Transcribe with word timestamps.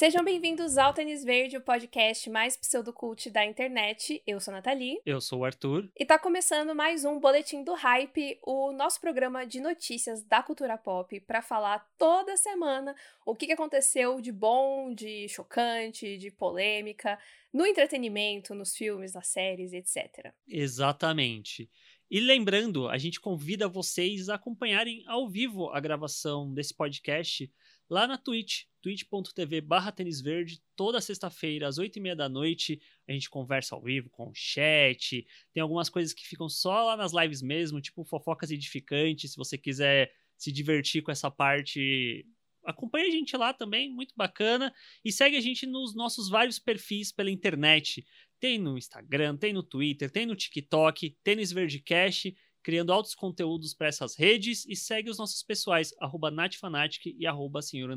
Sejam 0.00 0.24
bem-vindos 0.24 0.78
ao 0.78 0.94
Tênis 0.94 1.22
Verde, 1.22 1.58
o 1.58 1.60
podcast 1.60 2.30
mais 2.30 2.56
pseudocult 2.56 3.28
da 3.28 3.44
internet. 3.44 4.22
Eu 4.26 4.40
sou 4.40 4.50
a 4.50 4.56
Nathalie. 4.56 4.98
Eu 5.04 5.20
sou 5.20 5.40
o 5.40 5.44
Arthur. 5.44 5.90
E 5.94 6.06
tá 6.06 6.18
começando 6.18 6.74
mais 6.74 7.04
um 7.04 7.20
Boletim 7.20 7.62
do 7.62 7.74
Hype, 7.74 8.38
o 8.42 8.72
nosso 8.72 8.98
programa 8.98 9.44
de 9.44 9.60
notícias 9.60 10.22
da 10.22 10.42
cultura 10.42 10.78
pop, 10.78 11.20
para 11.20 11.42
falar 11.42 11.86
toda 11.98 12.34
semana 12.38 12.96
o 13.26 13.34
que 13.34 13.52
aconteceu 13.52 14.22
de 14.22 14.32
bom, 14.32 14.94
de 14.94 15.28
chocante, 15.28 16.16
de 16.16 16.30
polêmica, 16.30 17.18
no 17.52 17.66
entretenimento, 17.66 18.54
nos 18.54 18.74
filmes, 18.74 19.12
nas 19.12 19.26
séries, 19.26 19.74
etc. 19.74 20.32
Exatamente. 20.48 21.68
E 22.10 22.20
lembrando, 22.20 22.88
a 22.88 22.96
gente 22.96 23.20
convida 23.20 23.68
vocês 23.68 24.30
a 24.30 24.36
acompanharem 24.36 25.04
ao 25.06 25.28
vivo 25.28 25.68
a 25.68 25.78
gravação 25.78 26.50
desse 26.54 26.72
podcast 26.72 27.52
lá 27.90 28.06
na 28.06 28.16
Twitch, 28.16 28.62
twitch.tv 28.82 29.60
barra 29.60 29.94
verde, 30.22 30.60
toda 30.74 31.00
sexta-feira, 31.00 31.68
às 31.68 31.78
oito 31.78 31.98
e 31.98 32.00
meia 32.00 32.16
da 32.16 32.28
noite, 32.28 32.80
a 33.08 33.12
gente 33.12 33.28
conversa 33.28 33.74
ao 33.74 33.82
vivo 33.82 34.08
com 34.10 34.28
o 34.28 34.34
chat, 34.34 35.26
tem 35.52 35.62
algumas 35.62 35.88
coisas 35.88 36.12
que 36.12 36.26
ficam 36.26 36.48
só 36.48 36.84
lá 36.84 36.96
nas 36.96 37.12
lives 37.12 37.42
mesmo, 37.42 37.80
tipo 37.80 38.04
fofocas 38.04 38.50
edificantes, 38.50 39.32
se 39.32 39.36
você 39.36 39.58
quiser 39.58 40.12
se 40.36 40.50
divertir 40.50 41.02
com 41.02 41.10
essa 41.10 41.30
parte, 41.30 42.26
acompanha 42.64 43.08
a 43.08 43.10
gente 43.10 43.36
lá 43.36 43.52
também, 43.52 43.90
muito 43.90 44.14
bacana, 44.16 44.72
e 45.04 45.12
segue 45.12 45.36
a 45.36 45.40
gente 45.40 45.66
nos 45.66 45.94
nossos 45.94 46.28
vários 46.28 46.58
perfis 46.58 47.12
pela 47.12 47.30
internet, 47.30 48.04
tem 48.38 48.58
no 48.58 48.78
Instagram, 48.78 49.36
tem 49.36 49.52
no 49.52 49.62
Twitter, 49.62 50.10
tem 50.10 50.24
no 50.24 50.34
TikTok, 50.34 51.10
Tênis 51.22 51.52
Verdecast, 51.52 52.34
criando 52.62 52.92
altos 52.92 53.14
conteúdos 53.14 53.74
para 53.74 53.88
essas 53.88 54.16
redes 54.16 54.66
e 54.66 54.76
segue 54.76 55.10
os 55.10 55.18
nossos 55.18 55.42
pessoais, 55.42 55.94
arroba 56.00 56.30
natfanatic 56.30 57.14
e 57.18 57.26
arroba 57.26 57.62
senhor. 57.62 57.90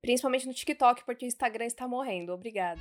Principalmente 0.00 0.46
no 0.46 0.54
TikTok, 0.54 1.04
porque 1.04 1.24
o 1.24 1.28
Instagram 1.28 1.66
está 1.66 1.86
morrendo. 1.86 2.32
Obrigada. 2.32 2.80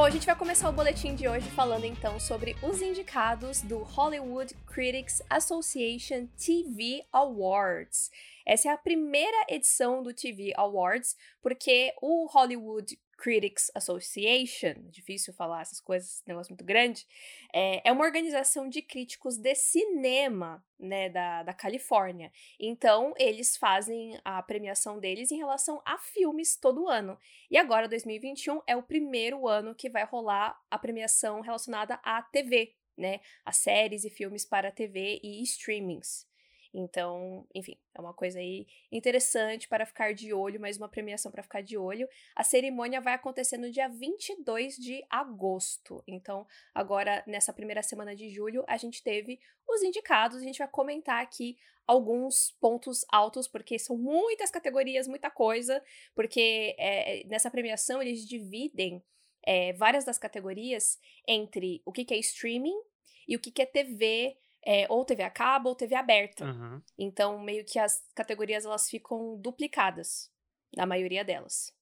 Bom, 0.00 0.06
a 0.06 0.10
gente 0.10 0.24
vai 0.24 0.34
começar 0.34 0.70
o 0.70 0.72
boletim 0.72 1.14
de 1.14 1.28
hoje 1.28 1.46
falando 1.50 1.84
então 1.84 2.18
sobre 2.18 2.56
os 2.62 2.80
indicados 2.80 3.60
do 3.60 3.80
Hollywood 3.80 4.54
Critics 4.66 5.20
Association 5.28 6.26
TV 6.42 7.04
Awards. 7.12 8.10
Essa 8.46 8.70
é 8.70 8.72
a 8.72 8.78
primeira 8.78 9.44
edição 9.46 10.02
do 10.02 10.14
TV 10.14 10.54
Awards, 10.56 11.18
porque 11.42 11.92
o 12.00 12.26
Hollywood 12.28 12.98
Critics 13.20 13.70
Association, 13.74 14.74
difícil 14.88 15.34
falar 15.34 15.60
essas 15.60 15.78
coisas, 15.78 16.22
negócio 16.26 16.52
muito 16.52 16.64
grande, 16.64 17.06
é, 17.52 17.86
é 17.86 17.92
uma 17.92 18.04
organização 18.04 18.66
de 18.66 18.80
críticos 18.80 19.36
de 19.36 19.54
cinema, 19.54 20.64
né, 20.78 21.10
da, 21.10 21.42
da 21.42 21.52
Califórnia. 21.52 22.32
Então, 22.58 23.12
eles 23.18 23.58
fazem 23.58 24.18
a 24.24 24.42
premiação 24.42 24.98
deles 24.98 25.30
em 25.30 25.36
relação 25.36 25.82
a 25.84 25.98
filmes 25.98 26.56
todo 26.56 26.88
ano. 26.88 27.18
E 27.50 27.58
agora, 27.58 27.86
2021, 27.86 28.62
é 28.66 28.74
o 28.74 28.82
primeiro 28.82 29.46
ano 29.46 29.74
que 29.74 29.90
vai 29.90 30.04
rolar 30.04 30.58
a 30.70 30.78
premiação 30.78 31.42
relacionada 31.42 32.00
à 32.02 32.22
TV, 32.22 32.74
né, 32.96 33.20
a 33.44 33.52
séries 33.52 34.04
e 34.04 34.10
filmes 34.10 34.46
para 34.46 34.72
TV 34.72 35.20
e 35.22 35.42
streamings. 35.42 36.29
Então, 36.72 37.46
enfim, 37.54 37.76
é 37.94 38.00
uma 38.00 38.14
coisa 38.14 38.38
aí 38.38 38.66
interessante 38.92 39.68
para 39.68 39.84
ficar 39.84 40.14
de 40.14 40.32
olho, 40.32 40.60
mais 40.60 40.76
uma 40.76 40.88
premiação 40.88 41.30
para 41.30 41.42
ficar 41.42 41.62
de 41.62 41.76
olho. 41.76 42.08
A 42.34 42.44
cerimônia 42.44 43.00
vai 43.00 43.14
acontecer 43.14 43.56
no 43.56 43.70
dia 43.70 43.88
22 43.88 44.76
de 44.76 45.04
agosto. 45.10 46.02
Então, 46.06 46.46
agora 46.72 47.24
nessa 47.26 47.52
primeira 47.52 47.82
semana 47.82 48.14
de 48.14 48.30
julho, 48.30 48.64
a 48.68 48.76
gente 48.76 49.02
teve 49.02 49.40
os 49.68 49.82
indicados, 49.82 50.38
a 50.38 50.44
gente 50.44 50.58
vai 50.58 50.68
comentar 50.68 51.22
aqui 51.22 51.56
alguns 51.86 52.52
pontos 52.60 53.04
altos, 53.10 53.48
porque 53.48 53.76
são 53.76 53.98
muitas 53.98 54.48
categorias, 54.48 55.08
muita 55.08 55.28
coisa, 55.28 55.82
porque 56.14 56.76
é, 56.78 57.24
nessa 57.26 57.50
premiação 57.50 58.00
eles 58.00 58.28
dividem 58.28 59.02
é, 59.44 59.72
várias 59.72 60.04
das 60.04 60.18
categorias 60.18 60.98
entre 61.26 61.82
o 61.84 61.90
que, 61.90 62.04
que 62.04 62.14
é 62.14 62.18
streaming 62.18 62.78
e 63.26 63.34
o 63.34 63.40
que, 63.40 63.50
que 63.50 63.62
é 63.62 63.66
TV 63.66 64.36
é, 64.64 64.86
ou 64.88 65.04
TV 65.04 65.22
a 65.22 65.30
cabo 65.30 65.70
ou 65.70 65.74
TV 65.74 65.94
aberta. 65.94 66.44
Uhum. 66.44 66.82
Então, 66.98 67.38
meio 67.38 67.64
que 67.64 67.78
as 67.78 68.02
categorias 68.14 68.64
elas 68.64 68.88
ficam 68.88 69.36
duplicadas, 69.40 70.30
na 70.76 70.86
maioria 70.86 71.24
delas. 71.24 71.72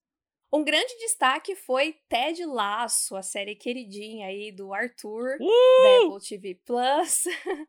Um 0.52 0.64
grande 0.64 0.96
destaque 0.98 1.54
foi 1.54 1.94
Ted 2.08 2.44
Lasso, 2.46 3.14
a 3.16 3.22
série 3.22 3.54
queridinha 3.54 4.28
aí 4.28 4.50
do 4.50 4.72
Arthur, 4.72 5.36
uh! 5.40 5.82
da 5.82 6.06
Apple 6.06 6.26
TV 6.26 6.54
Plus. 6.64 7.24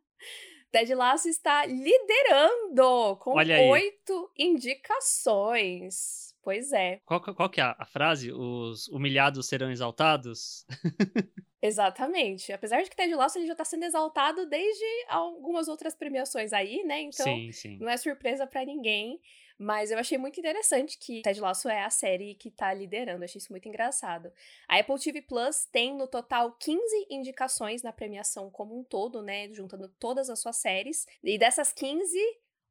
Ted 0.71 0.93
Lasso 0.93 1.27
está 1.27 1.65
liderando 1.65 3.17
com 3.17 3.33
oito 3.33 4.31
indicações. 4.37 6.29
Pois 6.41 6.71
é. 6.71 7.01
Qual, 7.05 7.19
qual 7.19 7.49
que 7.49 7.59
é 7.59 7.63
a 7.63 7.85
frase? 7.85 8.31
Os 8.31 8.87
humilhados 8.87 9.47
serão 9.47 9.71
exaltados? 9.71 10.65
Exatamente. 11.61 12.53
Apesar 12.53 12.81
de 12.81 12.89
que 12.89 12.95
Ted 12.95 13.13
Lasso 13.13 13.37
ele 13.37 13.47
já 13.47 13.55
tá 13.55 13.65
sendo 13.65 13.83
exaltado 13.83 14.45
desde 14.45 14.85
algumas 15.07 15.67
outras 15.67 15.93
premiações 15.93 16.53
aí, 16.53 16.83
né? 16.83 17.01
Então, 17.01 17.25
sim, 17.25 17.51
sim. 17.51 17.77
não 17.79 17.89
é 17.89 17.97
surpresa 17.97 18.47
para 18.47 18.65
ninguém. 18.65 19.19
Mas 19.61 19.91
eu 19.91 19.99
achei 19.99 20.17
muito 20.17 20.39
interessante 20.39 20.97
que 20.97 21.21
Ted 21.21 21.41
Lasso 21.41 21.67
é 21.67 21.83
a 21.83 21.89
série 21.89 22.33
que 22.33 22.49
tá 22.49 22.73
liderando. 22.73 23.19
Eu 23.19 23.25
achei 23.25 23.39
isso 23.39 23.51
muito 23.51 23.67
engraçado. 23.67 24.31
A 24.69 24.79
Apple 24.79 24.97
TV 24.97 25.21
Plus 25.21 25.65
tem 25.65 25.93
no 25.93 26.07
total 26.07 26.53
15 26.53 27.07
indicações 27.09 27.83
na 27.83 27.91
premiação 27.91 28.49
como 28.49 28.79
um 28.79 28.85
todo, 28.85 29.21
né? 29.21 29.51
Juntando 29.51 29.89
todas 29.99 30.29
as 30.29 30.39
suas 30.39 30.55
séries. 30.55 31.05
E 31.21 31.37
dessas 31.37 31.73
15, 31.73 32.17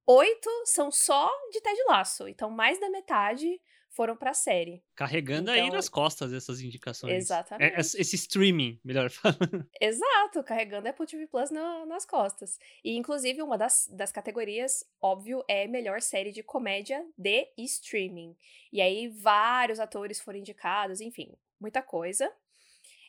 oito 0.07 0.49
são 0.65 0.91
só 0.91 1.31
de 1.53 1.61
Ted 1.61 1.79
Lasso. 1.89 2.27
Então, 2.27 2.51
mais 2.51 2.81
da 2.81 2.89
metade 2.89 3.61
foram 3.91 4.17
para 4.17 4.31
a 4.31 4.35
série. 4.35 4.83
Carregando 4.95 5.51
então, 5.51 5.65
aí 5.65 5.71
nas 5.71 5.89
costas 5.89 6.33
essas 6.33 6.61
indicações. 6.61 7.15
Exatamente. 7.15 7.75
É, 7.75 7.81
esse 7.81 8.17
streaming, 8.17 8.81
melhor 8.85 9.11
falando. 9.11 9.69
Exato, 9.81 10.43
carregando 10.45 10.87
a 10.87 10.91
Apple 10.91 11.07
TV 11.07 11.27
Plus 11.27 11.51
no, 11.51 11.87
nas 11.87 12.05
costas. 12.05 12.59
E, 12.85 12.97
inclusive, 12.97 13.43
uma 13.43 13.59
das, 13.59 13.89
das 13.93 14.13
categorias, 14.13 14.85
óbvio, 15.01 15.45
é 15.49 15.67
melhor 15.67 16.01
série 16.01 16.33
de 16.33 16.43
comédia 16.43 17.05
de 17.17 17.49
streaming. 17.59 18.37
E 18.73 18.81
aí, 18.81 19.09
vários 19.09 19.81
atores 19.81 20.21
foram 20.21 20.39
indicados, 20.39 21.01
enfim, 21.01 21.35
muita 21.61 21.83
coisa. 21.83 22.33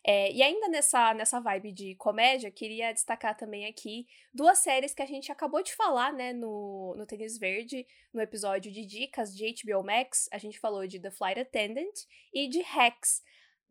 É, 0.06 0.32
e 0.32 0.42
ainda 0.42 0.68
nessa, 0.68 1.14
nessa 1.14 1.40
vibe 1.40 1.72
de 1.72 1.96
comédia, 1.96 2.50
queria 2.50 2.94
destacar 2.94 3.36
também 3.36 3.66
aqui 3.66 4.08
duas 4.34 4.60
séries 4.60 4.94
que 4.94 5.02
a 5.02 5.06
gente 5.06 5.32
acabou 5.32 5.62
de 5.62 5.76
falar, 5.76 6.14
né, 6.14 6.34
no, 6.34 6.96
no 6.98 7.06
Tênis 7.06 7.38
Verde, 7.38 7.86
no 8.14 8.22
episódio 8.22 8.72
de 8.72 8.86
dicas 8.86 9.36
de 9.36 9.54
HBO 9.64 9.84
Max. 9.84 10.30
A 10.32 10.38
gente 10.38 10.60
falou 10.60 10.88
de 10.88 11.00
The 11.00 11.12
Flight 11.12 11.40
Attendant 11.40 11.94
e 12.34 12.48
de 12.48 12.62
Hacks. 12.62 13.22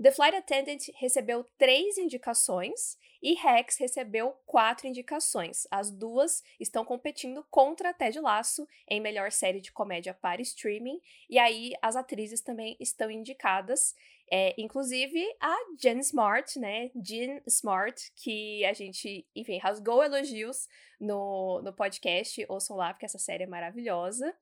The 0.01 0.13
Flight 0.13 0.37
Attendant 0.37 0.81
recebeu 0.95 1.45
três 1.59 1.99
indicações 1.99 2.97
e 3.21 3.35
Rex 3.35 3.77
recebeu 3.79 4.31
quatro 4.47 4.87
indicações. 4.87 5.67
As 5.71 5.91
duas 5.91 6.43
estão 6.61 6.85
competindo 6.85 7.45
contra 7.51 7.93
Ted 7.93 8.21
Lasso 8.21 8.67
em 8.87 9.01
melhor 9.01 9.33
série 9.33 9.61
de 9.61 9.73
comédia 9.73 10.15
para 10.15 10.41
streaming. 10.41 11.01
E 11.29 11.39
aí 11.39 11.73
as 11.83 11.97
atrizes 11.97 12.41
também 12.41 12.77
estão 12.79 13.11
indicadas. 13.11 13.97
É, 14.31 14.55
inclusive 14.59 15.25
a 15.41 15.57
Jen 15.79 16.01
Smart, 16.01 16.59
né? 16.59 16.91
Jen 16.95 17.43
Smart, 17.47 18.13
que 18.17 18.65
a 18.65 18.73
gente, 18.73 19.27
enfim, 19.35 19.59
rasgou 19.59 20.03
elogios 20.03 20.69
no, 21.01 21.61
no 21.63 21.73
podcast. 21.73 22.45
Ouçam 22.49 22.77
lá, 22.77 22.93
porque 22.93 23.07
essa 23.07 23.19
série 23.19 23.45
é 23.45 23.47
maravilhosa. 23.47 24.35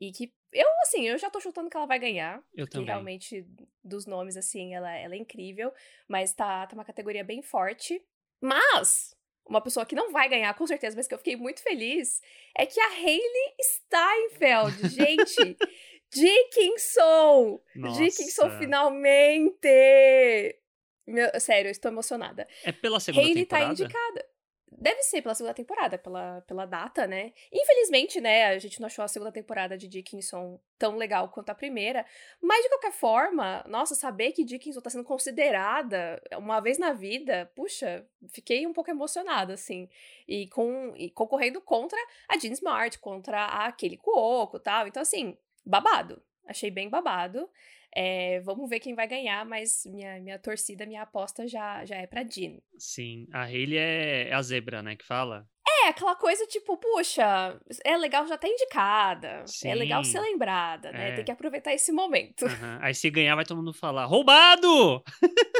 E 0.00 0.12
que 0.12 0.32
eu, 0.52 0.66
assim, 0.82 1.06
eu 1.06 1.18
já 1.18 1.30
tô 1.30 1.40
chutando 1.40 1.68
que 1.68 1.76
ela 1.76 1.86
vai 1.86 1.98
ganhar. 1.98 2.42
Eu 2.54 2.68
também. 2.68 2.86
realmente, 2.86 3.46
dos 3.82 4.06
nomes, 4.06 4.36
assim, 4.36 4.74
ela, 4.74 4.90
ela 4.94 5.14
é 5.14 5.18
incrível. 5.18 5.72
Mas 6.06 6.32
tá, 6.32 6.66
tá 6.66 6.74
uma 6.74 6.84
categoria 6.84 7.24
bem 7.24 7.42
forte. 7.42 8.02
Mas, 8.40 9.14
uma 9.46 9.60
pessoa 9.60 9.84
que 9.84 9.94
não 9.94 10.12
vai 10.12 10.28
ganhar, 10.28 10.54
com 10.54 10.66
certeza, 10.66 10.96
mas 10.96 11.06
que 11.06 11.14
eu 11.14 11.18
fiquei 11.18 11.36
muito 11.36 11.62
feliz, 11.62 12.20
é 12.56 12.64
que 12.64 12.80
a 12.80 12.88
Hayley 12.88 13.54
Steinfeld, 13.60 14.88
gente. 14.88 15.56
Dickinson! 16.12 17.60
Nossa. 17.74 18.02
Dickinson, 18.02 18.58
finalmente! 18.58 19.68
Meu, 21.06 21.28
sério, 21.40 21.68
eu 21.68 21.72
estou 21.72 21.90
emocionada. 21.90 22.46
É 22.62 22.70
pela 22.70 23.00
segunda 23.00 23.26
Hayley 23.26 23.46
tá 23.46 23.56
temporada? 23.56 23.82
indicada. 23.82 24.26
Deve 24.70 25.02
ser 25.02 25.22
pela 25.22 25.34
segunda 25.34 25.54
temporada, 25.54 25.98
pela, 25.98 26.42
pela 26.42 26.66
data, 26.66 27.06
né? 27.06 27.32
Infelizmente, 27.50 28.20
né, 28.20 28.44
a 28.46 28.58
gente 28.58 28.78
não 28.80 28.86
achou 28.86 29.02
a 29.04 29.08
segunda 29.08 29.32
temporada 29.32 29.76
de 29.76 29.88
Dickinson 29.88 30.60
tão 30.78 30.96
legal 30.96 31.30
quanto 31.30 31.50
a 31.50 31.54
primeira. 31.54 32.04
Mas, 32.40 32.62
de 32.62 32.68
qualquer 32.68 32.92
forma, 32.92 33.64
nossa, 33.66 33.94
saber 33.94 34.32
que 34.32 34.44
Dickinson 34.44 34.80
tá 34.80 34.90
sendo 34.90 35.04
considerada 35.04 36.22
uma 36.36 36.60
vez 36.60 36.78
na 36.78 36.92
vida, 36.92 37.50
puxa, 37.56 38.06
fiquei 38.28 38.66
um 38.66 38.72
pouco 38.72 38.90
emocionada, 38.90 39.54
assim. 39.54 39.88
E, 40.28 40.46
com, 40.48 40.92
e 40.96 41.10
concorrendo 41.10 41.60
contra 41.60 41.98
a 42.28 42.38
Jean 42.38 42.52
Smart, 42.52 42.98
contra 42.98 43.46
a 43.46 43.72
Kelly 43.72 43.96
Cuoco 43.96 44.58
e 44.58 44.60
tal. 44.60 44.86
Então, 44.86 45.02
assim, 45.02 45.36
babado. 45.68 46.22
Achei 46.46 46.70
bem 46.70 46.88
babado. 46.88 47.48
É, 47.94 48.40
vamos 48.40 48.68
ver 48.68 48.80
quem 48.80 48.94
vai 48.94 49.06
ganhar, 49.06 49.44
mas 49.46 49.82
minha, 49.86 50.20
minha 50.20 50.38
torcida, 50.38 50.86
minha 50.86 51.02
aposta 51.02 51.46
já, 51.48 51.84
já 51.84 51.96
é 51.96 52.06
pra 52.06 52.22
Jean. 52.22 52.58
Sim, 52.78 53.26
a 53.32 53.44
Hayley 53.44 53.78
é, 53.78 54.28
é 54.28 54.34
a 54.34 54.42
zebra, 54.42 54.82
né, 54.82 54.94
que 54.94 55.04
fala? 55.04 55.48
É, 55.84 55.88
aquela 55.88 56.16
coisa 56.16 56.44
tipo, 56.46 56.76
puxa, 56.76 57.58
é 57.84 57.96
legal 57.96 58.26
já 58.26 58.34
estar 58.34 58.48
indicada. 58.48 59.46
Sim. 59.46 59.68
É 59.68 59.74
legal 59.74 60.02
ser 60.02 60.20
lembrada, 60.20 60.90
né? 60.90 61.10
É. 61.10 61.14
Tem 61.14 61.24
que 61.24 61.30
aproveitar 61.30 61.72
esse 61.72 61.92
momento. 61.92 62.46
Aham. 62.46 62.78
Aí 62.82 62.94
se 62.94 63.08
ganhar, 63.10 63.36
vai 63.36 63.44
todo 63.44 63.58
mundo 63.58 63.72
falar: 63.72 64.04
roubado! 64.06 65.02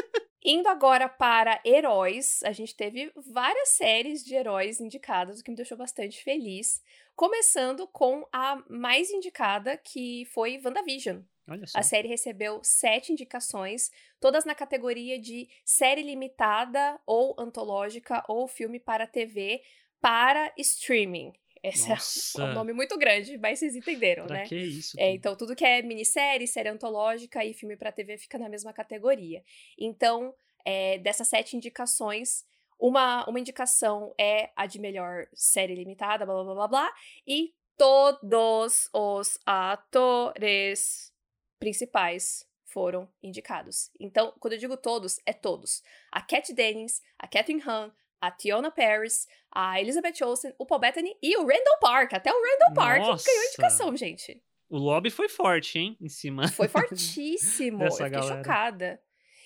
Indo 0.51 0.67
agora 0.67 1.07
para 1.07 1.61
heróis, 1.63 2.41
a 2.43 2.51
gente 2.51 2.75
teve 2.75 3.11
várias 3.15 3.69
séries 3.69 4.25
de 4.25 4.33
heróis 4.33 4.81
indicadas, 4.81 5.39
o 5.39 5.43
que 5.43 5.51
me 5.51 5.55
deixou 5.55 5.77
bastante 5.77 6.23
feliz. 6.23 6.81
Começando 7.15 7.85
com 7.85 8.27
a 8.33 8.59
mais 8.67 9.11
indicada, 9.11 9.77
que 9.77 10.25
foi 10.33 10.59
WandaVision. 10.65 11.19
Olha 11.47 11.67
só. 11.67 11.77
A 11.77 11.83
série 11.83 12.07
recebeu 12.07 12.61
sete 12.63 13.11
indicações, 13.11 13.91
todas 14.19 14.43
na 14.43 14.55
categoria 14.55 15.21
de 15.21 15.47
série 15.63 16.01
limitada 16.01 16.99
ou 17.05 17.35
antológica 17.37 18.25
ou 18.27 18.47
filme 18.47 18.79
para 18.79 19.05
TV 19.05 19.61
para 20.01 20.51
streaming. 20.57 21.31
Esse 21.63 22.39
é 22.39 22.43
um 22.43 22.53
nome 22.53 22.73
muito 22.73 22.97
grande, 22.97 23.37
mas 23.37 23.59
vocês 23.59 23.75
entenderam, 23.75 24.25
Pra 24.25 24.37
né? 24.37 24.45
que 24.45 24.55
isso? 24.55 24.99
É, 24.99 25.11
então, 25.11 25.35
tudo 25.35 25.55
que 25.55 25.65
é 25.65 25.81
minissérie, 25.81 26.47
série 26.47 26.69
antológica 26.69 27.43
e 27.43 27.53
filme 27.53 27.75
pra 27.75 27.91
TV 27.91 28.17
fica 28.17 28.37
na 28.37 28.49
mesma 28.49 28.71
categoria. 28.73 29.43
Então, 29.77 30.33
é, 30.65 30.97
dessas 30.99 31.27
sete 31.27 31.55
indicações, 31.57 32.45
uma, 32.79 33.27
uma 33.27 33.39
indicação 33.39 34.13
é 34.19 34.51
a 34.55 34.65
de 34.65 34.79
melhor 34.79 35.27
série 35.33 35.75
limitada, 35.75 36.25
blá 36.25 36.35
blá 36.35 36.43
blá 36.43 36.53
blá 36.55 36.67
blá, 36.67 36.93
e 37.27 37.53
todos 37.77 38.89
os 38.93 39.37
atores 39.45 41.13
principais 41.59 42.47
foram 42.65 43.09
indicados. 43.21 43.89
Então, 43.99 44.33
quando 44.39 44.53
eu 44.53 44.59
digo 44.59 44.77
todos, 44.77 45.19
é 45.25 45.33
todos. 45.33 45.81
A 46.11 46.21
Kat 46.21 46.53
Dennings, 46.53 47.01
a 47.17 47.27
Catherine 47.27 47.63
Hahn, 47.65 47.91
a 48.21 48.31
Tiona 48.31 48.71
Paris, 48.71 49.27
a 49.51 49.79
Elizabeth 49.79 50.23
Olsen, 50.23 50.53
o 50.57 50.65
Paul 50.65 50.79
Bettany 50.79 51.15
e 51.21 51.37
o 51.37 51.41
Randall 51.41 51.79
Park. 51.81 52.13
Até 52.13 52.31
o 52.31 52.35
Randall 52.35 52.73
Park 52.73 53.01
Nossa. 53.01 53.25
ganhou 53.25 53.45
indicação, 53.45 53.95
gente. 53.95 54.41
O 54.69 54.77
lobby 54.77 55.09
foi 55.09 55.27
forte, 55.27 55.79
hein? 55.79 55.97
Em 55.99 56.09
cima. 56.09 56.47
Foi 56.47 56.67
fortíssimo. 56.69 57.83
eu 57.83 57.91
fiquei 57.91 58.09
galera. 58.09 58.37
chocada. 58.37 59.01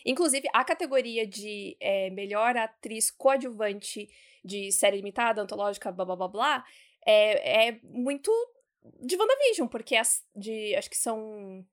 Inclusive, 0.06 0.48
a 0.54 0.64
categoria 0.66 1.26
de 1.26 1.78
é, 1.80 2.10
melhor 2.10 2.58
atriz 2.58 3.10
coadjuvante 3.10 4.10
de 4.44 4.72
série 4.72 4.98
limitada, 4.98 5.42
antológica, 5.42 5.92
blá 5.92 6.04
blá 6.04 6.16
blá 6.16 6.28
blá, 6.28 6.66
é, 7.06 7.68
é 7.68 7.80
muito 7.84 8.30
de 9.02 9.16
WandaVision, 9.16 9.68
porque 9.68 9.96
as 9.96 10.22
de. 10.36 10.76
Acho 10.76 10.90
que 10.90 10.98
são 10.98 11.66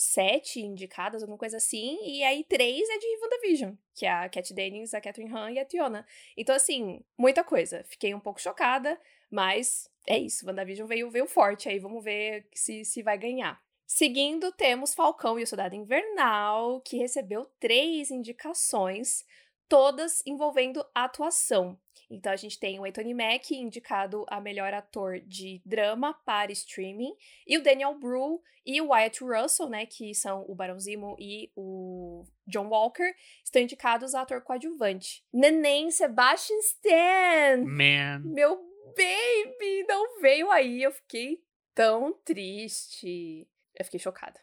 sete 0.00 0.60
indicadas, 0.60 1.24
alguma 1.24 1.36
coisa 1.36 1.56
assim, 1.56 1.98
e 2.04 2.22
aí 2.22 2.44
três 2.44 2.88
é 2.88 2.98
de 2.98 3.18
WandaVision, 3.20 3.74
que 3.96 4.06
é 4.06 4.10
a 4.10 4.28
Kat 4.28 4.54
Dennings, 4.54 4.94
a 4.94 5.00
Catherine 5.00 5.32
Hahn 5.34 5.50
e 5.50 5.58
a 5.58 5.64
Tiona. 5.64 6.06
Então, 6.36 6.54
assim, 6.54 7.04
muita 7.18 7.42
coisa. 7.42 7.82
Fiquei 7.82 8.14
um 8.14 8.20
pouco 8.20 8.40
chocada, 8.40 8.96
mas 9.28 9.90
é 10.06 10.16
isso. 10.16 10.46
WandaVision 10.46 10.86
veio, 10.86 11.10
veio 11.10 11.26
forte 11.26 11.68
aí, 11.68 11.80
vamos 11.80 12.04
ver 12.04 12.46
se, 12.54 12.84
se 12.84 13.02
vai 13.02 13.18
ganhar. 13.18 13.60
Seguindo, 13.84 14.52
temos 14.52 14.94
Falcão 14.94 15.36
e 15.36 15.42
o 15.42 15.46
Soldado 15.48 15.74
Invernal, 15.74 16.80
que 16.82 16.96
recebeu 16.96 17.44
três 17.58 18.12
indicações, 18.12 19.24
todas 19.68 20.22
envolvendo 20.26 20.84
atuação. 20.94 21.78
Então 22.10 22.32
a 22.32 22.36
gente 22.36 22.58
tem 22.58 22.80
o 22.80 22.84
Anthony 22.84 23.12
Mack 23.12 23.50
indicado 23.54 24.24
a 24.28 24.40
melhor 24.40 24.72
ator 24.72 25.20
de 25.20 25.60
drama 25.64 26.14
para 26.24 26.52
streaming, 26.52 27.14
e 27.46 27.58
o 27.58 27.62
Daniel 27.62 27.94
Bru 27.98 28.42
e 28.64 28.80
o 28.80 28.88
Wyatt 28.88 29.22
Russell, 29.22 29.68
né, 29.68 29.86
que 29.86 30.14
são 30.14 30.44
o 30.48 30.54
Barão 30.54 30.78
Zemo 30.78 31.16
e 31.18 31.50
o 31.56 32.24
John 32.46 32.68
Walker, 32.68 33.14
estão 33.44 33.62
indicados 33.62 34.14
a 34.14 34.22
ator 34.22 34.42
coadjuvante. 34.42 35.24
Neném 35.32 35.90
Sebastian 35.90 36.58
Stan! 36.58 37.64
Man. 37.64 38.20
Meu 38.24 38.56
baby 38.88 39.86
não 39.86 40.20
veio 40.20 40.50
aí, 40.50 40.82
eu 40.82 40.92
fiquei 40.92 41.42
tão 41.74 42.12
triste. 42.24 43.46
Eu 43.74 43.84
fiquei 43.84 44.00
chocada. 44.00 44.40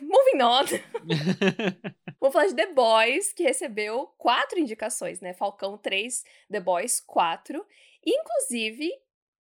Moving 0.00 0.42
on. 0.42 0.64
Vamos 2.22 2.34
falar 2.34 2.46
de 2.46 2.54
The 2.54 2.72
Boys, 2.72 3.32
que 3.32 3.42
recebeu 3.42 4.06
quatro 4.16 4.56
indicações, 4.56 5.20
né? 5.20 5.34
Falcão 5.34 5.76
3, 5.76 6.22
The 6.48 6.60
Boys 6.60 7.00
4. 7.00 7.66
Inclusive, 8.06 8.88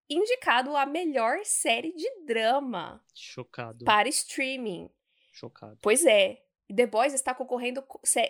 indicado 0.10 0.76
a 0.76 0.84
melhor 0.88 1.46
série 1.46 1.94
de 1.94 2.10
drama 2.26 3.00
Chocado. 3.14 3.86
para 3.86 4.10
streaming. 4.10 4.90
Chocado. 5.32 5.78
Pois 5.80 6.04
é. 6.06 6.42
The 6.76 6.88
Boys 6.88 7.14
está 7.14 7.36
concorrendo 7.36 7.84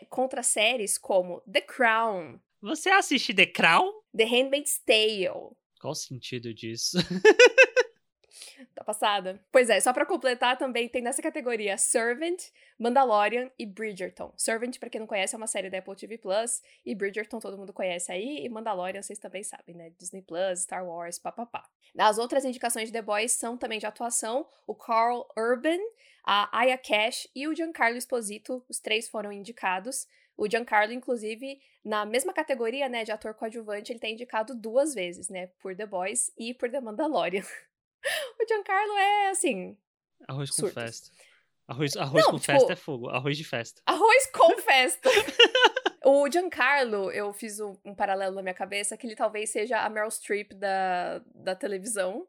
contra 0.09 0.44
séries 0.44 0.98
como 0.98 1.39
The 1.50 1.62
Crown, 1.62 2.38
Você 2.62 2.89
assiste 2.89 3.33
The 3.33 3.45
Crown? 3.45 3.89
The 4.13 4.25
Handmaid's 4.25 4.80
Tale, 4.86 5.56
Qual 5.80 5.92
o 5.92 5.95
sentido 5.95 6.53
disso? 6.53 6.98
Tá 8.75 8.83
passada? 8.83 9.39
Pois 9.51 9.69
é, 9.69 9.79
só 9.79 9.93
pra 9.93 10.05
completar 10.05 10.57
também 10.57 10.88
tem 10.88 11.01
nessa 11.01 11.21
categoria 11.21 11.77
Servant, 11.77 12.41
Mandalorian 12.77 13.49
e 13.57 13.65
Bridgerton. 13.65 14.33
Servant, 14.38 14.77
pra 14.79 14.89
quem 14.89 14.99
não 14.99 15.07
conhece, 15.07 15.35
é 15.35 15.38
uma 15.38 15.47
série 15.47 15.69
da 15.69 15.77
Apple 15.77 15.95
TV 15.95 16.17
Plus, 16.17 16.61
e 16.85 16.95
Bridgerton 16.95 17.39
todo 17.39 17.57
mundo 17.57 17.73
conhece 17.73 18.11
aí, 18.11 18.43
e 18.43 18.49
Mandalorian 18.49 19.01
vocês 19.01 19.19
também 19.19 19.43
sabem, 19.43 19.75
né? 19.75 19.91
Disney 19.97 20.21
Plus, 20.21 20.61
Star 20.61 20.85
Wars, 20.85 21.19
papapá. 21.19 21.63
As 21.97 22.17
outras 22.17 22.45
indicações 22.45 22.88
de 22.88 22.93
The 22.93 23.01
Boys 23.01 23.33
são 23.33 23.57
também 23.57 23.79
de 23.79 23.85
atuação, 23.85 24.47
o 24.65 24.73
Carl 24.73 25.27
Urban, 25.38 25.79
a 26.23 26.59
Aya 26.59 26.77
Cash 26.77 27.27
e 27.35 27.47
o 27.47 27.55
Giancarlo 27.55 27.97
Esposito, 27.97 28.63
os 28.69 28.79
três 28.79 29.09
foram 29.09 29.31
indicados. 29.31 30.07
O 30.38 30.49
Giancarlo, 30.49 30.93
inclusive, 30.93 31.61
na 31.83 32.05
mesma 32.05 32.33
categoria, 32.33 32.88
né, 32.88 33.03
de 33.03 33.11
ator 33.11 33.33
coadjuvante, 33.33 33.91
ele 33.91 33.99
tá 33.99 34.07
indicado 34.07 34.55
duas 34.55 34.93
vezes, 34.93 35.29
né, 35.29 35.47
por 35.61 35.75
The 35.75 35.85
Boys 35.85 36.31
e 36.38 36.53
por 36.53 36.69
The 36.69 36.79
Mandalorian. 36.79 37.43
O 38.41 38.47
Giancarlo 38.47 38.97
é 38.97 39.29
assim. 39.29 39.77
Arroz 40.27 40.49
com 40.49 40.55
Surtos. 40.55 40.83
festa. 40.83 41.11
Arroz, 41.67 41.95
arroz 41.95 42.23
Não, 42.25 42.31
com 42.31 42.39
tipo- 42.39 42.51
festa 42.53 42.73
é 42.73 42.75
fogo. 42.75 43.09
Arroz 43.09 43.38
de 43.38 43.43
festa. 43.43 43.81
Arroz 43.85 44.25
com 44.31 44.57
festa. 44.61 45.09
o 46.05 46.29
Giancarlo, 46.29 47.11
eu 47.11 47.31
fiz 47.33 47.59
um, 47.59 47.77
um 47.85 47.95
paralelo 47.95 48.36
na 48.36 48.41
minha 48.41 48.53
cabeça 48.53 48.98
que 48.98 49.07
ele 49.07 49.15
talvez 49.15 49.50
seja 49.51 49.79
a 49.79 49.89
Meryl 49.89 50.10
Streep 50.12 50.53
da, 50.53 51.21
da 51.33 51.55
televisão. 51.55 52.27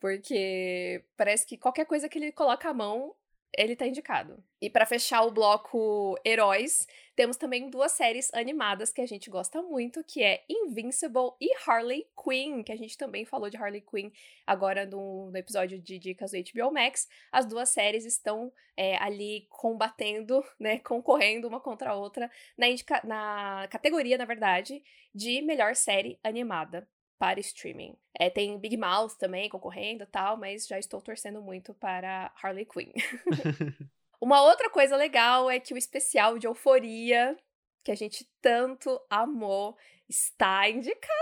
Porque 0.00 1.04
parece 1.16 1.46
que 1.46 1.56
qualquer 1.56 1.86
coisa 1.86 2.08
que 2.08 2.18
ele 2.18 2.32
coloca 2.32 2.68
a 2.68 2.74
mão, 2.74 3.14
ele 3.56 3.76
tá 3.76 3.86
indicado. 3.86 4.42
E 4.60 4.70
pra 4.70 4.86
fechar 4.86 5.22
o 5.22 5.30
bloco 5.30 6.18
heróis, 6.24 6.86
temos 7.14 7.36
também 7.36 7.68
duas 7.68 7.92
séries 7.92 8.32
animadas 8.32 8.92
que 8.92 9.00
a 9.00 9.06
gente 9.06 9.28
gosta 9.28 9.60
muito, 9.62 10.02
que 10.04 10.22
é 10.22 10.44
Invincible 10.48 11.32
e 11.40 11.50
Harley 11.66 12.06
Quinn, 12.16 12.62
que 12.62 12.72
a 12.72 12.76
gente 12.76 12.96
também 12.96 13.24
falou 13.24 13.50
de 13.50 13.56
Harley 13.56 13.82
Quinn 13.82 14.10
agora 14.46 14.86
no, 14.86 15.30
no 15.30 15.36
episódio 15.36 15.78
de 15.80 15.98
dicas 15.98 16.30
do 16.30 16.38
HBO 16.38 16.72
Max. 16.72 17.08
As 17.30 17.44
duas 17.44 17.68
séries 17.68 18.04
estão 18.04 18.52
é, 18.76 18.96
ali 18.96 19.46
combatendo, 19.50 20.42
né, 20.58 20.78
concorrendo 20.84 21.46
uma 21.48 21.60
contra 21.60 21.90
a 21.90 21.94
outra 21.94 22.30
na, 22.56 22.68
indica- 22.68 23.02
na 23.04 23.68
categoria, 23.70 24.16
na 24.16 24.24
verdade, 24.24 24.82
de 25.14 25.42
melhor 25.42 25.74
série 25.76 26.18
animada 26.22 26.88
para 27.22 27.38
streaming. 27.38 27.96
É, 28.18 28.28
tem 28.28 28.58
Big 28.58 28.76
Mouth 28.76 29.12
também 29.16 29.48
concorrendo 29.48 30.02
e 30.02 30.06
tal, 30.06 30.36
mas 30.36 30.66
já 30.66 30.76
estou 30.76 31.00
torcendo 31.00 31.40
muito 31.40 31.72
para 31.72 32.32
Harley 32.42 32.66
Quinn. 32.66 32.90
Uma 34.20 34.42
outra 34.42 34.68
coisa 34.68 34.96
legal 34.96 35.48
é 35.48 35.60
que 35.60 35.72
o 35.72 35.78
especial 35.78 36.36
de 36.36 36.48
Euforia, 36.48 37.38
que 37.84 37.92
a 37.92 37.94
gente 37.94 38.28
tanto 38.40 39.00
amou, 39.08 39.76
está 40.08 40.68
indicado! 40.68 41.12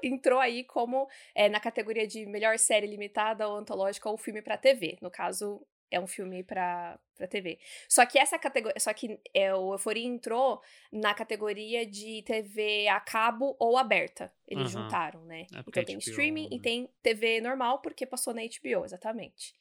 Entrou 0.00 0.38
aí 0.38 0.62
como 0.62 1.08
é, 1.34 1.48
na 1.48 1.58
categoria 1.58 2.06
de 2.06 2.24
melhor 2.26 2.56
série 2.56 2.86
limitada 2.86 3.48
ou 3.48 3.56
antológica 3.56 4.08
ou 4.08 4.16
filme 4.16 4.42
para 4.42 4.56
TV. 4.56 4.96
No 5.02 5.10
caso, 5.10 5.60
é 5.90 6.00
um 6.00 6.06
filme 6.06 6.42
para 6.42 6.98
para 7.18 7.26
TV. 7.26 7.58
Só 7.88 8.06
que 8.06 8.16
essa 8.16 8.38
categoria, 8.38 8.78
só 8.78 8.94
que 8.94 9.18
é, 9.34 9.52
o 9.52 9.74
Euforia 9.74 10.06
entrou 10.06 10.62
na 10.90 11.12
categoria 11.12 11.84
de 11.84 12.22
TV 12.22 12.86
a 12.86 13.00
cabo 13.00 13.56
ou 13.58 13.76
aberta. 13.76 14.32
Eles 14.46 14.72
Aham. 14.74 14.84
juntaram, 14.84 15.24
né? 15.24 15.46
É 15.52 15.62
porque 15.62 15.80
então 15.80 15.84
tem 15.84 15.96
HBO, 15.96 16.00
streaming 16.00 16.48
e 16.50 16.56
né? 16.56 16.62
tem 16.62 16.88
TV 17.02 17.40
normal 17.40 17.80
porque 17.80 18.06
passou 18.06 18.32
na 18.32 18.42
HBO, 18.42 18.84
exatamente. 18.84 19.52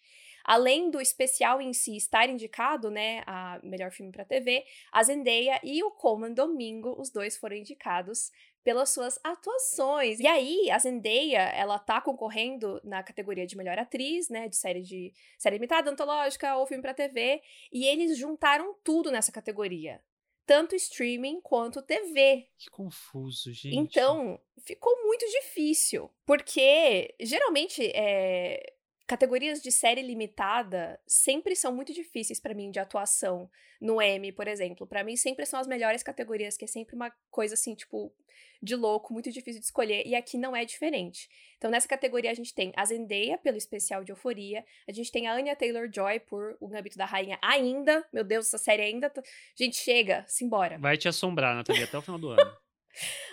Além 0.46 0.90
do 0.90 1.02
especial 1.02 1.60
em 1.60 1.74
si 1.74 1.98
estar 1.98 2.30
indicado, 2.30 2.90
né, 2.90 3.22
a 3.26 3.60
melhor 3.62 3.92
filme 3.92 4.14
para 4.14 4.24
TV, 4.24 4.64
a 4.94 5.04
Zendaya 5.04 5.60
e 5.62 5.84
o 5.84 5.92
Coleman 5.92 6.34
Domingo, 6.34 6.96
os 6.98 7.10
dois 7.10 7.36
foram 7.36 7.58
indicados 7.58 8.32
pelas 8.68 8.90
suas 8.90 9.18
atuações. 9.24 10.20
E 10.20 10.28
aí, 10.28 10.70
a 10.70 10.78
Zendaya, 10.78 11.40
ela 11.56 11.80
tá 11.80 12.02
concorrendo 12.02 12.82
na 12.84 13.02
categoria 13.02 13.48
de 13.48 13.56
melhor 13.56 13.80
atriz, 13.80 14.28
né, 14.28 14.50
de 14.50 14.58
série 14.58 14.82
de 14.82 15.14
série 15.40 15.56
limitada, 15.56 15.90
antológica 15.90 16.54
ou 16.58 16.68
filme 16.68 16.82
para 16.82 16.94
TV, 16.94 17.42
e 17.72 17.86
eles 17.86 18.18
juntaram 18.18 18.76
tudo 18.84 19.10
nessa 19.10 19.32
categoria. 19.32 20.02
Tanto 20.46 20.76
streaming 20.76 21.40
quanto 21.40 21.82
TV. 21.82 22.50
Que 22.58 22.70
confuso, 22.70 23.54
gente. 23.54 23.74
Então, 23.74 24.38
ficou 24.66 25.02
muito 25.06 25.26
difícil. 25.28 26.12
Porque, 26.26 27.16
geralmente, 27.22 27.90
é, 27.96 28.74
categorias 29.08 29.62
de 29.62 29.72
série 29.72 30.02
limitada 30.02 31.00
sempre 31.08 31.56
são 31.56 31.74
muito 31.74 31.94
difíceis 31.94 32.40
para 32.40 32.54
mim 32.54 32.70
de 32.70 32.80
atuação 32.80 33.50
no 33.80 34.02
M, 34.02 34.32
por 34.34 34.48
exemplo. 34.48 34.86
Para 34.86 35.04
mim 35.04 35.16
sempre 35.16 35.46
são 35.46 35.60
as 35.60 35.66
melhores 35.66 36.04
categorias, 36.04 36.58
que 36.58 36.66
é 36.66 36.68
sempre 36.68 36.96
uma 36.96 37.12
coisa 37.32 37.54
assim, 37.54 37.74
tipo, 37.74 38.14
de 38.62 38.76
louco, 38.76 39.14
muito 39.14 39.32
difícil 39.32 39.62
de 39.62 39.66
escolher, 39.66 40.06
e 40.06 40.14
aqui 40.14 40.38
não 40.38 40.56
é 40.56 40.66
diferente. 40.66 41.30
Então 41.58 41.72
nessa 41.72 41.88
categoria 41.88 42.32
a 42.32 42.34
gente 42.34 42.54
tem 42.54 42.74
a 42.76 42.84
Zendaya 42.84 43.38
pelo 43.38 43.58
especial 43.58 44.04
de 44.04 44.12
Euforia, 44.12 44.66
a 44.88 44.92
gente 44.92 45.12
tem 45.12 45.28
a 45.28 45.34
Anya 45.34 45.56
Taylor-Joy 45.56 46.20
por 46.22 46.58
O 46.60 46.68
Gambito 46.68 46.98
da 46.98 47.06
Rainha 47.06 47.40
ainda. 47.42 48.06
Meu 48.12 48.26
Deus, 48.26 48.48
essa 48.48 48.58
série 48.58 48.82
ainda 48.82 49.10
tá... 49.10 49.24
Gente, 49.56 49.78
chega, 49.78 50.26
simbora. 50.28 50.78
Vai 50.78 50.98
te 50.98 51.08
assombrar, 51.08 51.56
Nathalie, 51.56 51.84
até 51.84 51.98
o 51.98 52.02
final 52.02 52.20
do 52.20 52.30
ano. 52.30 52.58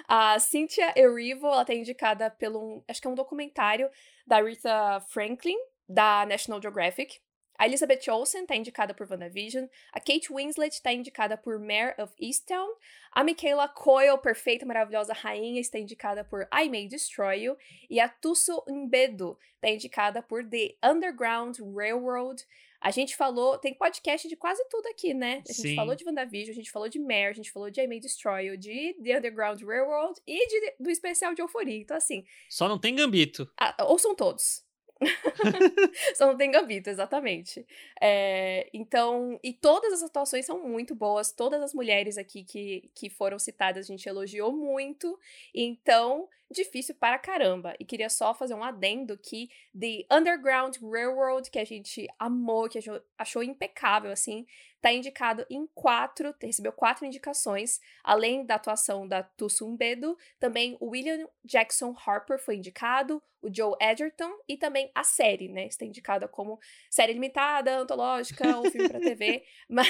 A 0.09 0.39
Cynthia 0.39 0.93
Erivo, 0.97 1.47
ela 1.47 1.65
tá 1.65 1.75
indicada 1.75 2.31
pelo, 2.31 2.85
acho 2.89 3.01
que 3.01 3.07
é 3.07 3.11
um 3.11 3.15
documentário 3.15 3.91
da 4.27 4.41
Rita 4.41 5.01
Franklin, 5.09 5.57
da 5.89 6.27
National 6.27 6.61
Geographic. 6.61 7.21
A 7.57 7.67
Elizabeth 7.67 8.11
Olsen 8.11 8.43
está 8.43 8.57
indicada 8.57 8.93
por 8.93 9.09
WandaVision. 9.09 9.67
A 9.93 10.01
Kate 10.01 10.33
Winslet 10.33 10.75
está 10.75 10.93
indicada 10.93 11.37
por 11.37 11.59
Mare 11.61 11.95
of 11.99 12.13
Easttown. 12.21 12.69
A 13.13 13.23
Michaela 13.23 13.69
Coyle, 13.69 14.19
perfeita, 14.19 14.67
maravilhosa 14.67 15.13
rainha, 15.13 15.61
está 15.61 15.79
indicada 15.79 16.25
por 16.25 16.49
I 16.53 16.69
May 16.69 16.89
Destroy 16.89 17.45
You. 17.45 17.57
E 17.89 18.01
a 18.01 18.09
Tuso 18.09 18.65
Mbedu 18.69 19.39
está 19.55 19.69
indicada 19.69 20.21
por 20.21 20.45
The 20.45 20.77
Underground 20.83 21.59
Railroad. 21.61 22.43
A 22.85 22.91
gente 22.91 23.17
falou, 23.17 23.57
tem 23.57 23.73
podcast 23.73 24.29
de 24.29 24.37
quase 24.37 24.63
tudo 24.69 24.87
aqui, 24.89 25.15
né? 25.15 25.43
A 25.49 25.53
gente 25.53 25.69
Sim. 25.69 25.75
falou 25.75 25.95
de 25.95 26.05
WandaVision, 26.05 26.51
a 26.51 26.55
gente 26.55 26.71
falou 26.71 26.87
de 26.89 26.99
Mare, 26.99 27.29
a 27.29 27.33
gente 27.33 27.51
falou 27.51 27.71
de 27.71 27.81
I 27.81 27.87
May 27.87 27.99
Destroy 27.99 28.45
You, 28.47 28.57
de 28.59 28.95
The 29.03 29.17
Underground 29.19 29.63
Railroad 29.63 30.21
e 30.27 30.47
de- 30.49 30.75
do 30.79 30.91
especial 30.91 31.33
de 31.35 31.41
Euforia. 31.41 31.77
Então, 31.79 31.97
assim, 31.97 32.25
Só 32.51 32.69
não 32.69 32.79
tem 32.79 32.95
Gambito. 32.95 33.51
ah, 33.59 33.75
ouçam 33.87 34.15
todos. 34.15 34.64
Só 36.15 36.27
não 36.27 36.37
tem 36.37 36.51
gambito, 36.51 36.89
exatamente. 36.91 37.67
É, 38.01 38.69
então, 38.73 39.39
e 39.43 39.53
todas 39.53 39.93
as 39.93 40.03
atuações 40.03 40.47
são 40.47 40.67
muito 40.67 40.95
boas. 40.95 41.33
Todas 41.33 41.61
as 41.63 41.75
mulheres 41.75 42.17
aqui 42.17 42.45
que, 42.45 42.91
que 42.95 43.11
foram 43.11 43.39
citadas 43.39 43.85
a 43.85 43.89
gente 43.89 44.09
elogiou 44.09 44.53
muito. 44.53 45.19
Então, 45.55 46.29
difícil 46.51 46.95
para 46.95 47.19
caramba. 47.19 47.75
E 47.79 47.85
queria 47.85 48.09
só 48.09 48.33
fazer 48.35 48.55
um 48.55 48.65
adendo 48.65 49.19
que 49.19 49.51
The 49.79 50.05
Underground 50.11 50.77
Railroad, 50.81 51.51
que 51.51 51.59
a 51.59 51.65
gente 51.65 52.07
amou, 52.19 52.69
que 52.69 52.79
achou, 52.79 53.01
achou 53.19 53.43
impecável, 53.43 54.13
assim, 54.13 54.47
tá 54.85 54.93
indicado 54.93 55.47
em 55.49 55.67
quatro, 55.69 56.35
recebeu 56.43 56.71
quatro 56.71 57.07
indicações, 57.07 57.81
além 58.03 58.45
da 58.45 58.57
atuação 58.57 59.09
da 59.09 59.23
Tussum 59.23 59.75
Bedo, 59.75 60.15
também 60.39 60.77
o 60.79 60.91
William 60.91 61.27
Jackson 61.43 61.97
Harper 62.05 62.39
foi 62.39 62.57
indicado, 62.57 63.23
o 63.41 63.49
Joe 63.51 63.75
Edgerton 63.81 64.31
e 64.47 64.59
também 64.59 64.91
a 64.95 65.03
série, 65.03 65.49
né? 65.49 65.69
Está 65.69 65.87
indicada 65.87 66.29
como 66.29 66.61
série 66.91 67.15
limitada, 67.15 67.79
antológica 67.79 68.59
ou 68.59 68.71
filme 68.71 68.87
pra 68.87 69.01
TV, 69.01 69.43
mas 69.71 69.89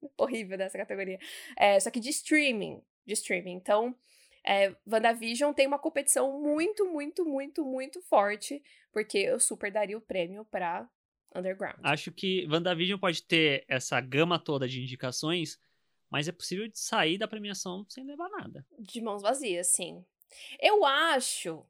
horrível 0.16 0.56
dessa 0.56 0.78
categoria. 0.78 1.18
É, 1.56 1.80
só 1.80 1.90
que 1.90 1.98
de 1.98 2.10
streaming, 2.10 2.80
de 3.04 3.14
streaming. 3.14 3.54
Então, 3.54 3.96
é, 4.46 4.72
WandaVision 4.86 5.52
tem 5.52 5.66
uma 5.66 5.80
competição 5.80 6.40
muito, 6.40 6.86
muito, 6.86 7.24
muito, 7.24 7.64
muito 7.64 8.00
forte, 8.02 8.62
porque 8.92 9.18
eu 9.18 9.40
super 9.40 9.72
daria 9.72 9.98
o 9.98 10.00
prêmio 10.00 10.44
pra 10.44 10.88
Underground. 11.36 11.78
Acho 11.82 12.10
que 12.10 12.46
WandaVision 12.50 12.98
pode 12.98 13.22
ter 13.22 13.64
essa 13.68 14.00
gama 14.00 14.38
toda 14.38 14.68
de 14.68 14.80
indicações, 14.80 15.58
mas 16.10 16.28
é 16.28 16.32
possível 16.32 16.66
de 16.68 16.78
sair 16.78 17.18
da 17.18 17.28
premiação 17.28 17.84
sem 17.88 18.04
levar 18.04 18.28
nada. 18.28 18.66
De 18.78 19.00
mãos 19.00 19.22
vazias, 19.22 19.68
sim. 19.68 20.04
Eu 20.60 20.84
acho, 20.84 21.64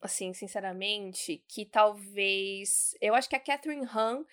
assim, 0.00 0.32
sinceramente, 0.32 1.42
que 1.48 1.64
talvez. 1.64 2.94
Eu 3.00 3.14
acho 3.14 3.28
que 3.28 3.36
a 3.36 3.40
Catherine 3.40 3.86
Han 3.86 4.24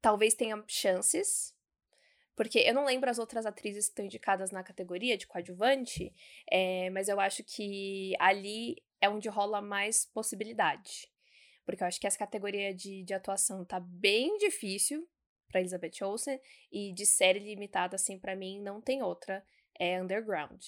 talvez 0.00 0.34
tenha 0.34 0.62
chances. 0.66 1.56
Porque 2.36 2.60
eu 2.60 2.72
não 2.72 2.84
lembro 2.84 3.10
as 3.10 3.18
outras 3.18 3.44
atrizes 3.44 3.86
que 3.86 3.90
estão 3.90 4.04
indicadas 4.04 4.52
na 4.52 4.62
categoria 4.62 5.18
de 5.18 5.26
coadjuvante, 5.26 6.14
é, 6.48 6.88
mas 6.90 7.08
eu 7.08 7.18
acho 7.18 7.42
que 7.42 8.14
ali 8.20 8.80
é 9.00 9.08
onde 9.08 9.28
rola 9.28 9.60
mais 9.60 10.04
possibilidade. 10.04 11.10
Porque 11.68 11.82
eu 11.82 11.86
acho 11.86 12.00
que 12.00 12.06
essa 12.06 12.16
categoria 12.18 12.72
de, 12.72 13.04
de 13.04 13.12
atuação 13.12 13.62
tá 13.62 13.78
bem 13.78 14.38
difícil 14.38 15.06
pra 15.46 15.60
Elizabeth 15.60 16.02
Olsen, 16.02 16.40
e 16.72 16.94
de 16.94 17.04
série 17.04 17.40
limitada, 17.40 17.94
assim, 17.94 18.18
pra 18.18 18.34
mim, 18.34 18.58
não 18.58 18.80
tem 18.80 19.02
outra. 19.02 19.44
É 19.78 20.00
Underground. 20.00 20.64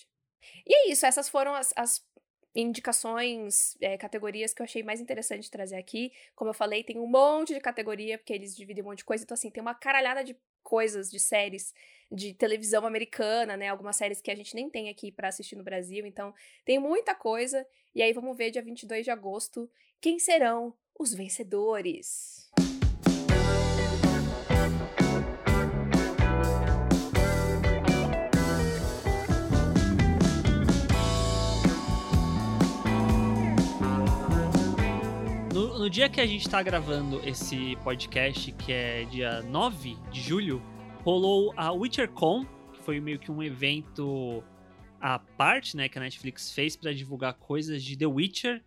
E 0.67 0.75
é 0.75 0.93
isso, 0.93 1.07
essas 1.07 1.27
foram 1.27 1.55
as, 1.55 1.73
as 1.75 2.07
indicações, 2.55 3.79
é, 3.81 3.97
categorias 3.97 4.53
que 4.53 4.61
eu 4.61 4.65
achei 4.65 4.83
mais 4.83 5.01
interessante 5.01 5.51
trazer 5.51 5.77
aqui. 5.77 6.13
Como 6.37 6.51
eu 6.51 6.55
falei, 6.55 6.85
tem 6.85 6.99
um 6.99 7.07
monte 7.07 7.55
de 7.55 7.61
categoria, 7.61 8.19
porque 8.19 8.35
eles 8.35 8.55
dividem 8.55 8.85
um 8.85 8.89
monte 8.89 8.99
de 8.99 9.07
coisa. 9.07 9.25
Então, 9.25 9.35
assim, 9.35 9.51
tem 9.51 9.63
uma 9.63 9.75
caralhada 9.75 10.23
de 10.23 10.37
coisas, 10.63 11.11
de 11.11 11.19
séries 11.19 11.73
de 12.13 12.35
televisão 12.35 12.85
americana, 12.85 13.57
né? 13.57 13.69
Algumas 13.69 13.97
séries 13.97 14.21
que 14.21 14.31
a 14.31 14.35
gente 14.35 14.55
nem 14.55 14.69
tem 14.69 14.91
aqui 14.91 15.11
pra 15.11 15.29
assistir 15.29 15.57
no 15.57 15.65
Brasil. 15.65 16.05
Então, 16.05 16.35
tem 16.63 16.79
muita 16.79 17.15
coisa. 17.15 17.67
E 17.95 18.03
aí, 18.03 18.13
vamos 18.13 18.37
ver 18.37 18.51
dia 18.51 18.63
22 18.63 19.05
de 19.05 19.11
agosto 19.11 19.71
quem 20.01 20.19
serão 20.19 20.75
os 21.01 21.15
vencedores. 21.15 22.53
No, 35.55 35.79
no 35.79 35.89
dia 35.89 36.11
que 36.11 36.21
a 36.21 36.27
gente 36.27 36.47
tá 36.47 36.63
gravando 36.63 37.27
esse 37.27 37.77
podcast, 37.77 38.53
que 38.53 38.71
é 38.71 39.05
dia 39.05 39.41
9 39.45 39.97
de 40.13 40.21
julho, 40.21 40.63
rolou 41.03 41.55
a 41.57 41.73
WitcherCon, 41.73 42.45
que 42.75 42.83
foi 42.83 43.01
meio 43.01 43.19
que 43.19 43.33
um 43.33 43.43
evento 43.43 44.45
à 45.01 45.19
parte, 45.19 45.79
né, 45.79 45.89
que 45.89 45.97
a 45.97 46.03
Netflix 46.03 46.53
fez 46.53 46.77
pra 46.77 46.93
divulgar 46.93 47.33
coisas 47.33 47.83
de 47.83 47.97
The 47.97 48.05
Witcher. 48.07 48.63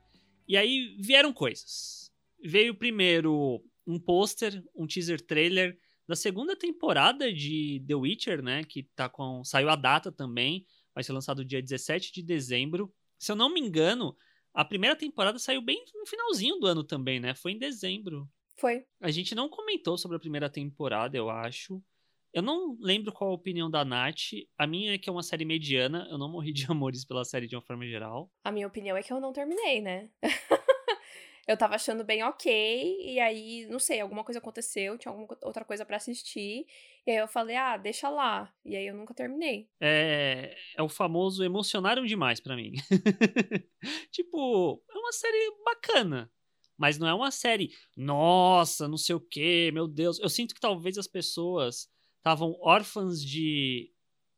E 0.48 0.58
aí 0.58 0.98
vieram 1.00 1.32
coisas. 1.32 2.03
Veio 2.44 2.76
primeiro 2.76 3.64
um 3.86 4.00
pôster, 4.00 4.64
um 4.76 4.86
teaser 4.86 5.22
trailer 5.22 5.78
da 6.08 6.16
segunda 6.16 6.56
temporada 6.56 7.32
de 7.32 7.84
The 7.88 7.96
Witcher, 7.96 8.42
né, 8.42 8.64
que 8.64 8.84
tá 8.96 9.08
com 9.08 9.44
saiu 9.44 9.70
a 9.70 9.76
data 9.76 10.12
também, 10.12 10.66
vai 10.94 11.04
ser 11.04 11.14
lançado 11.14 11.46
dia 11.46 11.62
17 11.62 12.12
de 12.12 12.22
dezembro. 12.22 12.94
Se 13.18 13.32
eu 13.32 13.36
não 13.36 13.54
me 13.54 13.60
engano, 13.60 14.16
a 14.54 14.66
primeira 14.66 14.96
temporada 14.96 15.40
saiu 15.40 15.62
bem 15.62 15.84
no 15.96 16.06
finalzinho 16.06 16.60
do 16.60 16.68
ano 16.68 16.84
também, 16.84 17.20
né? 17.20 17.34
Foi 17.34 17.54
em 17.54 17.58
dezembro. 17.58 18.30
Foi. 18.58 18.86
A 19.02 19.10
gente 19.10 19.34
não 19.34 19.50
comentou 19.50 19.98
sobre 19.98 20.18
a 20.18 20.20
primeira 20.20 20.50
temporada, 20.50 21.18
eu 21.18 21.30
acho. 21.30 21.82
Eu 22.34 22.42
não 22.42 22.76
lembro 22.80 23.12
qual 23.12 23.30
a 23.30 23.34
opinião 23.34 23.70
da 23.70 23.86
Nath. 23.86 24.34
A 24.58 24.66
minha 24.66 24.94
é 24.94 24.98
que 24.98 25.08
é 25.08 25.14
uma 25.14 25.22
série 25.22 25.46
mediana. 25.46 26.08
Eu 26.10 26.18
não 26.18 26.30
morri 26.30 26.52
de 26.52 26.66
amores 26.70 27.06
pela 27.06 27.24
série 27.24 27.48
de 27.48 27.56
uma 27.56 27.62
forma 27.62 27.86
geral. 27.86 28.32
A 28.44 28.52
minha 28.52 28.68
opinião 28.68 28.98
é 28.98 29.04
que 29.04 29.14
eu 29.14 29.22
não 29.22 29.32
terminei, 29.32 29.82
né? 29.82 30.10
eu 31.48 31.58
tava 31.58 31.76
achando 31.76 32.04
bem 32.04 32.24
ok, 32.24 32.98
e 33.02 33.20
aí, 33.20 33.68
não 33.70 33.80
sei, 33.80 34.00
alguma 34.00 34.24
coisa 34.24 34.40
aconteceu, 34.40 34.98
tinha 34.98 35.12
alguma 35.12 35.28
outra 35.42 35.66
coisa 35.66 35.86
pra 35.86 35.98
assistir, 35.98 36.66
e 37.06 37.12
aí 37.12 37.18
eu 37.18 37.28
falei, 37.28 37.56
ah, 37.56 37.76
deixa 37.76 38.10
lá. 38.10 38.54
E 38.64 38.76
aí 38.76 38.88
eu 38.88 38.96
nunca 38.96 39.14
terminei. 39.14 39.70
É, 39.82 40.56
é 40.78 40.82
o 40.82 40.88
famoso 40.88 41.44
emocionaram 41.44 42.06
demais 42.06 42.40
pra 42.40 42.56
mim. 42.56 42.72
tipo, 44.12 44.82
é 44.90 44.98
uma 44.98 45.12
série 45.12 45.54
bacana. 45.66 46.32
Mas 46.78 46.98
não 46.98 47.08
é 47.08 47.14
uma 47.14 47.30
série, 47.30 47.72
nossa, 47.96 48.88
não 48.88 48.98
sei 48.98 49.16
o 49.16 49.20
que, 49.20 49.72
meu 49.72 49.88
Deus. 49.88 50.20
Eu 50.20 50.30
sinto 50.30 50.56
que 50.56 50.62
talvez 50.62 50.98
as 50.98 51.08
pessoas 51.08 51.88
estavam 52.18 52.58
órfãs 52.62 53.22
de 53.22 53.92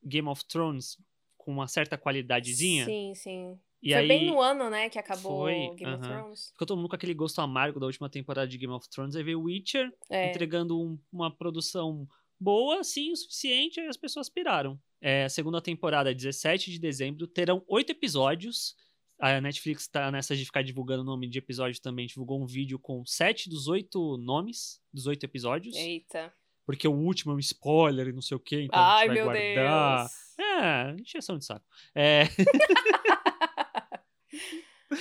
Game 0.04 0.28
of 0.28 0.44
Thrones 0.46 0.98
com 1.38 1.52
uma 1.52 1.68
certa 1.68 1.98
qualidadezinha. 1.98 2.86
Sim, 2.86 3.14
sim. 3.16 3.60
E 3.86 3.92
Foi 3.92 4.02
aí, 4.02 4.08
bem 4.08 4.26
no 4.26 4.42
ano, 4.42 4.68
né, 4.68 4.90
que 4.90 4.98
acabou 4.98 5.42
Foi, 5.42 5.54
Game 5.76 5.94
of 5.94 6.04
aham. 6.04 6.22
Thrones. 6.22 6.50
ficou 6.52 6.66
todo 6.66 6.78
mundo 6.78 6.90
com 6.90 6.96
aquele 6.96 7.14
gosto 7.14 7.40
amargo 7.40 7.80
da 7.80 7.86
última 7.86 8.10
temporada 8.10 8.48
de 8.48 8.58
Game 8.58 8.74
of 8.74 8.90
Thrones. 8.90 9.16
Aí 9.16 9.22
veio 9.22 9.42
Witcher, 9.44 9.94
É, 10.10 10.32
entregando 10.32 10.82
um- 10.82 10.98
uma 11.14 11.30
produção 11.30 12.08
boa, 12.40 12.84
sim, 12.84 13.12
o 13.12 13.16
suficiente, 13.16 13.80
aí 13.80 13.88
as 13.88 13.96
pessoas 13.96 14.28
piraram. 14.28 14.80
É, 15.00 15.26
a 15.26 15.30
segunda 15.30 15.62
temporada, 15.62 16.14
17 16.16 16.72
de 16.72 16.80
dezembro, 16.80 17.28
terão 17.28 17.64
oito 17.68 17.92
episódios. 17.92 18.76
A 19.20 19.40
Netflix 19.40 19.88
tá 19.88 20.12
nessa 20.12 20.36
de 20.36 20.44
ficar 20.44 20.64
divulgando 20.64 21.04
o 21.04 21.06
nome 21.06 21.28
de 21.30 21.38
episódio 21.38 21.80
também, 21.80 22.08
divulgou 22.08 22.42
um 22.42 22.46
vídeo 22.48 22.80
com 22.80 23.06
sete 23.06 23.48
dos 23.48 23.68
oito 23.68 24.18
nomes 24.18 24.82
dos 24.92 25.06
oito 25.06 25.24
episódios. 25.24 25.76
eita. 25.76 26.34
Porque 26.66 26.88
o 26.88 26.92
último 26.94 27.32
é 27.32 27.36
um 27.36 27.40
spoiler 27.40 28.08
e 28.08 28.12
não 28.12 28.22
sei 28.24 28.36
o 28.36 28.40
que, 28.40 28.64
então 28.64 28.80
a 28.80 28.96
Ai, 28.96 29.08
gente 29.08 29.08
vai 29.08 29.16
meu 29.16 29.26
guardar. 29.26 30.00
Deus. 30.08 30.12
É, 30.38 30.96
encheção 31.00 31.38
de 31.38 31.46
saco. 31.46 31.64
É, 31.94 32.24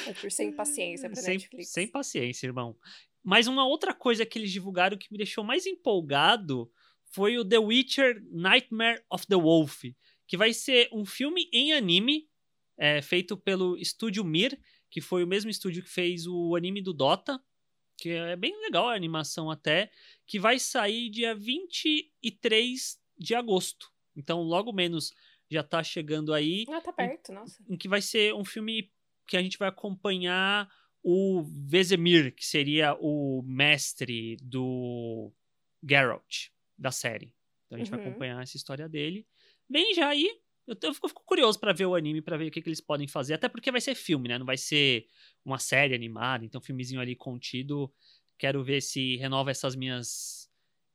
É 0.06 0.14
por 0.14 0.30
sem 0.30 0.52
paciência 0.52 1.10
pra 1.10 1.20
sem, 1.20 1.34
Netflix. 1.34 1.68
sem 1.68 1.88
paciência, 1.88 2.46
irmão. 2.46 2.76
Mas 3.22 3.46
uma 3.46 3.66
outra 3.66 3.94
coisa 3.94 4.24
que 4.24 4.38
eles 4.38 4.50
divulgaram 4.50 4.98
que 4.98 5.10
me 5.10 5.18
deixou 5.18 5.44
mais 5.44 5.66
empolgado 5.66 6.70
foi 7.06 7.38
o 7.38 7.44
The 7.44 7.58
Witcher 7.58 8.22
Nightmare 8.30 9.02
of 9.10 9.26
the 9.26 9.36
Wolf, 9.36 9.84
que 10.26 10.36
vai 10.36 10.52
ser 10.52 10.88
um 10.92 11.04
filme 11.04 11.48
em 11.52 11.72
anime 11.72 12.28
é, 12.76 13.00
feito 13.00 13.36
pelo 13.36 13.76
estúdio 13.76 14.24
Mir, 14.24 14.58
que 14.90 15.00
foi 15.00 15.22
o 15.22 15.26
mesmo 15.26 15.50
estúdio 15.50 15.82
que 15.82 15.90
fez 15.90 16.26
o 16.26 16.56
anime 16.56 16.82
do 16.82 16.92
Dota, 16.92 17.40
que 17.96 18.10
é 18.10 18.36
bem 18.36 18.58
legal 18.60 18.88
a 18.88 18.94
animação 18.94 19.50
até, 19.50 19.90
que 20.26 20.38
vai 20.38 20.58
sair 20.58 21.08
dia 21.10 21.34
23 21.34 23.00
de 23.16 23.34
agosto. 23.34 23.90
Então, 24.16 24.42
logo 24.42 24.72
menos 24.72 25.12
já 25.50 25.62
tá 25.62 25.82
chegando 25.82 26.32
aí. 26.32 26.64
Ah, 26.68 26.80
tá 26.80 26.92
perto, 26.92 27.30
em, 27.30 27.34
nossa. 27.34 27.62
Em 27.68 27.76
que 27.76 27.88
vai 27.88 28.02
ser 28.02 28.34
um 28.34 28.44
filme 28.44 28.92
que 29.26 29.36
a 29.36 29.42
gente 29.42 29.58
vai 29.58 29.68
acompanhar 29.68 30.68
o 31.02 31.42
Vesemir, 31.42 32.34
que 32.34 32.46
seria 32.46 32.96
o 32.98 33.42
mestre 33.46 34.36
do 34.42 35.32
Geralt 35.86 36.48
da 36.78 36.90
série. 36.90 37.34
Então 37.66 37.76
a 37.76 37.78
gente 37.78 37.92
uhum. 37.92 37.98
vai 37.98 38.06
acompanhar 38.06 38.42
essa 38.42 38.56
história 38.56 38.88
dele. 38.88 39.26
Bem, 39.68 39.94
já 39.94 40.08
aí, 40.08 40.30
eu, 40.66 40.76
eu 40.82 40.94
fico, 40.94 41.08
fico 41.08 41.22
curioso 41.24 41.58
para 41.60 41.72
ver 41.72 41.86
o 41.86 41.94
anime, 41.94 42.22
para 42.22 42.36
ver 42.36 42.48
o 42.48 42.50
que, 42.50 42.62
que, 42.62 42.68
eles 42.68 42.80
podem 42.80 43.06
fazer. 43.06 43.34
Até 43.34 43.48
porque 43.48 43.70
vai 43.70 43.80
ser 43.80 43.94
filme, 43.94 44.28
né? 44.28 44.38
Não 44.38 44.46
vai 44.46 44.56
ser 44.56 45.06
uma 45.44 45.58
série 45.58 45.94
animada. 45.94 46.44
Então, 46.44 46.60
filmezinho 46.60 47.00
ali 47.00 47.14
contido. 47.14 47.92
Quero 48.38 48.64
ver 48.64 48.80
se 48.80 49.16
renova 49.16 49.50
essas 49.50 49.76
minhas 49.76 50.50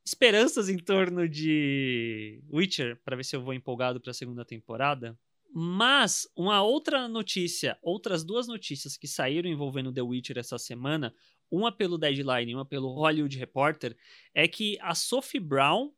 esperanças 0.06 0.70
em 0.70 0.78
torno 0.78 1.28
de 1.30 2.42
Witcher, 2.52 3.00
para 3.04 3.16
ver 3.16 3.24
se 3.24 3.36
eu 3.36 3.44
vou 3.44 3.54
empolgado 3.54 4.02
para 4.02 4.12
a 4.12 4.14
segunda 4.14 4.44
temporada. 4.44 5.18
Mas 5.52 6.28
uma 6.36 6.62
outra 6.62 7.08
notícia, 7.08 7.78
outras 7.82 8.24
duas 8.24 8.48
notícias 8.48 8.96
que 8.96 9.08
saíram 9.08 9.50
envolvendo 9.50 9.92
The 9.92 10.02
Witcher 10.02 10.38
essa 10.38 10.58
semana, 10.60 11.14
uma 11.50 11.72
pelo 11.72 11.98
Deadline 11.98 12.52
e 12.52 12.56
uma 12.56 12.66
pelo 12.66 12.94
Hollywood 12.94 13.38
Reporter, 13.38 13.98
é 14.34 14.48
que 14.48 14.78
a 14.80 14.94
Sophie 14.94 15.40
Brown, 15.40 15.92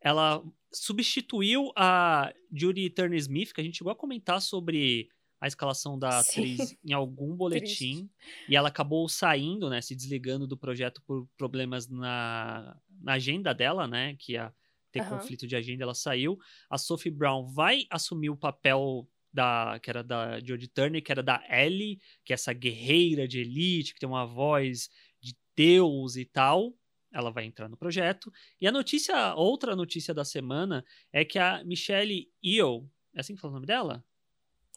ela 0.00 0.42
substituiu 0.72 1.72
a 1.74 2.32
Judy 2.52 2.90
Turner 2.90 3.18
Smith, 3.18 3.52
que 3.52 3.60
a 3.60 3.64
gente 3.64 3.78
chegou 3.78 3.92
a 3.92 3.96
comentar 3.96 4.40
sobre 4.40 5.08
a 5.40 5.46
escalação 5.46 5.98
da 5.98 6.20
Sim. 6.22 6.40
atriz 6.40 6.76
em 6.84 6.92
algum 6.92 7.34
boletim, 7.34 8.06
Triste. 8.06 8.10
e 8.48 8.54
ela 8.54 8.68
acabou 8.68 9.08
saindo, 9.08 9.70
né, 9.70 9.80
se 9.80 9.96
desligando 9.96 10.46
do 10.46 10.56
projeto 10.56 11.02
por 11.06 11.26
problemas 11.36 11.88
na, 11.88 12.76
na 13.00 13.14
agenda 13.14 13.54
dela, 13.54 13.86
né, 13.86 14.14
que 14.18 14.36
a 14.36 14.52
ter 14.90 15.02
uhum. 15.02 15.10
conflito 15.10 15.46
de 15.46 15.56
agenda, 15.56 15.84
ela 15.84 15.94
saiu. 15.94 16.38
A 16.68 16.78
Sophie 16.78 17.10
Brown 17.10 17.46
vai 17.46 17.86
assumir 17.90 18.30
o 18.30 18.36
papel 18.36 19.08
da 19.32 19.78
que 19.80 19.88
era 19.88 20.02
da 20.02 20.40
Jodie 20.40 20.68
Turner, 20.68 21.02
que 21.02 21.12
era 21.12 21.22
da 21.22 21.42
Ellie, 21.48 22.00
que 22.24 22.32
é 22.32 22.34
essa 22.34 22.52
guerreira 22.52 23.26
de 23.28 23.40
elite, 23.40 23.94
que 23.94 24.00
tem 24.00 24.08
uma 24.08 24.26
voz 24.26 24.90
de 25.20 25.36
Deus 25.56 26.16
e 26.16 26.24
tal. 26.24 26.74
Ela 27.12 27.30
vai 27.30 27.44
entrar 27.44 27.68
no 27.68 27.76
projeto. 27.76 28.32
E 28.60 28.66
a 28.66 28.72
notícia, 28.72 29.34
outra 29.34 29.74
notícia 29.74 30.14
da 30.14 30.24
semana 30.24 30.84
é 31.12 31.24
que 31.24 31.38
a 31.38 31.62
Michelle 31.64 32.28
Yeoh, 32.44 32.88
é 33.14 33.20
assim 33.20 33.34
que 33.34 33.40
fala 33.40 33.52
o 33.52 33.54
nome 33.54 33.66
dela? 33.66 34.04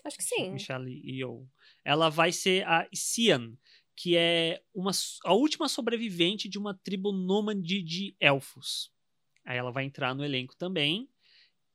Acho 0.04 0.18
que 0.18 0.24
sim. 0.24 0.52
Michelle 0.52 0.92
Yeoh. 0.92 1.48
Ela 1.86 2.10
vai 2.10 2.32
ser 2.32 2.68
a 2.68 2.88
Sian, 2.94 3.56
que 3.96 4.18
é 4.18 4.62
uma, 4.74 4.92
a 5.24 5.34
última 5.34 5.70
sobrevivente 5.70 6.50
de 6.50 6.58
uma 6.58 6.74
tribo 6.74 7.12
nômade 7.12 7.82
de 7.82 8.16
elfos. 8.20 8.93
Aí 9.46 9.58
ela 9.58 9.72
vai 9.72 9.86
entrar 9.86 10.14
no 10.14 10.24
elenco 10.24 10.56
também. 10.56 11.10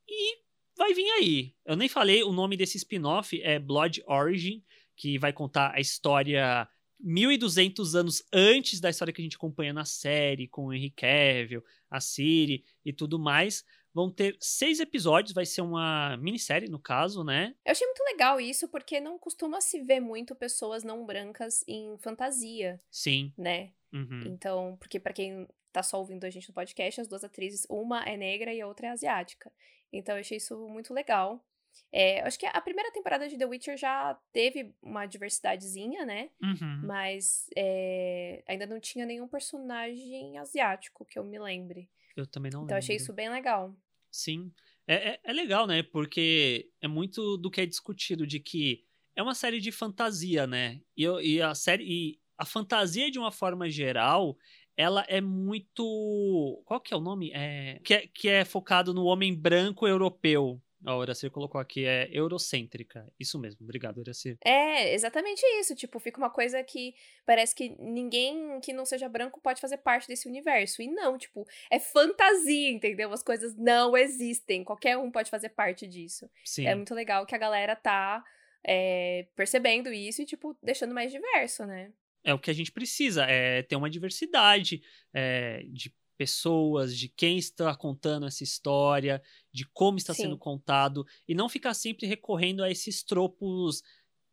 E 0.09 0.39
vai 0.77 0.95
vir 0.95 1.11
aí. 1.11 1.55
Eu 1.65 1.77
nem 1.77 1.89
falei, 1.89 2.23
o 2.23 2.33
nome 2.33 2.57
desse 2.57 2.77
spin-off 2.77 3.41
é 3.43 3.59
Blood 3.59 4.03
Origin, 4.07 4.65
que 4.97 5.19
vai 5.19 5.33
contar 5.33 5.75
a 5.75 5.81
história 5.81 6.69
1200 7.01 7.95
anos 7.95 8.25
antes 8.33 8.81
da 8.81 8.91
história 8.91 9.13
que 9.13 9.21
a 9.21 9.25
gente 9.25 9.37
acompanha 9.37 9.73
na 9.73 9.85
série, 9.85 10.49
com 10.49 10.67
o 10.67 10.73
Henry 10.73 10.91
Cavill, 10.91 11.65
a 11.91 12.01
Siri 12.01 12.65
e 12.85 12.93
tudo 12.93 13.19
mais. 13.19 13.65
Vão 13.93 14.11
ter 14.11 14.37
seis 14.41 14.81
episódios, 14.81 15.35
vai 15.35 15.47
ser 15.47 15.63
uma 15.63 16.17
minissérie, 16.19 16.69
no 16.69 16.79
caso, 16.79 17.25
né? 17.25 17.55
Eu 17.65 17.73
achei 17.73 17.87
muito 17.87 18.05
legal 18.05 18.41
isso, 18.41 18.69
porque 18.69 19.01
não 19.01 19.19
costuma 19.19 19.61
se 19.61 19.83
ver 19.83 20.01
muito 20.01 20.35
pessoas 20.35 20.85
não 20.85 21.05
brancas 21.05 21.65
em 21.67 21.97
fantasia. 21.99 22.81
Sim. 22.91 23.33
Né? 23.37 23.73
Uhum. 23.93 24.23
Então, 24.27 24.77
porque 24.79 25.01
para 25.01 25.13
quem 25.13 25.49
tá 25.79 25.83
só 25.83 25.99
ouvindo 25.99 26.25
a 26.25 26.31
gente 26.31 26.49
no 26.49 26.55
podcast, 26.55 27.01
as 27.01 27.09
duas 27.09 27.23
atrizes, 27.23 27.67
uma 27.71 28.03
é 28.03 28.17
negra 28.17 28.53
e 28.53 28.61
a 28.61 28.67
outra 28.67 28.89
é 28.89 28.91
asiática. 28.91 29.53
Então 29.93 30.17
eu 30.17 30.21
achei 30.21 30.39
isso 30.39 30.69
muito 30.69 30.93
legal. 30.93 31.45
É, 31.93 32.21
acho 32.23 32.39
que 32.39 32.47
a 32.47 32.61
primeira 32.61 32.91
temporada 32.91 33.29
de 33.29 33.39
The 33.39 33.47
Witcher 33.47 33.77
já 33.77 34.19
teve 34.33 34.75
uma 34.83 35.07
diversidadezinha, 35.07 36.05
né? 36.05 36.31
Uhum. 36.43 36.83
Mas 36.85 37.49
é, 37.57 38.43
ainda 38.49 38.67
não 38.67 38.81
tinha 38.81 39.07
nenhum 39.07 39.29
personagem 39.29 40.37
asiático 40.39 41.05
que 41.05 41.19
eu 41.19 41.25
me 41.25 41.39
lembre. 41.39 41.89
Eu 42.17 42.27
também 42.27 42.51
não 42.51 42.61
então, 42.61 42.63
lembro. 42.63 42.75
Então 42.75 42.79
achei 42.79 42.97
isso 42.97 43.13
bem 43.13 43.31
legal. 43.31 43.75
Sim. 44.11 44.53
É, 44.87 45.11
é, 45.11 45.21
é, 45.23 45.33
legal, 45.33 45.67
né? 45.67 45.83
Porque 45.83 46.69
é 46.81 46.89
muito 46.89 47.37
do 47.37 47.51
que 47.51 47.61
é 47.61 47.67
discutido, 47.67 48.27
de 48.27 48.41
que 48.41 48.85
é 49.15 49.23
uma 49.23 49.35
série 49.35 49.61
de 49.61 49.71
fantasia, 49.71 50.47
né? 50.47 50.81
E, 50.97 51.05
e 51.05 51.41
a 51.41 51.55
série. 51.55 51.85
E 51.85 52.21
a 52.37 52.45
fantasia, 52.45 53.11
de 53.11 53.19
uma 53.19 53.33
forma 53.33 53.69
geral, 53.69 54.37
ela 54.79 55.05
é 55.09 55.21
muito. 55.21 56.63
Qual 56.65 56.81
que 56.81 56.95
é 56.95 56.97
o 56.97 57.01
nome? 57.01 57.33
É... 57.35 57.81
Que, 57.83 57.95
é, 57.95 58.07
que 58.07 58.29
é 58.29 58.45
focado 58.45 58.95
no 58.95 59.05
homem 59.07 59.35
branco 59.35 59.89
europeu. 59.89 60.63
A 60.87 60.95
Horacia 60.95 61.29
colocou 61.29 61.61
aqui, 61.61 61.85
é 61.85 62.09
eurocêntrica. 62.13 63.13
Isso 63.19 63.37
mesmo, 63.37 63.65
obrigado, 63.65 63.99
Horacia. 63.99 64.39
É, 64.45 64.95
exatamente 64.95 65.45
isso. 65.59 65.75
Tipo, 65.75 65.99
fica 65.99 66.19
uma 66.19 66.31
coisa 66.31 66.63
que 66.63 66.95
parece 67.27 67.53
que 67.53 67.71
ninguém 67.81 68.61
que 68.61 68.73
não 68.73 68.87
seja 68.87 69.09
branco 69.09 69.41
pode 69.41 69.61
fazer 69.61 69.79
parte 69.79 70.07
desse 70.07 70.29
universo. 70.29 70.81
E 70.81 70.87
não, 70.87 71.19
tipo, 71.19 71.45
é 71.69 71.81
fantasia, 71.81 72.71
entendeu? 72.71 73.13
As 73.13 73.25
coisas 73.25 73.57
não 73.57 73.97
existem. 73.97 74.63
Qualquer 74.63 74.97
um 74.97 75.11
pode 75.11 75.31
fazer 75.31 75.49
parte 75.49 75.85
disso. 75.89 76.31
Sim. 76.45 76.69
É 76.69 76.77
muito 76.77 76.95
legal 76.95 77.27
que 77.27 77.35
a 77.35 77.39
galera 77.39 77.75
tá 77.75 78.25
é, 78.63 79.27
percebendo 79.35 79.93
isso 79.93 80.23
e, 80.23 80.27
tipo, 80.27 80.57
deixando 80.63 80.95
mais 80.95 81.11
diverso, 81.11 81.67
né? 81.67 81.91
É 82.25 82.35
o 82.35 82.39
que 82.39 82.51
a 82.51 82.55
gente 82.55 82.73
precisa, 82.73 83.25
é 83.25 83.63
ter 83.63 83.77
uma 83.77 83.91
diversidade 83.91 84.83
é, 85.15 85.65
de 85.71 85.93
pessoas, 86.19 86.97
de 86.97 87.09
quem 87.09 87.39
está 87.39 87.75
contando 87.77 88.27
essa 88.27 88.43
história, 88.43 89.23
de 89.53 89.65
como 89.73 89.99
está 89.99 90.13
Sim. 90.13 90.23
sendo 90.25 90.37
contado, 90.37 91.07
e 91.29 91.35
não 91.35 91.49
ficar 91.49 91.73
sempre 91.75 92.07
recorrendo 92.07 92.65
a 92.65 92.71
esses 92.71 93.05
tropos 93.05 93.83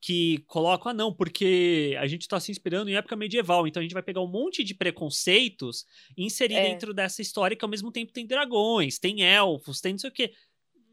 que 0.02 0.40
colocam, 0.48 0.92
ah, 0.92 0.94
não, 0.94 1.14
porque 1.14 1.96
a 2.00 2.06
gente 2.06 2.22
está 2.22 2.40
se 2.40 2.52
inspirando 2.52 2.90
em 2.90 2.96
época 2.96 3.16
medieval, 3.16 3.68
então 3.68 3.80
a 3.80 3.84
gente 3.84 3.94
vai 3.94 4.04
pegar 4.04 4.22
um 4.22 4.28
monte 4.28 4.64
de 4.64 4.76
preconceitos 4.76 5.86
e 6.16 6.24
inserir 6.26 6.56
é. 6.56 6.70
dentro 6.70 6.94
dessa 6.94 7.22
história 7.22 7.56
que 7.56 7.66
ao 7.66 7.70
mesmo 7.70 7.92
tempo 7.92 8.12
tem 8.12 8.26
dragões, 8.26 9.00
tem 9.00 9.24
elfos, 9.24 9.82
tem 9.82 9.94
não 9.94 10.00
sei 10.00 10.10
o 10.10 10.14
quê. 10.14 10.34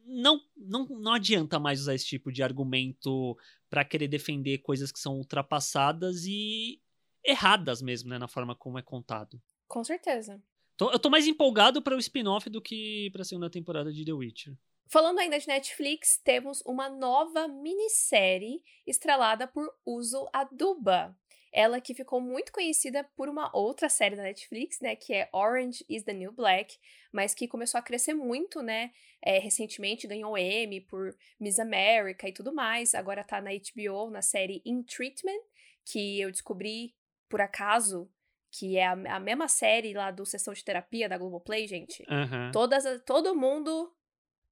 Não, 0.07 0.41
não, 0.57 0.87
não 0.87 1.13
adianta 1.13 1.59
mais 1.59 1.81
usar 1.81 1.95
esse 1.95 2.07
tipo 2.07 2.33
de 2.33 2.43
argumento 2.43 3.37
para 3.73 3.87
querer 3.87 4.07
defender 4.07 4.59
coisas 4.59 4.93
que 4.93 4.99
são 4.99 5.17
ultrapassadas 5.17 6.27
e 6.27 6.79
erradas 7.25 7.81
mesmo, 7.81 8.11
né, 8.11 8.19
na 8.19 8.29
forma 8.29 8.55
como 8.55 8.79
é 8.79 8.83
contado. 8.83 9.41
Com 9.67 9.83
certeza. 9.83 10.43
Tô, 10.77 10.91
eu 10.93 10.99
tô 10.99 11.09
mais 11.09 11.27
empolgado 11.27 11.81
para 11.81 11.97
o 11.97 11.99
spin-off 11.99 12.51
do 12.51 12.61
que 12.61 13.09
para 13.13 13.23
a 13.23 13.25
segunda 13.25 13.49
temporada 13.49 13.91
de 13.91 14.05
The 14.05 14.13
Witcher. 14.13 14.55
Falando 14.89 15.21
ainda 15.21 15.39
de 15.39 15.49
Netflix, 15.49 16.21
temos 16.23 16.61
uma 16.67 16.91
nova 16.91 17.49
minissérie 17.49 18.63
estrelada 18.87 19.47
por 19.47 19.67
Uso 19.87 20.29
Aduba. 20.35 21.17
Ela 21.53 21.81
que 21.81 21.95
ficou 21.95 22.21
muito 22.21 22.51
conhecida 22.51 23.05
por 23.15 23.29
uma 23.29 23.55
outra 23.55 23.89
série 23.89 24.17
da 24.17 24.23
Netflix, 24.23 24.81
né, 24.81 24.97
que 24.97 25.13
é 25.13 25.29
Orange 25.33 25.85
is 25.89 26.03
the 26.03 26.15
New 26.15 26.33
Black, 26.33 26.79
mas 27.13 27.35
que 27.35 27.47
começou 27.47 27.79
a 27.79 27.83
crescer 27.83 28.15
muito, 28.15 28.63
né, 28.63 28.91
é, 29.21 29.39
recentemente 29.39 30.07
ganhou 30.07 30.37
Emmy 30.39 30.81
por 30.81 31.15
Miss 31.39 31.59
America 31.59 32.27
e 32.27 32.33
tudo 32.33 32.55
mais, 32.55 32.95
agora 32.95 33.23
tá 33.23 33.41
na 33.41 33.51
HBO, 33.51 34.11
na 34.11 34.23
série 34.23 34.63
In 34.65 34.83
Treatment, 34.83 35.43
que 35.85 36.21
eu 36.21 36.31
descobri 36.31 36.95
por 37.29 37.41
acaso, 37.41 38.11
que 38.51 38.77
é 38.77 38.87
a, 38.87 38.93
a, 38.93 39.21
mesma 39.21 39.49
série 39.49 39.95
lá 39.95 40.11
do 40.11 40.27
Sessão 40.27 40.53
de 40.53 40.63
Terapia 40.63 41.09
da 41.09 41.17
Globoplay, 41.17 41.67
gente. 41.67 42.03
Uhum. 42.03 42.51
Todas, 42.53 42.85
todo 43.05 43.35
mundo. 43.35 43.91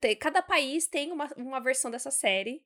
Tem, 0.00 0.16
cada 0.16 0.42
país 0.42 0.86
tem 0.86 1.12
uma, 1.12 1.30
uma 1.36 1.60
versão 1.60 1.90
dessa 1.90 2.10
série 2.10 2.64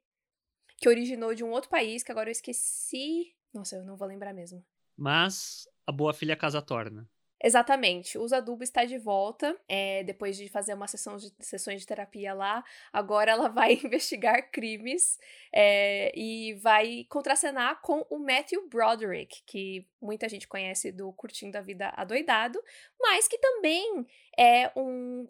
que 0.77 0.89
originou 0.89 1.35
de 1.35 1.43
um 1.43 1.51
outro 1.51 1.69
país, 1.69 2.05
que 2.05 2.13
agora 2.13 2.29
eu 2.29 2.33
esqueci. 2.33 3.35
Nossa, 3.55 3.77
eu 3.77 3.85
não 3.85 3.97
vou 3.97 4.09
lembrar 4.09 4.35
mesmo. 4.35 4.65
Mas 4.97 5.69
a 5.87 5.93
boa 5.93 6.13
filha 6.13 6.37
casa 6.37 6.61
torna. 6.61 7.09
Exatamente. 7.45 8.17
O 8.17 8.25
Adubo 8.35 8.65
está 8.65 8.87
de 8.87 8.97
volta, 8.97 9.55
é, 9.69 10.03
depois 10.03 10.35
de 10.35 10.49
fazer 10.49 10.73
uma 10.73 10.87
sessão 10.87 11.19
de, 11.19 11.31
sessões 11.41 11.83
de 11.83 11.87
terapia 11.87 12.33
lá. 12.33 12.65
Agora 12.91 13.31
ela 13.31 13.49
vai 13.49 13.75
investigar 13.85 14.51
crimes 14.51 15.19
é, 15.53 16.11
e 16.19 16.55
vai 16.55 17.05
contracenar 17.11 17.83
com 17.83 18.07
o 18.09 18.19
Matthew 18.19 18.67
Broderick, 18.69 19.43
que 19.47 19.87
muita 20.01 20.27
gente 20.27 20.49
conhece 20.49 20.91
do 20.91 21.13
Curtindo 21.13 21.59
a 21.59 21.61
Vida 21.61 21.93
Adoidado, 21.97 22.59
mas 22.99 23.29
que 23.29 23.37
também 23.37 24.07
é 24.39 24.73
um 24.75 25.29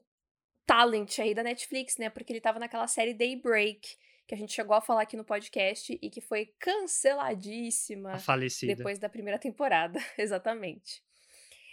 talent 0.65 1.19
aí 1.19 1.35
da 1.35 1.43
Netflix, 1.43 1.97
né? 1.99 2.09
Porque 2.11 2.33
ele 2.33 2.39
estava 2.39 2.61
naquela 2.61 2.87
série 2.87 3.13
Daybreak, 3.13 3.97
que 4.27 4.35
a 4.35 4.39
gente 4.39 4.53
chegou 4.53 4.75
a 4.75 4.81
falar 4.81 5.03
aqui 5.03 5.17
no 5.17 5.25
podcast 5.25 5.99
e 6.01 6.11
que 6.11 6.21
foi 6.21 6.53
canceladíssima 6.59 8.13
a 8.13 8.19
falecida. 8.19 8.75
depois 8.75 8.99
da 8.99 9.09
primeira 9.09 9.39
temporada. 9.39 9.99
Exatamente. 10.17 11.03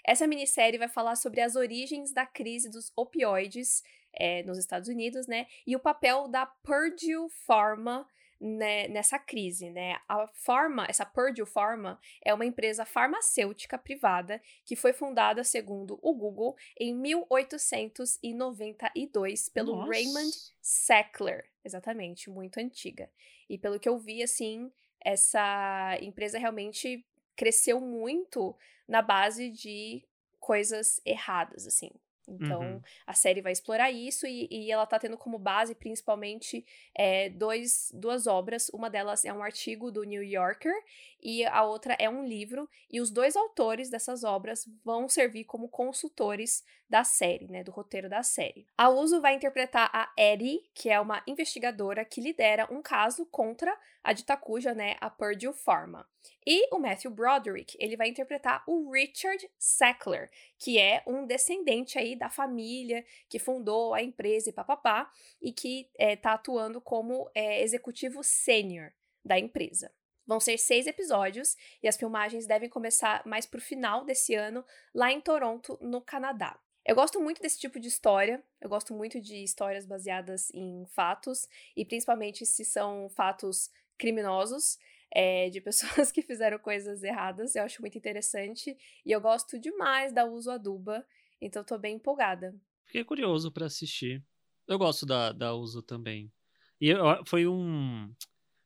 Essa 0.05 0.27
minissérie 0.27 0.79
vai 0.79 0.87
falar 0.87 1.15
sobre 1.15 1.41
as 1.41 1.55
origens 1.55 2.11
da 2.11 2.25
crise 2.25 2.69
dos 2.69 2.91
opioides 2.95 3.83
é, 4.13 4.43
nos 4.43 4.57
Estados 4.57 4.89
Unidos, 4.89 5.27
né? 5.27 5.45
E 5.65 5.75
o 5.75 5.79
papel 5.79 6.27
da 6.27 6.45
Purdue 6.45 7.29
Pharma 7.45 8.07
né, 8.41 8.87
nessa 8.87 9.19
crise, 9.19 9.69
né? 9.69 9.99
A 10.09 10.27
Pharma, 10.33 10.87
essa 10.89 11.05
Purdue 11.05 11.45
Pharma, 11.45 11.99
é 12.25 12.33
uma 12.33 12.45
empresa 12.45 12.83
farmacêutica 12.83 13.77
privada 13.77 14.41
que 14.65 14.75
foi 14.75 14.93
fundada, 14.93 15.43
segundo 15.43 15.99
o 16.01 16.15
Google, 16.15 16.57
em 16.79 16.95
1892 16.95 19.49
pelo 19.49 19.75
Nossa. 19.75 19.91
Raymond 19.91 20.35
Sackler. 20.59 21.47
Exatamente, 21.63 22.31
muito 22.31 22.57
antiga. 22.57 23.11
E 23.47 23.59
pelo 23.59 23.79
que 23.79 23.87
eu 23.87 23.99
vi, 23.99 24.23
assim, 24.23 24.71
essa 24.99 25.95
empresa 26.01 26.39
realmente 26.39 27.05
cresceu 27.35 27.79
muito 27.79 28.57
na 28.87 29.03
base 29.03 29.51
de 29.51 30.03
coisas 30.39 30.99
erradas, 31.05 31.67
assim. 31.67 31.91
Então, 32.31 32.61
Uhum. 32.61 32.81
a 33.05 33.13
série 33.13 33.41
vai 33.41 33.51
explorar 33.51 33.91
isso 33.91 34.25
e, 34.27 34.47
e 34.51 34.71
ela 34.71 34.85
tá 34.85 34.97
tendo 34.99 35.17
como 35.17 35.37
base, 35.37 35.75
principalmente, 35.75 36.65
é, 36.95 37.29
dois, 37.29 37.91
duas 37.93 38.27
obras. 38.27 38.69
Uma 38.69 38.89
delas 38.89 39.25
é 39.25 39.33
um 39.33 39.43
artigo 39.43 39.91
do 39.91 40.03
New 40.03 40.23
Yorker 40.23 40.73
e 41.21 41.45
a 41.45 41.63
outra 41.63 41.95
é 41.99 42.09
um 42.09 42.25
livro. 42.25 42.69
E 42.89 42.99
os 42.99 43.11
dois 43.11 43.35
autores 43.35 43.89
dessas 43.89 44.23
obras 44.23 44.67
vão 44.83 45.07
servir 45.07 45.45
como 45.45 45.69
consultores 45.69 46.63
da 46.89 47.03
série, 47.03 47.47
né? 47.47 47.63
Do 47.63 47.71
roteiro 47.71 48.09
da 48.09 48.23
série. 48.23 48.65
A 48.77 48.89
Uso 48.89 49.21
vai 49.21 49.35
interpretar 49.35 49.89
a 49.93 50.11
Eddie, 50.17 50.61
que 50.73 50.89
é 50.89 50.99
uma 50.99 51.23
investigadora 51.27 52.03
que 52.03 52.19
lidera 52.19 52.67
um 52.71 52.81
caso 52.81 53.25
contra 53.25 53.77
a 54.03 54.13
de 54.13 54.25
Takuja, 54.25 54.73
né? 54.73 54.95
A 54.99 55.09
Purdue 55.09 55.53
Pharma. 55.53 56.07
E 56.45 56.67
o 56.73 56.79
Matthew 56.79 57.11
Broderick, 57.11 57.77
ele 57.79 57.95
vai 57.95 58.09
interpretar 58.09 58.63
o 58.67 58.91
Richard 58.91 59.49
Sackler, 59.57 60.29
que 60.57 60.79
é 60.79 61.03
um 61.05 61.25
descendente 61.25 61.97
aí 61.97 62.15
da 62.15 62.29
família 62.29 63.05
que 63.29 63.39
fundou 63.39 63.93
a 63.93 64.01
empresa 64.01 64.49
e 64.49 64.53
papapá, 64.53 65.09
e 65.41 65.53
que 65.53 65.89
está 65.97 66.33
atuando 66.33 66.81
como 66.81 67.29
é, 67.33 67.61
executivo 67.61 68.23
sênior 68.23 68.91
da 69.23 69.37
empresa. 69.37 69.91
Vão 70.25 70.39
ser 70.39 70.57
seis 70.57 70.87
episódios 70.87 71.55
e 71.81 71.87
as 71.87 71.97
filmagens 71.97 72.45
devem 72.47 72.69
começar 72.69 73.25
mais 73.25 73.45
pro 73.45 73.59
final 73.61 74.05
desse 74.05 74.35
ano, 74.35 74.63
lá 74.93 75.11
em 75.11 75.19
Toronto, 75.21 75.77
no 75.81 76.01
Canadá. 76.01 76.59
Eu 76.85 76.95
gosto 76.95 77.19
muito 77.21 77.41
desse 77.41 77.59
tipo 77.59 77.79
de 77.79 77.87
história, 77.87 78.43
eu 78.59 78.67
gosto 78.69 78.93
muito 78.93 79.21
de 79.21 79.43
histórias 79.43 79.85
baseadas 79.85 80.49
em 80.53 80.85
fatos, 80.87 81.47
e 81.75 81.85
principalmente 81.85 82.43
se 82.45 82.65
são 82.65 83.07
fatos 83.09 83.69
criminosos, 83.97 84.79
é, 85.13 85.49
de 85.49 85.61
pessoas 85.61 86.11
que 86.11 86.21
fizeram 86.23 86.57
coisas 86.57 87.03
erradas, 87.03 87.55
eu 87.55 87.63
acho 87.63 87.81
muito 87.81 87.97
interessante, 87.97 88.75
e 89.05 89.11
eu 89.11 89.21
gosto 89.21 89.59
demais 89.59 90.11
da 90.11 90.25
Uso 90.25 90.49
Aduba, 90.49 91.05
então 91.39 91.63
tô 91.63 91.77
bem 91.77 91.95
empolgada. 91.97 92.55
Fiquei 92.85 93.03
curioso 93.03 93.51
pra 93.51 93.67
assistir. 93.67 94.23
Eu 94.67 94.77
gosto 94.79 95.05
da, 95.05 95.31
da 95.31 95.53
Uso 95.53 95.81
também. 95.83 96.31
E 96.79 96.89
eu- 96.89 97.23
foi 97.27 97.45
um 97.47 98.11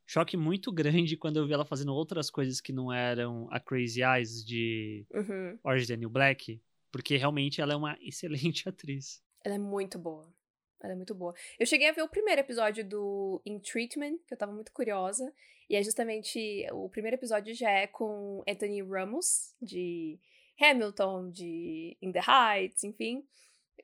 choque 0.05 0.37
muito 0.37 0.71
grande 0.71 1.15
quando 1.17 1.37
eu 1.37 1.45
vi 1.47 1.53
ela 1.53 1.65
fazendo 1.65 1.93
outras 1.93 2.29
coisas 2.29 2.61
que 2.61 2.71
não 2.73 2.91
eram 2.91 3.47
a 3.51 3.59
Crazy 3.59 4.01
Eyes 4.03 4.45
de 4.45 5.05
Uhum. 5.13 5.57
Orange 5.63 5.83
is 5.83 5.87
the 5.87 5.97
New 5.97 6.09
Black, 6.09 6.61
porque 6.91 7.17
realmente 7.17 7.61
ela 7.61 7.73
é 7.73 7.75
uma 7.75 7.97
excelente 8.01 8.67
atriz. 8.69 9.21
Ela 9.43 9.55
é 9.55 9.59
muito 9.59 9.97
boa. 9.99 10.33
Ela 10.81 10.93
é 10.93 10.95
muito 10.95 11.15
boa. 11.15 11.33
Eu 11.57 11.65
cheguei 11.65 11.89
a 11.89 11.91
ver 11.93 12.03
o 12.03 12.09
primeiro 12.09 12.41
episódio 12.41 12.87
do 12.87 13.41
In 13.45 13.59
Treatment, 13.59 14.17
que 14.27 14.33
eu 14.33 14.37
tava 14.37 14.51
muito 14.51 14.71
curiosa. 14.71 15.33
E 15.69 15.75
é 15.75 15.81
justamente. 15.81 16.67
O 16.71 16.89
primeiro 16.89 17.15
episódio 17.15 17.55
já 17.55 17.71
é 17.71 17.87
com 17.87 18.43
Anthony 18.47 18.83
Ramos, 18.83 19.55
de 19.59 20.19
Hamilton, 20.61 21.31
de 21.31 21.97
In 22.01 22.11
the 22.11 22.19
Heights, 22.19 22.83
enfim. 22.83 23.25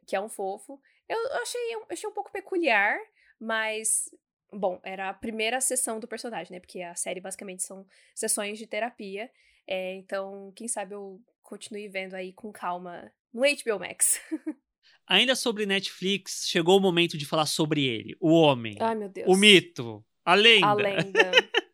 Que 0.06 0.16
é 0.16 0.22
um 0.22 0.30
fofo. 0.30 0.80
Eu 1.10 1.18
achei, 1.42 1.76
eu 1.76 1.86
achei 1.90 2.08
um 2.10 2.14
pouco 2.14 2.32
peculiar, 2.32 3.00
mas. 3.40 4.10
Bom, 4.52 4.80
era 4.84 5.10
a 5.10 5.14
primeira 5.14 5.62
sessão 5.62 6.00
do 6.00 6.08
personagem, 6.08 6.54
né? 6.54 6.60
Porque 6.60 6.82
a 6.82 6.94
série 6.96 7.22
basicamente 7.22 7.64
são 7.64 7.86
sessões 8.14 8.58
de 8.58 8.68
terapia. 8.68 9.30
É, 9.66 9.96
então, 9.96 10.52
quem 10.56 10.68
sabe 10.68 10.94
eu 10.94 11.22
continue 11.42 11.88
vendo 11.88 12.16
aí 12.16 12.34
com 12.34 12.52
calma 12.52 13.12
no 13.34 13.42
HBO 13.42 13.80
Max. 13.80 14.20
Ainda 15.08 15.36
sobre 15.36 15.66
Netflix, 15.66 16.46
chegou 16.48 16.78
o 16.78 16.82
momento 16.82 17.18
de 17.18 17.26
falar 17.26 17.46
sobre 17.46 17.84
ele, 17.84 18.16
o 18.20 18.32
homem, 18.32 18.78
Ai, 18.80 18.96
meu 18.96 19.10
Deus. 19.10 19.28
o 19.28 19.36
mito, 19.36 20.06
a 20.24 20.36
lenda. 20.36 20.68
A 20.68 20.74
lenda. 20.74 21.32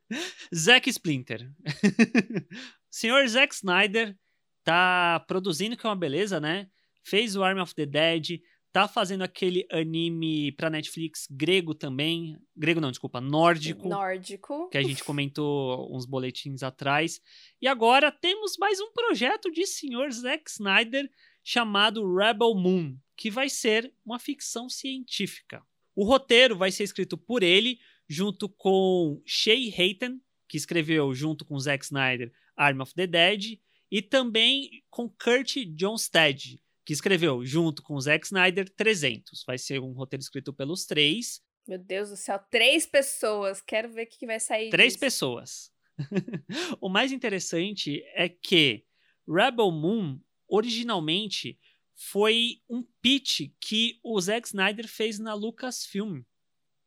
Zack 0.55 0.89
Splinter. 0.89 1.47
Senhor 2.89 3.27
Zack 3.27 3.53
Snyder 3.53 4.17
tá 4.63 5.23
produzindo, 5.27 5.77
que 5.77 5.85
é 5.85 5.89
uma 5.89 5.95
beleza, 5.95 6.39
né? 6.39 6.67
Fez 7.03 7.35
o 7.35 7.43
Army 7.43 7.61
of 7.61 7.75
the 7.75 7.85
Dead, 7.85 8.41
tá 8.77 8.87
fazendo 8.87 9.23
aquele 9.23 9.65
anime 9.71 10.51
pra 10.51 10.69
Netflix 10.69 11.27
grego 11.31 11.73
também. 11.73 12.37
Grego 12.55 12.79
não, 12.79 12.91
desculpa, 12.91 13.19
nórdico. 13.19 13.89
Nórdico. 13.89 14.69
Que 14.69 14.77
a 14.77 14.83
gente 14.83 15.01
comentou 15.03 15.91
uns 15.91 16.05
boletins 16.05 16.61
atrás. 16.61 17.19
E 17.59 17.67
agora 17.67 18.11
temos 18.11 18.55
mais 18.55 18.79
um 18.79 18.91
projeto 18.91 19.49
de 19.49 19.65
Senhor 19.65 20.11
Zack 20.11 20.47
Snyder 20.47 21.09
chamado 21.43 22.15
Rebel 22.15 22.53
Moon, 22.53 22.95
que 23.15 23.31
vai 23.31 23.49
ser 23.49 23.91
uma 24.05 24.19
ficção 24.19 24.69
científica. 24.69 25.65
O 25.95 26.05
roteiro 26.05 26.55
vai 26.55 26.71
ser 26.71 26.83
escrito 26.83 27.17
por 27.17 27.41
ele, 27.41 27.79
junto 28.07 28.47
com 28.47 29.19
Shay 29.25 29.73
Hayten, 29.75 30.21
que 30.47 30.55
escreveu 30.55 31.15
junto 31.15 31.43
com 31.43 31.59
Zack 31.59 31.83
Snyder 31.83 32.31
Arm 32.55 32.81
of 32.81 32.93
the 32.93 33.07
Dead, 33.07 33.59
e 33.89 34.03
também 34.03 34.83
com 34.87 35.09
Kurt 35.09 35.55
Johnstad, 35.75 36.59
que 36.87 36.93
escreveu 36.93 37.45
junto 37.45 37.83
com 37.83 37.99
Zack 37.99 38.25
Snyder 38.25 38.69
300. 38.69 39.43
Vai 39.45 39.57
ser 39.57 39.81
um 39.81 39.91
roteiro 39.91 40.21
escrito 40.21 40.53
pelos 40.53 40.85
três. 40.85 41.43
Meu 41.67 41.77
Deus 41.77 42.09
do 42.09 42.15
céu, 42.15 42.39
três 42.49 42.85
pessoas. 42.85 43.59
Quero 43.59 43.89
ver 43.89 44.03
o 44.03 44.07
que 44.07 44.25
vai 44.25 44.39
sair 44.39 44.69
Três 44.69 44.93
disso. 44.93 45.01
pessoas. 45.01 45.69
o 46.79 46.87
mais 46.87 47.11
interessante 47.11 48.01
é 48.13 48.29
que 48.29 48.85
Rebel 49.27 49.69
Moon, 49.69 50.17
originalmente, 50.47 51.59
foi 51.93 52.61
um 52.69 52.81
pitch 53.01 53.51
que 53.59 53.99
o 54.01 54.17
Zack 54.21 54.47
Snyder 54.47 54.87
fez 54.87 55.19
na 55.19 55.33
Lucasfilm 55.33 56.21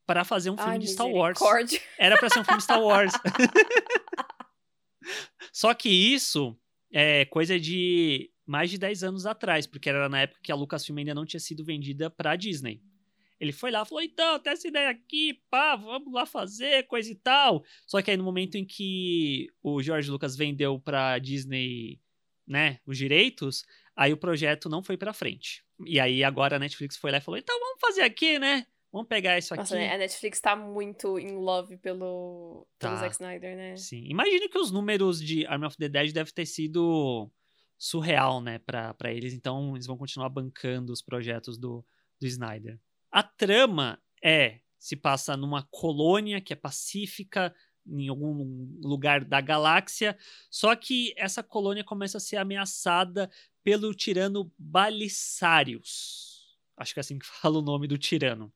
para 0.07 0.25
fazer 0.25 0.49
um 0.49 0.57
filme 0.57 0.73
Ai, 0.73 0.79
de 0.79 0.89
Star 0.89 1.11
Wars. 1.11 1.39
Era 1.99 2.17
para 2.17 2.31
ser 2.31 2.39
um 2.39 2.45
filme 2.45 2.63
Star 2.63 2.83
Wars. 2.83 3.13
Só 5.53 5.75
que 5.75 5.91
isso 5.91 6.59
é 6.91 7.27
coisa 7.27 7.61
de 7.61 8.33
mais 8.51 8.69
de 8.69 8.79
10 8.79 9.05
anos 9.05 9.27
atrás, 9.27 9.65
porque 9.65 9.89
era 9.89 10.09
na 10.09 10.23
época 10.23 10.41
que 10.43 10.51
a 10.51 10.57
Lucasfilm 10.57 10.99
ainda 10.99 11.15
não 11.15 11.25
tinha 11.25 11.39
sido 11.39 11.65
vendida 11.65 12.11
para 12.11 12.35
Disney. 12.35 12.83
Ele 13.39 13.53
foi 13.53 13.71
lá 13.71 13.85
falou: 13.85 14.03
então, 14.03 14.41
tem 14.41 14.53
essa 14.53 14.67
ideia 14.67 14.91
aqui, 14.91 15.41
pá, 15.49 15.77
vamos 15.77 16.13
lá 16.13 16.27
fazer, 16.27 16.83
coisa 16.89 17.11
e 17.11 17.15
tal. 17.15 17.65
Só 17.87 18.03
que 18.03 18.11
aí 18.11 18.17
no 18.17 18.25
momento 18.25 18.57
em 18.57 18.65
que 18.65 19.47
o 19.63 19.81
George 19.81 20.11
Lucas 20.11 20.37
vendeu 20.37 20.81
pra 20.81 21.19
Disney, 21.21 22.01
né, 22.47 22.81
os 22.85 22.99
direitos, 22.99 23.65
aí 23.95 24.13
o 24.13 24.17
projeto 24.17 24.69
não 24.69 24.83
foi 24.83 24.97
pra 24.97 25.13
frente. 25.13 25.65
E 25.87 26.01
aí 26.01 26.25
agora 26.25 26.57
a 26.57 26.59
Netflix 26.59 26.97
foi 26.97 27.13
lá 27.13 27.19
e 27.19 27.23
falou: 27.23 27.39
então 27.39 27.57
vamos 27.59 27.81
fazer 27.81 28.03
aqui, 28.03 28.37
né? 28.39 28.67
Vamos 28.93 29.07
pegar 29.07 29.39
isso 29.39 29.55
aqui. 29.55 29.61
Nossa, 29.61 29.77
a 29.77 29.97
Netflix 29.97 30.41
tá 30.41 30.57
muito 30.57 31.17
in 31.21 31.37
love 31.37 31.77
pelo, 31.77 32.67
pelo 32.81 32.95
Tá. 32.95 32.97
Zack 32.97 33.15
Snyder, 33.15 33.57
né? 33.57 33.77
Sim. 33.77 34.05
Imagino 34.09 34.49
que 34.49 34.59
os 34.59 34.73
números 34.73 35.23
de 35.23 35.47
Army 35.47 35.67
of 35.67 35.77
the 35.77 35.89
Dead 35.89 36.13
deve 36.13 36.33
ter 36.33 36.45
sido 36.45 37.31
surreal, 37.81 38.43
né, 38.43 38.59
pra 38.59 39.11
eles. 39.11 39.33
Então, 39.33 39.75
eles 39.75 39.87
vão 39.87 39.97
continuar 39.97 40.29
bancando 40.29 40.93
os 40.93 41.01
projetos 41.01 41.57
do, 41.57 41.83
do 42.21 42.27
Snyder. 42.27 42.79
A 43.11 43.23
trama 43.23 43.99
é, 44.23 44.61
se 44.79 44.95
passa 44.95 45.35
numa 45.35 45.67
colônia 45.71 46.43
que 46.43 46.53
é 46.53 46.57
pacífica, 46.57 47.55
em 47.87 48.09
algum 48.09 48.69
lugar 48.83 49.25
da 49.25 49.41
galáxia, 49.41 50.17
só 50.51 50.77
que 50.77 51.15
essa 51.17 51.43
colônia 51.43 51.83
começa 51.83 52.19
a 52.19 52.21
ser 52.21 52.37
ameaçada 52.37 53.31
pelo 53.65 53.95
tirano 53.95 54.53
Balisarius. 54.59 56.59
Acho 56.77 56.93
que 56.93 57.01
é 57.01 57.03
assim 57.03 57.19
que 57.19 57.25
fala 57.27 57.59
o 57.59 57.63
nome 57.63 57.89
do 57.89 57.97
tirano. 57.97 58.53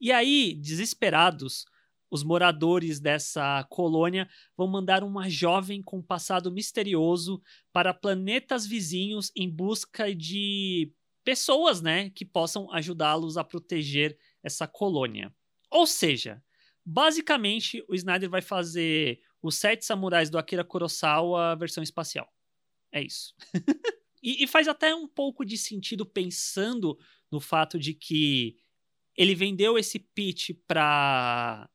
E 0.00 0.12
aí, 0.12 0.54
desesperados, 0.54 1.66
os 2.12 2.22
moradores 2.22 3.00
dessa 3.00 3.64
colônia 3.70 4.28
vão 4.54 4.68
mandar 4.68 5.02
uma 5.02 5.30
jovem 5.30 5.82
com 5.82 6.02
passado 6.02 6.52
misterioso 6.52 7.40
para 7.72 7.94
planetas 7.94 8.66
vizinhos 8.66 9.32
em 9.34 9.48
busca 9.48 10.14
de 10.14 10.92
pessoas, 11.24 11.80
né, 11.80 12.10
que 12.10 12.26
possam 12.26 12.70
ajudá-los 12.70 13.38
a 13.38 13.44
proteger 13.44 14.18
essa 14.42 14.68
colônia. 14.68 15.34
Ou 15.70 15.86
seja, 15.86 16.44
basicamente 16.84 17.82
o 17.88 17.94
Snyder 17.94 18.28
vai 18.28 18.42
fazer 18.42 19.18
os 19.40 19.54
Sete 19.54 19.82
Samurais 19.82 20.28
do 20.28 20.36
Akira 20.36 20.62
Kurosawa 20.62 21.56
versão 21.56 21.82
espacial. 21.82 22.30
É 22.92 23.02
isso. 23.02 23.34
e, 24.22 24.44
e 24.44 24.46
faz 24.46 24.68
até 24.68 24.94
um 24.94 25.08
pouco 25.08 25.46
de 25.46 25.56
sentido 25.56 26.04
pensando 26.04 26.98
no 27.30 27.40
fato 27.40 27.78
de 27.78 27.94
que 27.94 28.58
ele 29.16 29.34
vendeu 29.34 29.78
esse 29.78 29.98
pitch 29.98 30.50
para 30.66 31.70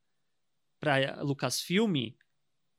para 0.79 1.21
Lucasfilm 1.21 2.13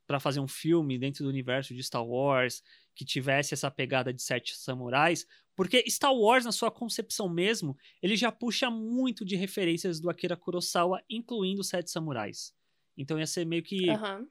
para 0.06 0.18
fazer 0.18 0.40
um 0.40 0.48
filme 0.48 0.98
dentro 0.98 1.22
do 1.22 1.28
universo 1.28 1.74
de 1.74 1.82
Star 1.84 2.04
Wars 2.04 2.62
que 2.94 3.04
tivesse 3.04 3.52
essa 3.52 3.70
pegada 3.70 4.12
de 4.12 4.22
sete 4.22 4.56
samurais, 4.56 5.26
porque 5.54 5.84
Star 5.90 6.14
Wars, 6.14 6.44
na 6.44 6.52
sua 6.52 6.70
concepção 6.70 7.28
mesmo, 7.28 7.76
ele 8.02 8.16
já 8.16 8.32
puxa 8.32 8.70
muito 8.70 9.24
de 9.24 9.36
referências 9.36 10.00
do 10.00 10.08
Akira 10.08 10.36
Kurosawa, 10.36 11.02
incluindo 11.10 11.62
Sete 11.62 11.90
Samurais. 11.90 12.54
Então 12.96 13.18
ia 13.18 13.26
ser 13.26 13.44
meio 13.44 13.62
que 13.62 13.90
Aham. 13.90 14.28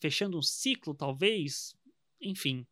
fechando 0.00 0.38
um 0.38 0.42
ciclo, 0.42 0.94
talvez. 0.94 1.74
Enfim. 2.20 2.66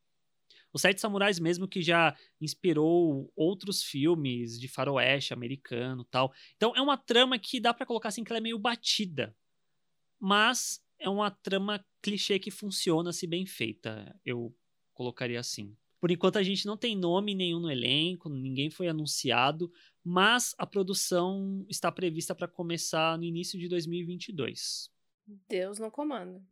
Os 0.72 0.82
Sete 0.82 1.00
Samurais 1.00 1.38
mesmo 1.38 1.66
que 1.66 1.82
já 1.82 2.16
inspirou 2.40 3.32
outros 3.34 3.82
filmes 3.82 4.60
de 4.60 4.68
faroeste 4.68 5.32
americano 5.32 6.04
tal. 6.04 6.32
Então 6.56 6.74
é 6.76 6.80
uma 6.80 6.96
trama 6.96 7.38
que 7.38 7.58
dá 7.58 7.72
pra 7.72 7.86
colocar 7.86 8.10
assim 8.10 8.22
que 8.22 8.30
ela 8.30 8.38
é 8.38 8.40
meio 8.40 8.58
batida. 8.58 9.34
Mas 10.24 10.82
é 10.98 11.06
uma 11.06 11.30
trama 11.30 11.84
clichê 12.00 12.38
que 12.38 12.50
funciona 12.50 13.12
se 13.12 13.26
bem 13.26 13.44
feita. 13.44 14.18
Eu 14.24 14.56
colocaria 14.94 15.38
assim. 15.38 15.76
Por 16.00 16.10
enquanto 16.10 16.38
a 16.38 16.42
gente 16.42 16.64
não 16.64 16.78
tem 16.78 16.96
nome 16.96 17.34
nenhum 17.34 17.60
no 17.60 17.70
elenco, 17.70 18.30
ninguém 18.30 18.70
foi 18.70 18.88
anunciado, 18.88 19.70
mas 20.02 20.54
a 20.56 20.64
produção 20.66 21.66
está 21.68 21.92
prevista 21.92 22.34
para 22.34 22.48
começar 22.48 23.18
no 23.18 23.24
início 23.24 23.58
de 23.58 23.68
2022. 23.68 24.90
Deus 25.46 25.78
no 25.78 25.90
comando. 25.90 26.42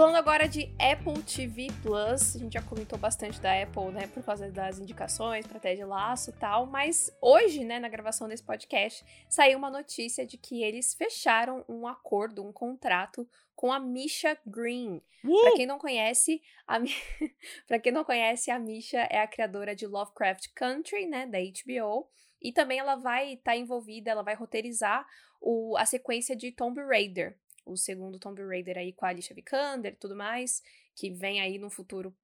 Falando 0.00 0.16
agora 0.16 0.48
de 0.48 0.74
Apple 0.78 1.22
TV 1.24 1.66
Plus, 1.82 2.34
a 2.34 2.38
gente 2.38 2.54
já 2.54 2.62
comentou 2.62 2.98
bastante 2.98 3.38
da 3.38 3.62
Apple, 3.62 3.92
né, 3.92 4.06
por 4.06 4.24
causa 4.24 4.50
das 4.50 4.78
indicações 4.78 5.46
para 5.46 5.60
Ted 5.60 5.84
Laço 5.84 6.30
e 6.30 6.32
tal, 6.32 6.64
mas 6.64 7.14
hoje, 7.20 7.64
né, 7.64 7.78
na 7.78 7.86
gravação 7.86 8.26
desse 8.26 8.42
podcast, 8.42 9.04
saiu 9.28 9.58
uma 9.58 9.68
notícia 9.68 10.24
de 10.24 10.38
que 10.38 10.62
eles 10.62 10.94
fecharam 10.94 11.66
um 11.68 11.86
acordo, 11.86 12.42
um 12.42 12.50
contrato 12.50 13.28
com 13.54 13.70
a 13.70 13.78
Misha 13.78 14.38
Green. 14.46 15.02
Uh! 15.22 15.40
Pra 15.42 15.52
quem 15.56 15.66
não 15.66 15.78
conhece, 15.78 16.40
a 16.66 16.80
para 17.68 17.78
quem 17.78 17.92
não 17.92 18.02
conhece, 18.02 18.50
a 18.50 18.58
Misha 18.58 19.00
é 19.10 19.20
a 19.20 19.28
criadora 19.28 19.76
de 19.76 19.86
Lovecraft 19.86 20.46
Country, 20.54 21.04
né, 21.04 21.26
da 21.26 21.38
HBO, 21.38 22.08
e 22.40 22.54
também 22.54 22.78
ela 22.78 22.96
vai 22.96 23.34
estar 23.34 23.54
envolvida, 23.54 24.10
ela 24.10 24.22
vai 24.22 24.34
roteirizar 24.34 25.06
o... 25.42 25.76
a 25.76 25.84
sequência 25.84 26.34
de 26.34 26.52
Tomb 26.52 26.80
Raider, 26.86 27.36
o 27.72 27.76
segundo 27.76 28.18
Tomb 28.18 28.42
Raider 28.42 28.78
aí 28.78 28.92
com 28.92 29.04
a 29.04 29.08
Alicia 29.08 29.34
Vikander 29.34 29.92
e 29.92 29.96
tudo 29.96 30.16
mais, 30.16 30.62
que 30.94 31.10
vem 31.10 31.40
aí 31.40 31.58
no 31.58 31.70
futuro 31.70 32.14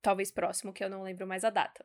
talvez 0.00 0.30
próximo, 0.30 0.72
que 0.72 0.84
eu 0.84 0.90
não 0.90 1.02
lembro 1.02 1.26
mais 1.26 1.44
a 1.44 1.50
data. 1.50 1.84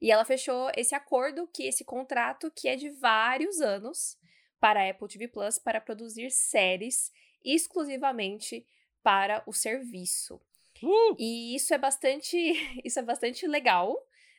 E 0.00 0.10
ela 0.10 0.24
fechou 0.24 0.70
esse 0.76 0.94
acordo, 0.94 1.46
que 1.46 1.64
esse 1.64 1.84
contrato 1.84 2.50
que 2.50 2.68
é 2.68 2.76
de 2.76 2.90
vários 2.90 3.60
anos 3.60 4.18
para 4.58 4.82
a 4.82 4.90
Apple 4.90 5.08
TV 5.08 5.28
Plus 5.28 5.58
para 5.58 5.80
produzir 5.80 6.30
séries 6.30 7.12
exclusivamente 7.44 8.66
para 9.02 9.42
o 9.46 9.52
serviço. 9.52 10.40
Uh! 10.82 11.16
E 11.18 11.54
isso 11.54 11.72
é 11.74 11.78
bastante, 11.78 12.36
isso 12.84 12.98
é 12.98 13.02
bastante 13.02 13.46
legal, 13.46 13.96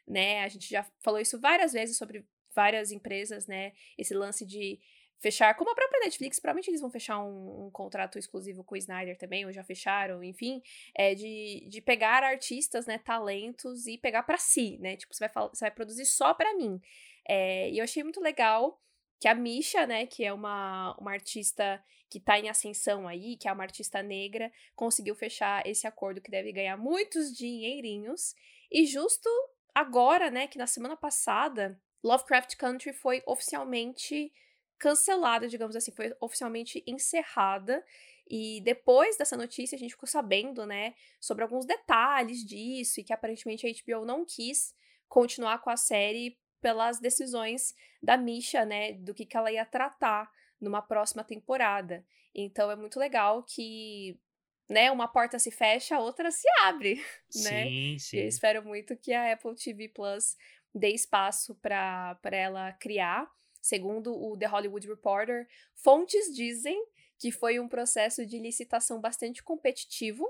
né? 0.08 0.44
A 0.44 0.48
gente 0.48 0.70
já 0.70 0.84
falou 1.00 1.20
isso 1.20 1.40
várias 1.40 1.74
vezes 1.74 1.98
sobre 1.98 2.26
várias 2.54 2.92
empresas, 2.92 3.48
né? 3.48 3.74
Esse 3.98 4.14
lance 4.14 4.46
de 4.46 4.80
fechar, 5.22 5.54
como 5.56 5.70
a 5.70 5.76
própria 5.76 6.00
Netflix, 6.02 6.40
provavelmente 6.40 6.70
eles 6.70 6.82
vão 6.82 6.90
fechar 6.90 7.20
um, 7.24 7.68
um 7.68 7.72
contrato 7.72 8.18
exclusivo 8.18 8.64
com 8.64 8.74
o 8.76 8.78
Snyder 8.78 9.18
também, 9.18 9.46
ou 9.46 9.52
já 9.52 9.64
fecharam, 9.64 10.24
enfim, 10.24 10.62
é 10.96 11.14
de, 11.14 11.66
de 11.70 11.80
pegar 11.80 12.24
artistas, 12.24 12.88
né, 12.88 12.98
talentos 12.98 13.86
e 13.86 13.98
pegar 13.98 14.24
para 14.24 14.38
si, 14.38 14.78
né? 14.80 14.98
Tipo, 14.98 15.14
você 15.14 15.20
vai, 15.20 15.30
fal- 15.30 15.50
você 15.54 15.66
vai 15.66 15.72
produzir 15.72 16.06
só 16.06 16.34
para 16.34 16.54
mim. 16.56 16.82
É, 17.28 17.70
e 17.70 17.78
eu 17.78 17.84
achei 17.84 18.04
muito 18.04 18.20
legal 18.20 18.82
que 19.20 19.28
a 19.28 19.36
Misha, 19.36 19.86
né, 19.86 20.08
que 20.08 20.26
é 20.26 20.34
uma, 20.34 20.96
uma 21.00 21.12
artista 21.12 21.82
que 22.10 22.20
tá 22.20 22.40
em 22.40 22.50
ascensão 22.50 23.08
aí, 23.08 23.38
que 23.38 23.48
é 23.48 23.52
uma 23.54 23.64
artista 23.64 24.02
negra, 24.02 24.52
conseguiu 24.76 25.16
fechar 25.16 25.66
esse 25.66 25.86
acordo 25.86 26.20
que 26.20 26.32
deve 26.32 26.52
ganhar 26.52 26.76
muitos 26.76 27.32
dinheirinhos. 27.32 28.36
E 28.72 28.86
justo 28.88 29.30
agora, 29.74 30.32
né, 30.32 30.48
que 30.48 30.58
na 30.58 30.66
semana 30.66 30.98
passada, 30.98 31.80
Lovecraft 32.04 32.56
Country 32.56 32.92
foi 32.92 33.22
oficialmente 33.28 34.34
cancelada, 34.82 35.48
digamos 35.48 35.76
assim, 35.76 35.92
foi 35.92 36.12
oficialmente 36.20 36.84
encerrada. 36.88 37.86
E 38.28 38.62
depois 38.62 39.16
dessa 39.16 39.38
notícia, 39.38 39.76
a 39.76 39.80
gente 39.80 39.92
ficou 39.92 40.08
sabendo, 40.08 40.66
né, 40.66 40.96
sobre 41.20 41.44
alguns 41.44 41.66
detalhes 41.66 42.44
disso 42.44 43.00
e 43.00 43.04
que 43.04 43.14
aparentemente 43.14 43.68
a 43.68 43.70
HBO 43.70 44.06
não 44.06 44.26
quis 44.26 44.74
continuar 45.08 45.60
com 45.60 45.70
a 45.70 45.78
série 45.78 46.40
pelas 46.60 47.00
decisões 47.00 47.76
da 48.02 48.18
Misha, 48.18 48.66
né, 48.66 48.94
do 48.94 49.14
que, 49.14 49.26
que 49.26 49.38
ela 49.38 49.52
ia 49.52 49.66
tratar 49.66 50.32
numa 50.60 50.82
próxima 50.82 51.24
temporada. 51.24 52.04
Então 52.34 52.72
é 52.72 52.76
muito 52.76 53.00
legal 53.00 53.44
que, 53.44 54.20
né, 54.68 54.90
uma 54.90 55.08
porta 55.08 55.38
se 55.38 55.52
fecha, 55.52 55.96
a 55.96 56.00
outra 56.00 56.32
se 56.32 56.48
abre, 56.64 56.96
né? 57.36 57.70
Sim, 57.70 57.96
E 57.96 58.00
sim. 58.00 58.18
eu 58.18 58.28
espero 58.28 58.66
muito 58.66 58.98
que 58.98 59.14
a 59.14 59.34
Apple 59.34 59.56
TV 59.56 59.90
Plus 59.90 60.36
dê 60.74 60.90
espaço 60.90 61.54
para 61.56 62.18
ela 62.32 62.72
criar. 62.74 63.30
Segundo 63.62 64.14
o 64.14 64.38
The 64.38 64.48
Hollywood 64.48 64.88
Reporter, 64.88 65.48
fontes 65.76 66.34
dizem 66.34 66.84
que 67.20 67.32
foi 67.32 67.60
um 67.60 67.70
processo 67.70 68.26
de 68.26 68.40
licitação 68.40 69.00
bastante 69.00 69.44
competitivo, 69.44 70.28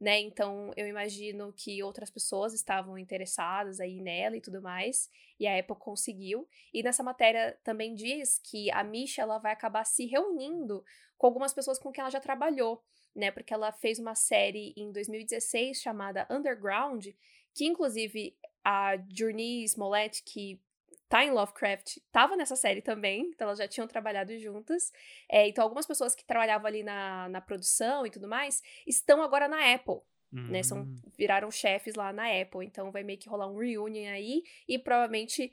né? 0.00 0.18
Então 0.18 0.72
eu 0.74 0.86
imagino 0.86 1.52
que 1.52 1.82
outras 1.82 2.10
pessoas 2.10 2.54
estavam 2.54 2.96
interessadas 2.96 3.78
aí 3.78 4.00
nela 4.00 4.36
e 4.36 4.40
tudo 4.40 4.62
mais, 4.62 5.10
e 5.38 5.46
a 5.46 5.58
Apple 5.58 5.76
conseguiu. 5.76 6.48
E 6.72 6.82
nessa 6.82 7.02
matéria 7.02 7.58
também 7.62 7.94
diz 7.94 8.40
que 8.42 8.70
a 8.70 8.82
Misha 8.82 9.20
ela 9.20 9.36
vai 9.38 9.52
acabar 9.52 9.84
se 9.84 10.06
reunindo 10.06 10.82
com 11.18 11.26
algumas 11.26 11.52
pessoas 11.52 11.78
com 11.78 11.92
quem 11.92 12.00
ela 12.00 12.10
já 12.10 12.20
trabalhou, 12.20 12.82
né? 13.14 13.30
Porque 13.30 13.52
ela 13.52 13.70
fez 13.72 13.98
uma 13.98 14.14
série 14.14 14.72
em 14.74 14.90
2016 14.90 15.78
chamada 15.78 16.26
Underground, 16.30 17.08
que 17.54 17.66
inclusive 17.66 18.34
a 18.64 18.96
Journey 19.10 19.64
Smollett, 19.64 20.22
que 20.22 20.58
tá 21.10 21.24
em 21.24 21.32
Lovecraft, 21.32 21.98
tava 22.12 22.36
nessa 22.36 22.54
série 22.54 22.80
também, 22.80 23.22
então 23.34 23.48
elas 23.48 23.58
já 23.58 23.66
tinham 23.66 23.88
trabalhado 23.88 24.38
juntas. 24.38 24.92
É, 25.28 25.48
então 25.48 25.64
algumas 25.64 25.84
pessoas 25.84 26.14
que 26.14 26.24
trabalhavam 26.24 26.68
ali 26.68 26.84
na, 26.84 27.28
na 27.28 27.40
produção 27.40 28.06
e 28.06 28.10
tudo 28.10 28.28
mais 28.28 28.62
estão 28.86 29.20
agora 29.20 29.48
na 29.48 29.74
Apple. 29.74 30.00
Né, 30.32 30.62
são, 30.62 30.82
Hum, 30.82 31.00
viraram 31.18 31.50
chefes 31.50 31.96
lá 31.96 32.12
na 32.12 32.28
Apple, 32.40 32.64
então 32.64 32.92
vai 32.92 33.02
meio 33.02 33.18
que 33.18 33.28
rolar 33.28 33.48
um 33.48 33.58
reunion 33.58 34.12
aí, 34.12 34.44
e 34.68 34.78
provavelmente 34.78 35.52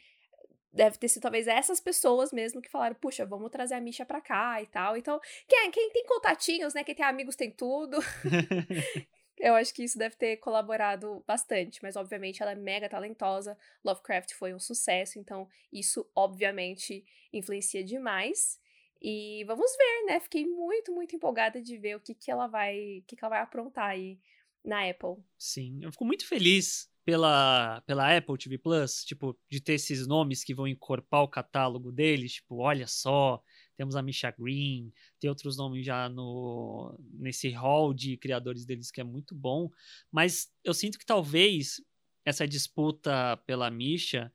deve 0.72 1.00
ter 1.00 1.08
sido 1.08 1.24
talvez 1.24 1.48
essas 1.48 1.80
pessoas 1.80 2.32
mesmo 2.32 2.62
que 2.62 2.70
falaram, 2.70 2.96
puxa, 2.96 3.26
vamos 3.26 3.50
trazer 3.50 3.74
a 3.74 3.82
Misha 3.82 4.06
pra 4.06 4.22
cá 4.22 4.62
e 4.62 4.68
tal. 4.68 4.96
Então, 4.96 5.20
quem, 5.48 5.72
quem 5.72 5.90
tem 5.92 6.06
contatinhos, 6.06 6.76
né, 6.76 6.84
quem 6.84 6.94
tem 6.94 7.04
amigos 7.04 7.36
tem 7.36 7.50
tudo, 7.50 7.98
eu 9.40 9.56
acho 9.56 9.74
que 9.74 9.84
isso 9.84 9.98
deve 9.98 10.16
ter 10.16 10.38
colaborado 10.38 11.24
bastante, 11.28 11.82
mas 11.82 11.96
obviamente 11.96 12.42
ela 12.42 12.52
é 12.52 12.56
mega 12.56 12.90
talentosa. 12.90 13.58
Lovecraft 13.84 14.34
foi 14.34 14.54
um 14.54 14.60
sucesso, 14.60 15.20
então 15.20 15.48
isso 15.72 16.10
obviamente 16.16 17.06
influencia 17.32 17.84
demais. 17.84 18.60
E 19.02 19.44
vamos 19.46 19.72
ver, 19.78 20.06
né? 20.08 20.20
Fiquei 20.20 20.46
muito, 20.46 20.92
muito 20.92 21.16
empolgada 21.16 21.62
de 21.62 21.78
ver 21.78 21.96
o 21.96 22.00
que, 22.00 22.16
que 22.16 22.32
ela 22.32 22.48
vai, 22.48 23.00
o 23.00 23.04
que, 23.04 23.16
que 23.16 23.24
ela 23.24 23.36
vai 23.36 23.42
aprontar 23.42 23.90
aí 23.90 24.20
na 24.64 24.90
Apple. 24.90 25.24
Sim, 25.38 25.80
eu 25.84 25.92
fico 25.92 26.04
muito 26.06 26.28
feliz 26.28 26.90
pela, 27.06 27.82
pela 27.86 28.18
Apple 28.18 28.38
TV 28.38 28.58
Plus, 28.58 29.06
tipo, 29.06 29.38
de 29.50 29.62
ter 29.62 29.74
esses 29.74 30.06
nomes 30.08 30.44
que 30.44 30.54
vão 30.54 30.68
encorpar 30.68 31.24
o 31.24 31.30
catálogo 31.30 31.92
deles, 31.92 32.34
tipo, 32.34 32.58
olha 32.58 32.88
só, 32.88 33.42
temos 33.78 33.96
a 33.96 34.02
Misha 34.02 34.32
Green, 34.32 34.92
tem 35.20 35.30
outros 35.30 35.56
nomes 35.56 35.86
já 35.86 36.10
no 36.10 36.98
nesse 37.14 37.50
hall 37.52 37.94
de 37.94 38.18
criadores 38.18 38.66
deles 38.66 38.92
que 38.92 39.00
é 39.00 39.04
muito 39.04 39.34
bom, 39.34 39.70
mas 40.12 40.52
eu 40.64 40.74
sinto 40.74 40.98
que 40.98 41.06
talvez 41.06 41.80
essa 42.26 42.48
disputa 42.48 43.38
pela 43.46 43.72
Misha 43.72 44.34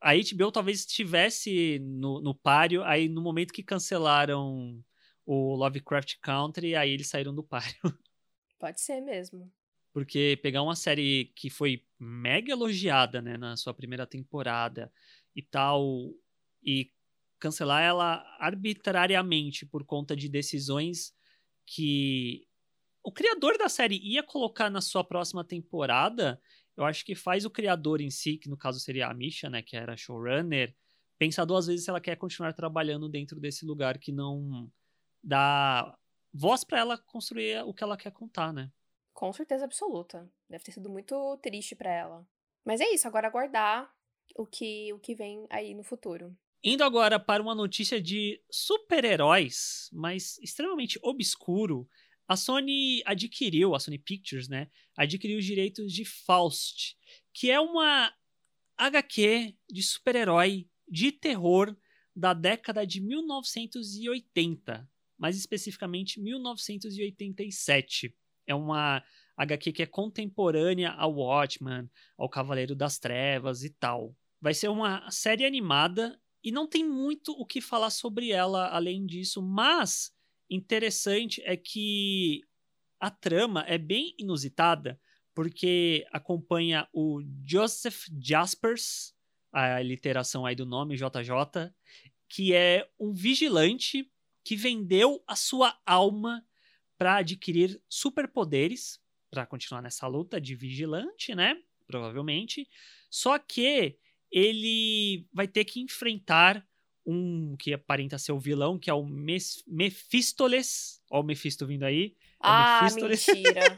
a 0.00 0.12
HBO 0.14 0.52
talvez 0.52 0.80
estivesse 0.80 1.78
no, 1.80 2.20
no 2.20 2.34
páreo, 2.34 2.82
aí 2.84 3.08
no 3.08 3.20
momento 3.20 3.52
que 3.52 3.62
cancelaram 3.62 4.82
o 5.26 5.54
Lovecraft 5.56 6.16
Country, 6.22 6.74
aí 6.74 6.90
eles 6.90 7.08
saíram 7.08 7.34
do 7.34 7.42
páreo. 7.42 7.76
Pode 8.58 8.80
ser 8.80 9.00
mesmo. 9.00 9.52
Porque 9.92 10.38
pegar 10.42 10.62
uma 10.62 10.76
série 10.76 11.32
que 11.36 11.50
foi 11.50 11.84
mega 11.98 12.52
elogiada, 12.52 13.20
né, 13.20 13.36
na 13.36 13.56
sua 13.56 13.74
primeira 13.74 14.06
temporada 14.06 14.92
e 15.34 15.42
tal, 15.42 16.14
e 16.62 16.92
cancelar 17.38 17.82
ela 17.82 18.24
arbitrariamente 18.38 19.66
por 19.66 19.84
conta 19.84 20.16
de 20.16 20.28
decisões 20.28 21.14
que 21.66 22.46
o 23.02 23.12
criador 23.12 23.56
da 23.56 23.68
série 23.68 23.98
ia 24.02 24.22
colocar 24.22 24.70
na 24.70 24.80
sua 24.80 25.04
próxima 25.04 25.44
temporada, 25.44 26.40
eu 26.76 26.84
acho 26.84 27.04
que 27.04 27.14
faz 27.14 27.44
o 27.44 27.50
criador 27.50 28.00
em 28.00 28.10
si, 28.10 28.36
que 28.38 28.48
no 28.48 28.56
caso 28.56 28.78
seria 28.80 29.08
a 29.08 29.14
Misha, 29.14 29.48
né, 29.48 29.62
que 29.62 29.76
era 29.76 29.96
showrunner, 29.96 30.74
pensar 31.18 31.44
duas 31.44 31.66
vezes 31.66 31.84
se 31.84 31.90
ela 31.90 32.00
quer 32.00 32.16
continuar 32.16 32.52
trabalhando 32.52 33.08
dentro 33.08 33.40
desse 33.40 33.66
lugar 33.66 33.98
que 33.98 34.12
não 34.12 34.70
dá 35.22 35.96
voz 36.32 36.64
para 36.64 36.78
ela 36.78 36.98
construir 36.98 37.62
o 37.64 37.74
que 37.74 37.82
ela 37.82 37.96
quer 37.96 38.12
contar, 38.12 38.52
né? 38.52 38.70
Com 39.12 39.32
certeza 39.32 39.64
absoluta. 39.64 40.30
Deve 40.48 40.62
ter 40.62 40.72
sido 40.72 40.88
muito 40.88 41.36
triste 41.38 41.74
para 41.74 41.90
ela. 41.90 42.26
Mas 42.64 42.80
é 42.80 42.88
isso, 42.92 43.08
agora 43.08 43.26
aguardar 43.26 43.92
o 44.36 44.46
que, 44.46 44.92
o 44.92 44.98
que 45.00 45.14
vem 45.14 45.46
aí 45.50 45.74
no 45.74 45.82
futuro. 45.82 46.36
Indo 46.62 46.82
agora 46.82 47.20
para 47.20 47.42
uma 47.42 47.54
notícia 47.54 48.00
de 48.02 48.42
super-heróis, 48.50 49.88
mas 49.92 50.38
extremamente 50.38 50.98
obscuro. 51.02 51.88
A 52.26 52.36
Sony 52.36 53.00
adquiriu, 53.06 53.74
a 53.74 53.80
Sony 53.80 53.98
Pictures, 53.98 54.48
né? 54.48 54.68
Adquiriu 54.96 55.38
os 55.38 55.44
direitos 55.44 55.92
de 55.92 56.04
Faust, 56.04 56.96
que 57.32 57.50
é 57.50 57.60
uma 57.60 58.12
HQ 58.76 59.56
de 59.70 59.82
super-herói 59.82 60.68
de 60.88 61.12
terror 61.12 61.76
da 62.14 62.34
década 62.34 62.84
de 62.84 63.00
1980, 63.00 64.90
mais 65.16 65.36
especificamente 65.36 66.20
1987. 66.20 68.14
É 68.46 68.54
uma 68.54 69.04
HQ 69.36 69.72
que 69.72 69.82
é 69.82 69.86
contemporânea 69.86 70.90
ao 70.90 71.14
Watchman, 71.14 71.88
ao 72.16 72.28
Cavaleiro 72.28 72.74
das 72.74 72.98
Trevas 72.98 73.62
e 73.62 73.70
tal. 73.70 74.16
Vai 74.40 74.54
ser 74.54 74.68
uma 74.68 75.08
série 75.10 75.44
animada 75.44 76.20
e 76.48 76.50
não 76.50 76.66
tem 76.66 76.82
muito 76.82 77.32
o 77.32 77.44
que 77.44 77.60
falar 77.60 77.90
sobre 77.90 78.30
ela 78.30 78.68
além 78.68 79.04
disso, 79.04 79.42
mas 79.42 80.14
interessante 80.48 81.42
é 81.44 81.58
que 81.58 82.40
a 82.98 83.10
trama 83.10 83.66
é 83.68 83.76
bem 83.76 84.14
inusitada, 84.18 84.98
porque 85.34 86.06
acompanha 86.10 86.88
o 86.90 87.20
Joseph 87.46 88.06
Jaspers, 88.18 89.14
a 89.52 89.82
literação 89.82 90.46
aí 90.46 90.54
do 90.54 90.64
nome 90.64 90.96
JJ, 90.96 91.70
que 92.26 92.54
é 92.54 92.88
um 92.98 93.12
vigilante 93.12 94.10
que 94.42 94.56
vendeu 94.56 95.22
a 95.26 95.36
sua 95.36 95.78
alma 95.84 96.42
para 96.96 97.16
adquirir 97.16 97.78
superpoderes, 97.90 98.98
para 99.30 99.44
continuar 99.44 99.82
nessa 99.82 100.06
luta 100.06 100.40
de 100.40 100.54
vigilante, 100.54 101.34
né? 101.34 101.62
Provavelmente. 101.86 102.66
Só 103.10 103.38
que 103.38 103.98
ele 104.30 105.26
vai 105.32 105.48
ter 105.48 105.64
que 105.64 105.80
enfrentar 105.80 106.66
um 107.06 107.56
que 107.56 107.72
aparenta 107.72 108.18
ser 108.18 108.32
o 108.32 108.38
vilão, 108.38 108.78
que 108.78 108.90
é 108.90 108.94
o 108.94 109.04
Mes 109.04 109.62
Mephistoles. 109.66 111.02
Ó, 111.10 111.20
o 111.20 111.24
Mephisto 111.24 111.66
vindo 111.66 111.84
aí. 111.84 112.14
É 112.34 112.36
ah, 112.40 112.88
mentira. 112.94 113.76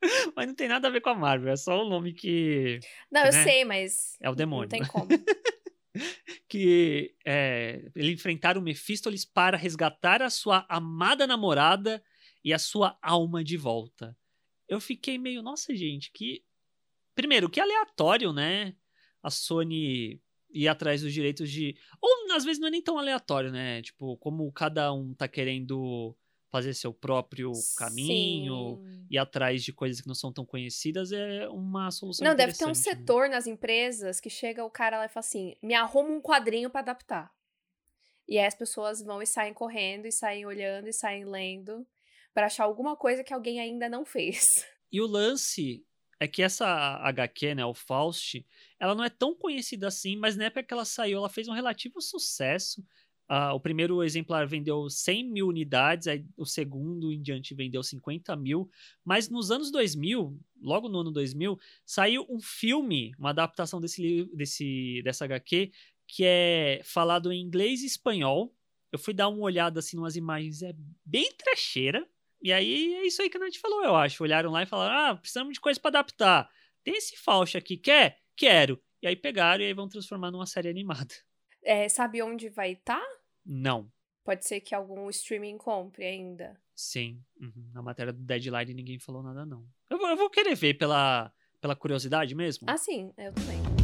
mas 0.36 0.46
não 0.46 0.54
tem 0.54 0.68
nada 0.68 0.86
a 0.86 0.90
ver 0.90 1.00
com 1.00 1.10
a 1.10 1.14
Marvel, 1.14 1.52
é 1.52 1.56
só 1.56 1.84
o 1.84 1.88
nome 1.88 2.12
que. 2.12 2.78
Não, 3.10 3.22
que, 3.22 3.28
eu 3.28 3.32
né? 3.32 3.44
sei, 3.44 3.64
mas. 3.64 4.16
É 4.20 4.30
o 4.30 4.34
demônio. 4.34 4.68
Não 4.70 4.78
tem 4.78 4.86
como. 4.86 5.08
que 6.48 7.14
é, 7.24 7.90
ele 7.94 8.12
enfrentar 8.12 8.56
o 8.56 8.62
Mephistoles 8.62 9.24
para 9.24 9.56
resgatar 9.56 10.22
a 10.22 10.30
sua 10.30 10.64
amada 10.68 11.26
namorada 11.26 12.02
e 12.44 12.52
a 12.52 12.58
sua 12.58 12.96
alma 13.02 13.42
de 13.42 13.56
volta. 13.56 14.16
Eu 14.68 14.80
fiquei 14.80 15.18
meio, 15.18 15.42
nossa, 15.42 15.74
gente, 15.74 16.10
que. 16.12 16.44
Primeiro, 17.14 17.48
que 17.48 17.60
aleatório, 17.60 18.32
né? 18.32 18.76
A 19.26 19.30
Sony 19.30 20.22
ir 20.50 20.68
atrás 20.68 21.02
dos 21.02 21.12
direitos 21.12 21.50
de. 21.50 21.76
Ou 22.00 22.32
às 22.32 22.44
vezes 22.44 22.60
não 22.60 22.68
é 22.68 22.70
nem 22.70 22.82
tão 22.82 22.96
aleatório, 22.96 23.50
né? 23.50 23.82
Tipo, 23.82 24.16
como 24.18 24.50
cada 24.52 24.92
um 24.92 25.12
tá 25.14 25.26
querendo 25.26 26.16
fazer 26.48 26.72
seu 26.74 26.94
próprio 26.94 27.50
caminho, 27.76 28.80
Sim. 28.80 29.06
ir 29.10 29.18
atrás 29.18 29.64
de 29.64 29.72
coisas 29.72 30.00
que 30.00 30.06
não 30.06 30.14
são 30.14 30.32
tão 30.32 30.46
conhecidas, 30.46 31.10
é 31.10 31.48
uma 31.48 31.90
solução 31.90 32.24
Não, 32.24 32.36
deve 32.36 32.52
ter 32.52 32.64
um 32.64 32.68
né? 32.68 32.74
setor 32.74 33.28
nas 33.28 33.46
empresas 33.46 34.20
que 34.20 34.30
chega 34.30 34.64
o 34.64 34.70
cara 34.70 34.98
lá 34.98 35.06
e 35.06 35.08
fala 35.08 35.26
assim: 35.26 35.56
me 35.60 35.74
arruma 35.74 36.10
um 36.10 36.20
quadrinho 36.20 36.70
pra 36.70 36.80
adaptar. 36.80 37.34
E 38.28 38.38
aí 38.38 38.46
as 38.46 38.54
pessoas 38.54 39.02
vão 39.02 39.20
e 39.20 39.26
saem 39.26 39.52
correndo, 39.52 40.06
e 40.06 40.12
saem 40.12 40.46
olhando, 40.46 40.88
e 40.88 40.92
saem 40.92 41.24
lendo, 41.24 41.86
pra 42.32 42.46
achar 42.46 42.64
alguma 42.64 42.96
coisa 42.96 43.22
que 43.22 43.34
alguém 43.34 43.60
ainda 43.60 43.88
não 43.88 44.04
fez. 44.04 44.64
E 44.90 45.00
o 45.00 45.06
lance 45.06 45.84
é 46.20 46.26
que 46.28 46.42
essa 46.42 46.66
HQ, 46.66 47.54
né, 47.54 47.64
o 47.64 47.74
Faust, 47.74 48.44
ela 48.78 48.94
não 48.94 49.04
é 49.04 49.10
tão 49.10 49.34
conhecida 49.34 49.88
assim, 49.88 50.16
mas 50.16 50.36
na 50.36 50.44
época 50.44 50.62
que 50.62 50.72
ela 50.72 50.84
saiu, 50.84 51.18
ela 51.18 51.28
fez 51.28 51.48
um 51.48 51.52
relativo 51.52 52.00
sucesso. 52.00 52.84
Ah, 53.28 53.52
o 53.54 53.60
primeiro 53.60 54.02
exemplar 54.04 54.46
vendeu 54.46 54.88
100 54.88 55.24
mil 55.24 55.48
unidades, 55.48 56.06
aí 56.06 56.24
o 56.36 56.46
segundo 56.46 57.12
em 57.12 57.20
diante 57.20 57.54
vendeu 57.54 57.82
50 57.82 58.36
mil. 58.36 58.70
Mas 59.04 59.28
nos 59.28 59.50
anos 59.50 59.70
2000, 59.70 60.38
logo 60.60 60.88
no 60.88 61.00
ano 61.00 61.10
2000, 61.10 61.58
saiu 61.84 62.24
um 62.30 62.40
filme, 62.40 63.12
uma 63.18 63.30
adaptação 63.30 63.80
desse, 63.80 64.00
li- 64.00 64.30
desse 64.34 65.02
dessa 65.02 65.24
HQ, 65.24 65.72
que 66.06 66.22
é 66.24 66.80
falado 66.84 67.32
em 67.32 67.40
inglês 67.42 67.82
e 67.82 67.86
espanhol. 67.86 68.54
Eu 68.92 68.98
fui 68.98 69.12
dar 69.12 69.28
uma 69.28 69.40
olhada 69.42 69.80
assim 69.80 69.98
umas 69.98 70.14
imagens, 70.16 70.62
é 70.62 70.72
bem 71.04 71.32
trecheira. 71.36 72.08
E 72.46 72.52
aí 72.52 72.94
é 72.94 73.04
isso 73.04 73.20
aí 73.20 73.28
que 73.28 73.36
a 73.36 73.44
gente 73.44 73.58
falou, 73.58 73.82
eu 73.82 73.96
acho. 73.96 74.22
Olharam 74.22 74.52
lá 74.52 74.62
e 74.62 74.66
falaram: 74.66 74.94
ah, 74.94 75.16
precisamos 75.16 75.54
de 75.54 75.60
coisa 75.60 75.80
pra 75.80 75.88
adaptar. 75.88 76.48
Tem 76.84 76.96
esse 76.96 77.16
Faust 77.16 77.56
aqui, 77.56 77.76
quer? 77.76 78.20
Quero. 78.36 78.80
E 79.02 79.08
aí 79.08 79.16
pegaram 79.16 79.64
e 79.64 79.66
aí 79.66 79.74
vão 79.74 79.88
transformar 79.88 80.30
numa 80.30 80.46
série 80.46 80.68
animada. 80.68 81.12
É, 81.60 81.88
sabe 81.88 82.22
onde 82.22 82.48
vai 82.48 82.74
estar? 82.74 83.02
Não. 83.44 83.90
Pode 84.22 84.46
ser 84.46 84.60
que 84.60 84.76
algum 84.76 85.10
streaming 85.10 85.58
compre 85.58 86.04
ainda. 86.04 86.56
Sim. 86.72 87.20
Uhum. 87.40 87.68
Na 87.74 87.82
matéria 87.82 88.12
do 88.12 88.22
Deadline 88.22 88.74
ninguém 88.74 89.00
falou 89.00 89.24
nada, 89.24 89.44
não. 89.44 89.66
Eu 89.90 89.98
vou, 89.98 90.08
eu 90.08 90.16
vou 90.16 90.30
querer 90.30 90.54
ver 90.54 90.74
pela, 90.74 91.32
pela 91.60 91.74
curiosidade 91.74 92.32
mesmo. 92.36 92.64
Ah, 92.70 92.76
sim, 92.76 93.12
eu 93.18 93.32
também. 93.32 93.75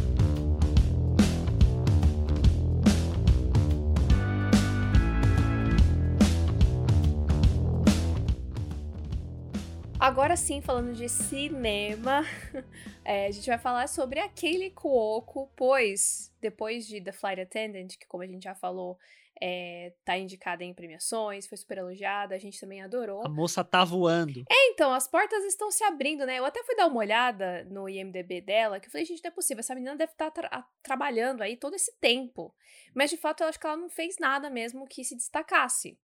Agora 10.02 10.36
sim, 10.36 10.60
falando 10.60 10.92
de 10.94 11.08
cinema, 11.08 12.22
é, 13.04 13.26
a 13.26 13.30
gente 13.30 13.46
vai 13.46 13.56
falar 13.56 13.86
sobre 13.86 14.18
a 14.18 14.28
Kaylee 14.28 14.72
Cuoco, 14.72 15.48
pois 15.54 16.34
depois 16.40 16.88
de 16.88 17.00
The 17.00 17.12
Flight 17.12 17.40
Attendant, 17.40 17.96
que 17.96 18.08
como 18.08 18.24
a 18.24 18.26
gente 18.26 18.42
já 18.42 18.52
falou, 18.52 18.98
é, 19.40 19.92
tá 20.04 20.18
indicada 20.18 20.64
em 20.64 20.74
premiações, 20.74 21.46
foi 21.46 21.56
super 21.56 21.78
elogiada, 21.78 22.34
a 22.34 22.38
gente 22.38 22.58
também 22.58 22.82
adorou. 22.82 23.24
A 23.24 23.28
moça 23.28 23.62
tá 23.62 23.84
voando. 23.84 24.42
Então, 24.50 24.92
as 24.92 25.06
portas 25.06 25.44
estão 25.44 25.70
se 25.70 25.84
abrindo, 25.84 26.26
né? 26.26 26.40
Eu 26.40 26.44
até 26.46 26.64
fui 26.64 26.74
dar 26.74 26.88
uma 26.88 26.98
olhada 26.98 27.64
no 27.70 27.88
IMDB 27.88 28.40
dela, 28.40 28.80
que 28.80 28.88
eu 28.88 28.90
falei, 28.90 29.04
gente, 29.04 29.22
não 29.22 29.28
é 29.28 29.32
possível, 29.32 29.60
essa 29.60 29.72
menina 29.72 29.94
deve 29.94 30.10
estar 30.10 30.32
tra- 30.32 30.48
a- 30.50 30.66
trabalhando 30.82 31.42
aí 31.42 31.56
todo 31.56 31.74
esse 31.74 31.96
tempo. 32.00 32.52
Mas, 32.92 33.08
de 33.08 33.16
fato, 33.16 33.44
eu 33.44 33.46
acho 33.46 33.60
que 33.60 33.66
ela 33.68 33.76
não 33.76 33.88
fez 33.88 34.16
nada 34.18 34.50
mesmo 34.50 34.84
que 34.84 35.04
se 35.04 35.14
destacasse. 35.14 35.96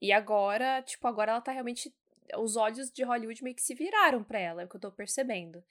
E 0.00 0.12
agora, 0.12 0.82
tipo, 0.82 1.08
agora 1.08 1.32
ela 1.32 1.40
tá 1.40 1.50
realmente... 1.50 1.92
Os 2.36 2.56
olhos 2.56 2.90
de 2.90 3.02
Hollywood 3.02 3.42
meio 3.42 3.56
que 3.56 3.62
se 3.62 3.74
viraram 3.74 4.22
pra 4.22 4.38
ela, 4.38 4.62
é 4.62 4.64
o 4.64 4.68
que 4.68 4.76
eu 4.76 4.80
tô 4.80 4.92
percebendo. 4.92 5.62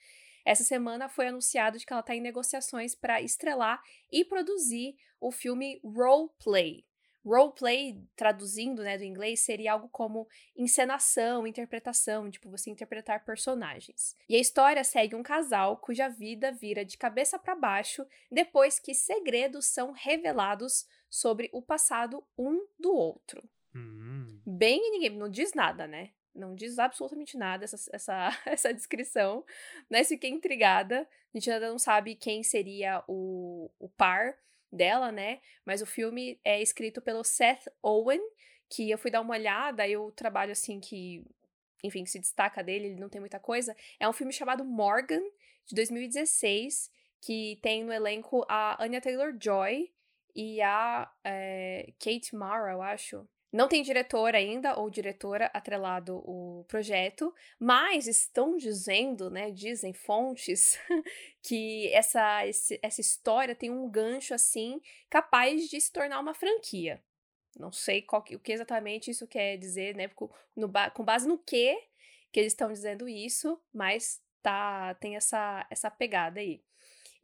Essa 0.44 0.64
semana 0.64 1.08
foi 1.08 1.28
anunciado 1.28 1.78
de 1.78 1.86
que 1.86 1.92
ela 1.92 2.02
tá 2.02 2.14
em 2.14 2.20
negociações 2.20 2.94
pra 2.94 3.20
estrelar 3.20 3.82
e 4.10 4.24
produzir 4.24 4.96
o 5.20 5.30
filme 5.30 5.80
Roleplay. 5.84 6.84
Roleplay, 7.24 8.02
traduzindo, 8.16 8.82
né, 8.82 8.96
do 8.96 9.04
inglês, 9.04 9.40
seria 9.40 9.72
algo 9.72 9.88
como 9.90 10.26
encenação, 10.56 11.46
interpretação, 11.46 12.30
tipo 12.30 12.50
você 12.50 12.70
interpretar 12.70 13.24
personagens. 13.24 14.16
E 14.26 14.34
a 14.34 14.40
história 14.40 14.82
segue 14.82 15.14
um 15.14 15.22
casal 15.22 15.76
cuja 15.76 16.08
vida 16.08 16.50
vira 16.50 16.84
de 16.84 16.96
cabeça 16.96 17.38
para 17.38 17.54
baixo 17.54 18.06
depois 18.30 18.78
que 18.78 18.94
segredos 18.94 19.66
são 19.66 19.92
revelados 19.92 20.86
sobre 21.10 21.50
o 21.52 21.60
passado 21.60 22.24
um 22.38 22.66
do 22.78 22.94
outro. 22.94 23.46
Hum. 23.74 24.40
Bem, 24.46 24.90
ninguém 24.90 25.10
não 25.10 25.28
diz 25.28 25.52
nada, 25.52 25.86
né? 25.86 26.10
Não 26.34 26.54
diz 26.54 26.78
absolutamente 26.78 27.36
nada 27.36 27.64
essa, 27.64 27.76
essa, 27.92 28.30
essa 28.46 28.74
descrição, 28.74 29.44
mas 29.90 30.08
fiquei 30.08 30.30
intrigada. 30.30 31.08
A 31.32 31.38
gente 31.38 31.50
ainda 31.50 31.68
não 31.68 31.78
sabe 31.78 32.14
quem 32.14 32.42
seria 32.42 33.02
o, 33.08 33.70
o 33.78 33.88
par 33.88 34.36
dela, 34.72 35.10
né? 35.10 35.40
Mas 35.64 35.82
o 35.82 35.86
filme 35.86 36.40
é 36.44 36.60
escrito 36.62 37.00
pelo 37.00 37.24
Seth 37.24 37.66
Owen, 37.82 38.20
que 38.68 38.90
eu 38.90 38.98
fui 38.98 39.10
dar 39.10 39.20
uma 39.20 39.34
olhada 39.34 39.86
e 39.86 39.96
o 39.96 40.12
trabalho, 40.12 40.52
assim, 40.52 40.78
que, 40.78 41.24
enfim, 41.82 42.04
que 42.04 42.10
se 42.10 42.20
destaca 42.20 42.62
dele, 42.62 42.86
ele 42.86 43.00
não 43.00 43.08
tem 43.08 43.20
muita 43.20 43.40
coisa. 43.40 43.76
É 43.98 44.08
um 44.08 44.12
filme 44.12 44.32
chamado 44.32 44.64
Morgan, 44.64 45.22
de 45.66 45.74
2016, 45.74 46.90
que 47.20 47.58
tem 47.62 47.84
no 47.84 47.92
elenco 47.92 48.44
a 48.48 48.82
Anya 48.82 49.00
Taylor-Joy 49.00 49.92
e 50.34 50.62
a 50.62 51.10
é, 51.24 51.92
Kate 51.98 52.34
Mara, 52.34 52.72
eu 52.72 52.82
acho. 52.82 53.28
Não 53.52 53.66
tem 53.68 53.82
diretor 53.82 54.34
ainda, 54.36 54.78
ou 54.78 54.88
diretora, 54.88 55.46
atrelado 55.52 56.18
o 56.24 56.64
projeto, 56.68 57.34
mas 57.58 58.06
estão 58.06 58.56
dizendo, 58.56 59.28
né, 59.28 59.50
dizem 59.50 59.92
fontes, 59.92 60.78
que 61.42 61.88
essa, 61.92 62.46
esse- 62.46 62.78
essa 62.82 63.00
história 63.00 63.54
tem 63.54 63.70
um 63.70 63.88
gancho, 63.90 64.34
assim, 64.34 64.80
capaz 65.08 65.68
de 65.68 65.80
se 65.80 65.92
tornar 65.92 66.20
uma 66.20 66.32
franquia. 66.34 67.02
Não 67.58 67.72
sei 67.72 68.02
qual 68.02 68.22
o 68.22 68.38
que 68.38 68.52
exatamente 68.52 69.10
isso 69.10 69.26
quer 69.26 69.56
dizer, 69.56 69.94
né, 69.96 70.08
com, 70.08 70.30
no 70.56 70.70
com 70.94 71.04
base 71.04 71.26
no 71.28 71.38
que 71.38 71.76
que 72.32 72.38
eles 72.40 72.52
estão 72.52 72.72
dizendo 72.72 73.08
isso, 73.08 73.60
mas 73.72 74.22
tá, 74.42 74.94
tem 74.94 75.16
essa, 75.16 75.66
essa 75.70 75.90
pegada 75.90 76.38
aí. 76.40 76.62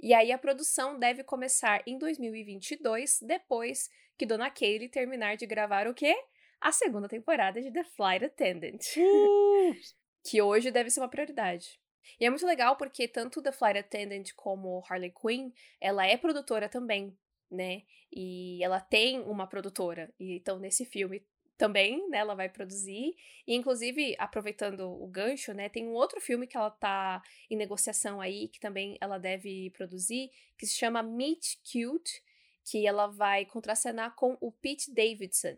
E 0.00 0.12
aí 0.12 0.30
a 0.32 0.38
produção 0.38 0.98
deve 0.98 1.24
começar 1.24 1.82
em 1.86 1.98
2022, 1.98 3.20
depois 3.22 3.90
que 4.16 4.26
Dona 4.26 4.50
Kaylee 4.50 4.88
terminar 4.88 5.36
de 5.36 5.46
gravar 5.46 5.86
o 5.86 5.94
quê? 5.94 6.16
A 6.60 6.72
segunda 6.72 7.08
temporada 7.08 7.60
de 7.60 7.70
The 7.70 7.84
Flight 7.84 8.24
Attendant. 8.24 8.80
Uh, 8.96 9.74
que 10.24 10.40
hoje 10.40 10.70
deve 10.70 10.90
ser 10.90 11.00
uma 11.00 11.08
prioridade. 11.08 11.78
E 12.20 12.24
é 12.24 12.30
muito 12.30 12.46
legal 12.46 12.76
porque 12.76 13.06
tanto 13.08 13.42
The 13.42 13.52
Flight 13.52 13.78
Attendant 13.78 14.32
como 14.34 14.82
Harley 14.88 15.12
Quinn, 15.12 15.50
ela 15.80 16.06
é 16.06 16.16
produtora 16.16 16.68
também, 16.68 17.16
né? 17.50 17.82
E 18.12 18.62
ela 18.62 18.80
tem 18.80 19.20
uma 19.20 19.46
produtora. 19.46 20.12
E 20.18 20.36
então 20.36 20.58
nesse 20.58 20.84
filme 20.84 21.22
também, 21.56 22.08
né, 22.08 22.18
ela 22.18 22.34
vai 22.34 22.48
produzir. 22.48 23.16
E 23.46 23.54
inclusive, 23.54 24.14
aproveitando 24.18 24.80
o 24.80 25.06
gancho, 25.06 25.52
né, 25.54 25.68
tem 25.68 25.86
um 25.86 25.92
outro 25.92 26.20
filme 26.20 26.46
que 26.46 26.56
ela 26.56 26.70
tá 26.70 27.22
em 27.50 27.56
negociação 27.56 28.20
aí, 28.20 28.48
que 28.48 28.60
também 28.60 28.96
ela 29.00 29.18
deve 29.18 29.70
produzir, 29.70 30.30
que 30.58 30.66
se 30.66 30.74
chama 30.74 31.02
Meet 31.02 31.56
Cute, 31.64 32.22
que 32.66 32.86
ela 32.86 33.06
vai 33.06 33.46
contracenar 33.46 34.14
com 34.16 34.36
o 34.40 34.50
Pete 34.50 34.92
Davidson. 34.92 35.56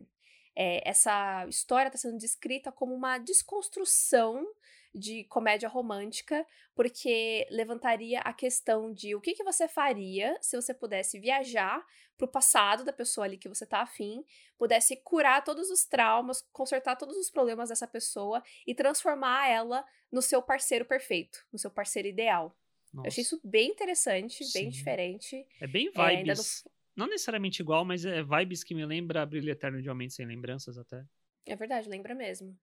É, 0.55 0.87
essa 0.89 1.47
história 1.49 1.89
está 1.89 1.99
sendo 1.99 2.19
descrita 2.19 2.71
como 2.71 2.95
uma 2.95 3.17
desconstrução 3.17 4.47
de 4.95 5.25
comédia 5.25 5.69
romântica, 5.69 6.47
porque 6.75 7.47
levantaria 7.51 8.21
a 8.21 8.33
questão 8.33 8.93
de 8.93 9.15
o 9.15 9.21
que, 9.21 9.35
que 9.35 9.45
você 9.45 9.69
faria 9.69 10.37
se 10.41 10.57
você 10.57 10.75
pudesse 10.75 11.19
viajar 11.19 11.85
para 12.17 12.25
o 12.25 12.29
passado 12.29 12.85
da 12.85 12.93
pessoa 12.93 13.25
ali 13.25 13.39
que 13.39 13.49
você 13.49 13.65
tá 13.65 13.81
afim, 13.81 14.25
pudesse 14.59 14.97
curar 14.97 15.45
todos 15.45 15.71
os 15.71 15.85
traumas, 15.85 16.45
consertar 16.53 16.97
todos 16.97 17.17
os 17.17 17.31
problemas 17.31 17.69
dessa 17.69 17.87
pessoa 17.87 18.43
e 18.67 18.75
transformar 18.75 19.49
ela 19.49 19.85
no 20.11 20.21
seu 20.21 20.43
parceiro 20.43 20.85
perfeito, 20.85 21.47
no 21.53 21.59
seu 21.59 21.71
parceiro 21.71 22.09
ideal. 22.09 22.55
Nossa. 22.93 23.07
Eu 23.07 23.09
achei 23.09 23.23
isso 23.23 23.41
bem 23.45 23.71
interessante, 23.71 24.45
Sim. 24.45 24.59
bem 24.59 24.71
diferente. 24.71 25.47
É 25.61 25.67
bem 25.67 25.91
vibes. 25.91 26.67
É, 26.67 26.78
não... 26.99 27.07
necessariamente 27.07 27.63
igual, 27.63 27.85
mas 27.85 28.05
é 28.05 28.23
vibes 28.23 28.63
que 28.63 28.75
me 28.75 28.85
lembra 28.85 29.25
Brilho 29.25 29.51
Eterno 29.51 29.81
de 29.81 29.89
Homem 29.89 30.11
Sem 30.11 30.27
Lembranças 30.27 30.77
até. 30.77 31.05
É 31.47 31.57
verdade, 31.57 31.89
lembra 31.89 32.15
mesmo. 32.15 32.57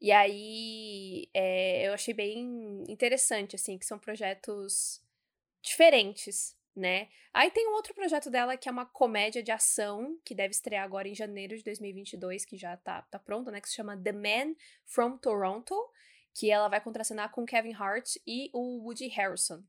E 0.00 0.12
aí 0.12 1.28
é, 1.32 1.88
eu 1.88 1.94
achei 1.94 2.12
bem 2.12 2.84
interessante, 2.88 3.56
assim, 3.56 3.78
que 3.78 3.86
são 3.86 3.98
projetos 3.98 5.02
diferentes, 5.62 6.56
né? 6.74 7.08
Aí 7.32 7.50
tem 7.50 7.66
um 7.68 7.72
outro 7.72 7.94
projeto 7.94 8.30
dela 8.30 8.56
que 8.56 8.68
é 8.68 8.72
uma 8.72 8.84
comédia 8.84 9.42
de 9.42 9.50
ação, 9.50 10.18
que 10.24 10.34
deve 10.34 10.52
estrear 10.52 10.84
agora 10.84 11.08
em 11.08 11.14
janeiro 11.14 11.56
de 11.56 11.64
2022, 11.64 12.44
que 12.44 12.56
já 12.58 12.76
tá, 12.76 13.02
tá 13.02 13.18
pronto, 13.18 13.50
né? 13.50 13.60
Que 13.60 13.68
se 13.68 13.74
chama 13.74 13.96
The 13.96 14.12
Man 14.12 14.54
from 14.84 15.16
Toronto, 15.16 15.74
que 16.34 16.50
ela 16.50 16.68
vai 16.68 16.80
contracenar 16.80 17.32
com 17.32 17.46
Kevin 17.46 17.72
Hart 17.72 18.16
e 18.26 18.50
o 18.52 18.84
Woody 18.84 19.08
Harrison. 19.08 19.64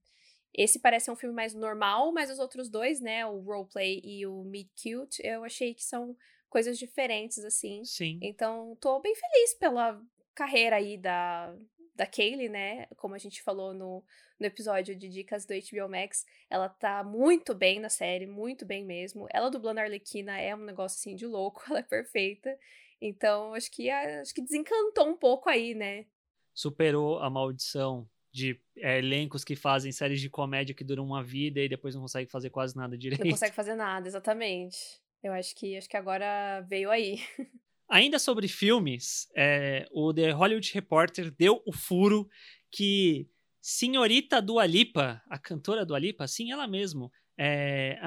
Esse 0.54 0.80
parece 0.80 1.12
um 1.12 1.16
filme 1.16 1.36
mais 1.36 1.54
normal, 1.54 2.12
mas 2.12 2.32
os 2.32 2.40
outros 2.40 2.70
dois, 2.70 3.00
né, 3.00 3.26
o 3.26 3.40
Roleplay 3.40 4.02
e 4.04 4.26
o 4.26 4.44
Meet 4.44 4.70
Cute, 4.76 5.22
eu 5.24 5.44
achei 5.44 5.74
que 5.74 5.84
são 5.84 6.16
coisas 6.50 6.78
diferentes, 6.78 7.44
assim. 7.44 7.84
Sim. 7.86 8.20
Então, 8.22 8.76
tô 8.80 9.00
bem 9.00 9.14
feliz 9.16 9.54
pela, 9.54 10.02
carreira 10.38 10.76
aí 10.76 10.96
da, 10.96 11.52
da 11.96 12.06
Kaylee, 12.06 12.48
né? 12.48 12.86
Como 12.96 13.16
a 13.16 13.18
gente 13.18 13.42
falou 13.42 13.74
no, 13.74 14.04
no 14.40 14.46
episódio 14.46 14.96
de 14.96 15.10
dicas 15.10 15.48
do 15.48 15.54
HBO 15.56 15.90
Max, 15.90 16.24
ela 16.48 16.70
tá 16.70 17.04
muito 17.04 17.56
bem 17.56 17.80
na 17.80 17.90
série, 17.90 18.28
muito 18.28 18.64
bem 18.64 18.86
mesmo. 18.86 19.28
Ela 19.32 19.50
dublando 19.50 19.80
a 19.80 19.84
Arlequina 19.84 20.40
é 20.40 20.56
um 20.56 20.64
negócio 20.64 20.96
assim 21.00 21.16
de 21.16 21.26
louco, 21.26 21.64
ela 21.68 21.80
é 21.80 21.84
perfeita. 21.84 22.56
Então, 23.02 23.56
acho 23.56 23.72
que 23.72 23.90
acho 23.90 24.34
que 24.34 24.42
desencantou 24.42 25.08
um 25.08 25.18
pouco 25.18 25.50
aí, 25.50 25.74
né? 25.74 26.06
Superou 26.54 27.18
a 27.20 27.30
maldição 27.30 28.08
de 28.38 28.62
é, 28.78 29.00
elencos 29.00 29.44
que 29.44 29.56
fazem 29.56 29.92
séries 29.92 30.22
de 30.22 30.30
comédia 30.30 30.76
que 30.76 30.84
duram 30.84 31.04
uma 31.04 31.24
vida 31.24 31.60
e 31.60 31.68
depois 31.68 31.96
não 31.96 32.02
conseguem 32.02 32.28
fazer 32.28 32.52
quase 32.52 32.76
nada 32.76 32.96
direito. 32.98 33.24
Não 33.24 33.32
consegue 33.32 33.56
fazer 33.56 33.76
nada, 33.76 34.08
exatamente. 34.08 34.78
Eu 35.24 35.34
acho 35.34 35.56
que 35.56 35.76
acho 35.76 35.90
que 35.90 35.98
agora 35.98 36.62
veio 36.70 36.92
aí. 36.92 37.20
Ainda 37.90 38.20
sobre 38.20 38.48
filmes, 38.48 39.30
é, 39.36 39.88
o 39.92 40.14
The 40.14 40.32
Hollywood 40.32 40.72
Reporter 40.74 41.32
deu 41.32 41.64
o 41.66 41.72
furo 41.72 42.30
que 42.70 43.30
senhorita 43.62 44.42
Dua 44.42 44.66
Lipa, 44.66 45.22
a 45.30 45.40
cantora 45.40 45.86
Dua 45.86 45.98
Lipa, 45.98 46.28
sim, 46.28 46.52
ela 46.52 46.68
mesmo, 46.68 47.10
é, 47.40 47.98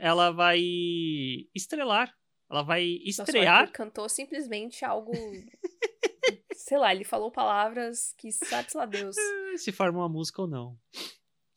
ela 0.00 0.30
vai 0.32 0.60
estrelar, 1.54 2.14
ela 2.50 2.62
vai 2.62 2.84
estrear. 3.06 3.60
Nossa, 3.62 3.72
cantou 3.72 4.08
simplesmente 4.08 4.84
algo 4.84 5.12
sei 6.66 6.78
lá, 6.78 6.92
ele 6.92 7.04
falou 7.04 7.30
palavras 7.30 8.12
que 8.18 8.32
sabe 8.32 8.68
lá 8.74 8.86
Deus. 8.86 9.14
Se 9.56 9.70
forma 9.70 10.00
uma 10.00 10.08
música 10.08 10.42
ou 10.42 10.48
não. 10.48 10.76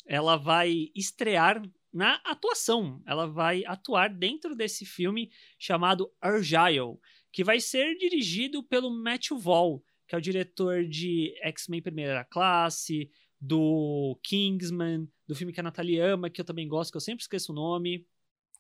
Ela 0.06 0.38
vai 0.38 0.92
estrear 0.96 1.60
na 1.92 2.22
atuação. 2.24 3.02
Ela 3.08 3.26
vai 3.26 3.66
atuar 3.66 4.14
dentro 4.14 4.56
desse 4.56 4.86
filme 4.86 5.32
chamado 5.58 6.14
Argyle, 6.22 7.00
que 7.32 7.44
vai 7.44 7.60
ser 7.60 7.96
dirigido 7.98 8.64
pelo 8.64 8.92
Matthew 8.92 9.40
Vaughn, 9.40 9.80
que 10.08 10.14
é 10.14 10.18
o 10.18 10.22
diretor 10.22 10.86
de 10.86 11.34
X-Men 11.42 11.82
Primeira 11.82 12.24
Classe, 12.24 13.10
do 13.42 14.20
Kingsman, 14.22 15.10
do 15.28 15.34
filme 15.34 15.52
que 15.52 15.60
a 15.60 15.64
Natalie 15.64 16.00
ama, 16.00 16.30
que 16.30 16.40
eu 16.40 16.46
também 16.46 16.68
gosto, 16.68 16.92
que 16.92 16.98
eu 16.98 17.02
sempre 17.02 17.24
esqueço 17.24 17.52
o 17.52 17.56
nome. 17.56 18.06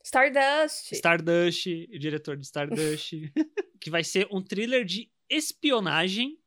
Stardust. 0.04 0.94
Stardust, 0.94 1.68
o 1.94 2.00
diretor 2.00 2.36
de 2.36 2.46
Stardust. 2.46 3.14
que 3.80 3.92
vai 3.92 4.04
ser 4.04 4.28
um 4.32 4.42
thriller 4.42 4.84
de 4.84 5.12
espionagem 5.30 6.39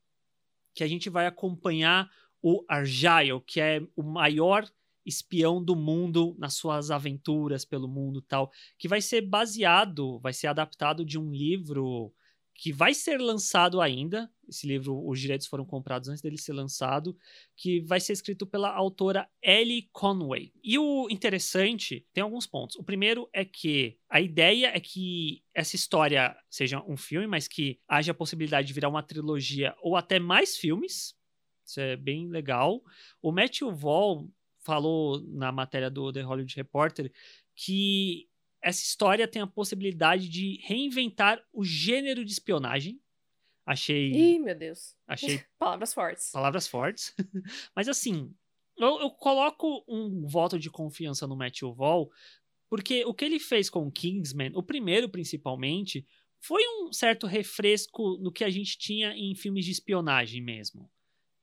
que 0.74 0.84
a 0.84 0.88
gente 0.88 1.10
vai 1.10 1.26
acompanhar 1.26 2.10
o 2.42 2.64
Argyle, 2.68 3.40
que 3.46 3.60
é 3.60 3.80
o 3.94 4.02
maior 4.02 4.68
espião 5.04 5.62
do 5.62 5.74
mundo 5.74 6.34
nas 6.38 6.54
suas 6.54 6.90
aventuras 6.90 7.64
pelo 7.64 7.88
mundo 7.88 8.22
tal, 8.22 8.50
que 8.78 8.88
vai 8.88 9.00
ser 9.00 9.22
baseado, 9.22 10.18
vai 10.20 10.32
ser 10.32 10.46
adaptado 10.46 11.04
de 11.04 11.18
um 11.18 11.30
livro 11.30 12.12
que 12.62 12.72
vai 12.72 12.94
ser 12.94 13.20
lançado 13.20 13.80
ainda. 13.80 14.30
Esse 14.48 14.68
livro, 14.68 15.04
os 15.04 15.18
direitos 15.18 15.48
foram 15.48 15.64
comprados 15.64 16.08
antes 16.08 16.22
dele 16.22 16.38
ser 16.38 16.52
lançado, 16.52 17.18
que 17.56 17.80
vai 17.80 17.98
ser 17.98 18.12
escrito 18.12 18.46
pela 18.46 18.70
autora 18.70 19.28
Ellie 19.42 19.88
Conway. 19.90 20.52
E 20.62 20.78
o 20.78 21.08
interessante, 21.10 22.06
tem 22.12 22.22
alguns 22.22 22.46
pontos. 22.46 22.76
O 22.76 22.84
primeiro 22.84 23.28
é 23.32 23.44
que 23.44 23.98
a 24.08 24.20
ideia 24.20 24.68
é 24.68 24.78
que 24.78 25.42
essa 25.52 25.74
história 25.74 26.36
seja 26.48 26.80
um 26.86 26.96
filme, 26.96 27.26
mas 27.26 27.48
que 27.48 27.80
haja 27.88 28.12
a 28.12 28.14
possibilidade 28.14 28.68
de 28.68 28.74
virar 28.74 28.90
uma 28.90 29.02
trilogia 29.02 29.74
ou 29.82 29.96
até 29.96 30.20
mais 30.20 30.56
filmes. 30.56 31.16
Isso 31.66 31.80
é 31.80 31.96
bem 31.96 32.28
legal. 32.28 32.80
O 33.20 33.32
Matthew 33.32 33.74
Vaughn 33.74 34.28
falou 34.60 35.20
na 35.26 35.50
matéria 35.50 35.90
do 35.90 36.12
The 36.12 36.22
Hollywood 36.22 36.54
Reporter 36.54 37.12
que 37.56 38.28
essa 38.62 38.82
história 38.82 39.26
tem 39.26 39.42
a 39.42 39.46
possibilidade 39.46 40.28
de 40.28 40.60
reinventar 40.62 41.42
o 41.52 41.64
gênero 41.64 42.24
de 42.24 42.32
espionagem. 42.32 43.00
Achei. 43.66 44.12
Ih, 44.12 44.38
meu 44.38 44.56
Deus. 44.56 44.96
Achei. 45.06 45.42
palavras 45.58 45.92
fortes. 45.92 46.30
Palavras 46.30 46.68
fortes. 46.68 47.14
Mas 47.74 47.88
assim, 47.88 48.32
eu, 48.78 49.00
eu, 49.00 49.10
coloco 49.10 49.84
um 49.88 50.26
voto 50.26 50.58
de 50.58 50.70
confiança 50.70 51.26
no 51.26 51.36
Matthew 51.36 51.74
Vaughn, 51.74 52.08
porque 52.70 53.04
o 53.04 53.12
que 53.12 53.24
ele 53.24 53.38
fez 53.38 53.68
com 53.68 53.86
o 53.86 53.92
Kingsman, 53.92 54.52
o 54.54 54.62
primeiro 54.62 55.08
principalmente, 55.08 56.06
foi 56.40 56.62
um 56.66 56.92
certo 56.92 57.26
refresco 57.26 58.18
no 58.18 58.32
que 58.32 58.44
a 58.44 58.50
gente 58.50 58.78
tinha 58.78 59.14
em 59.16 59.34
filmes 59.34 59.64
de 59.64 59.72
espionagem 59.72 60.42
mesmo. 60.42 60.90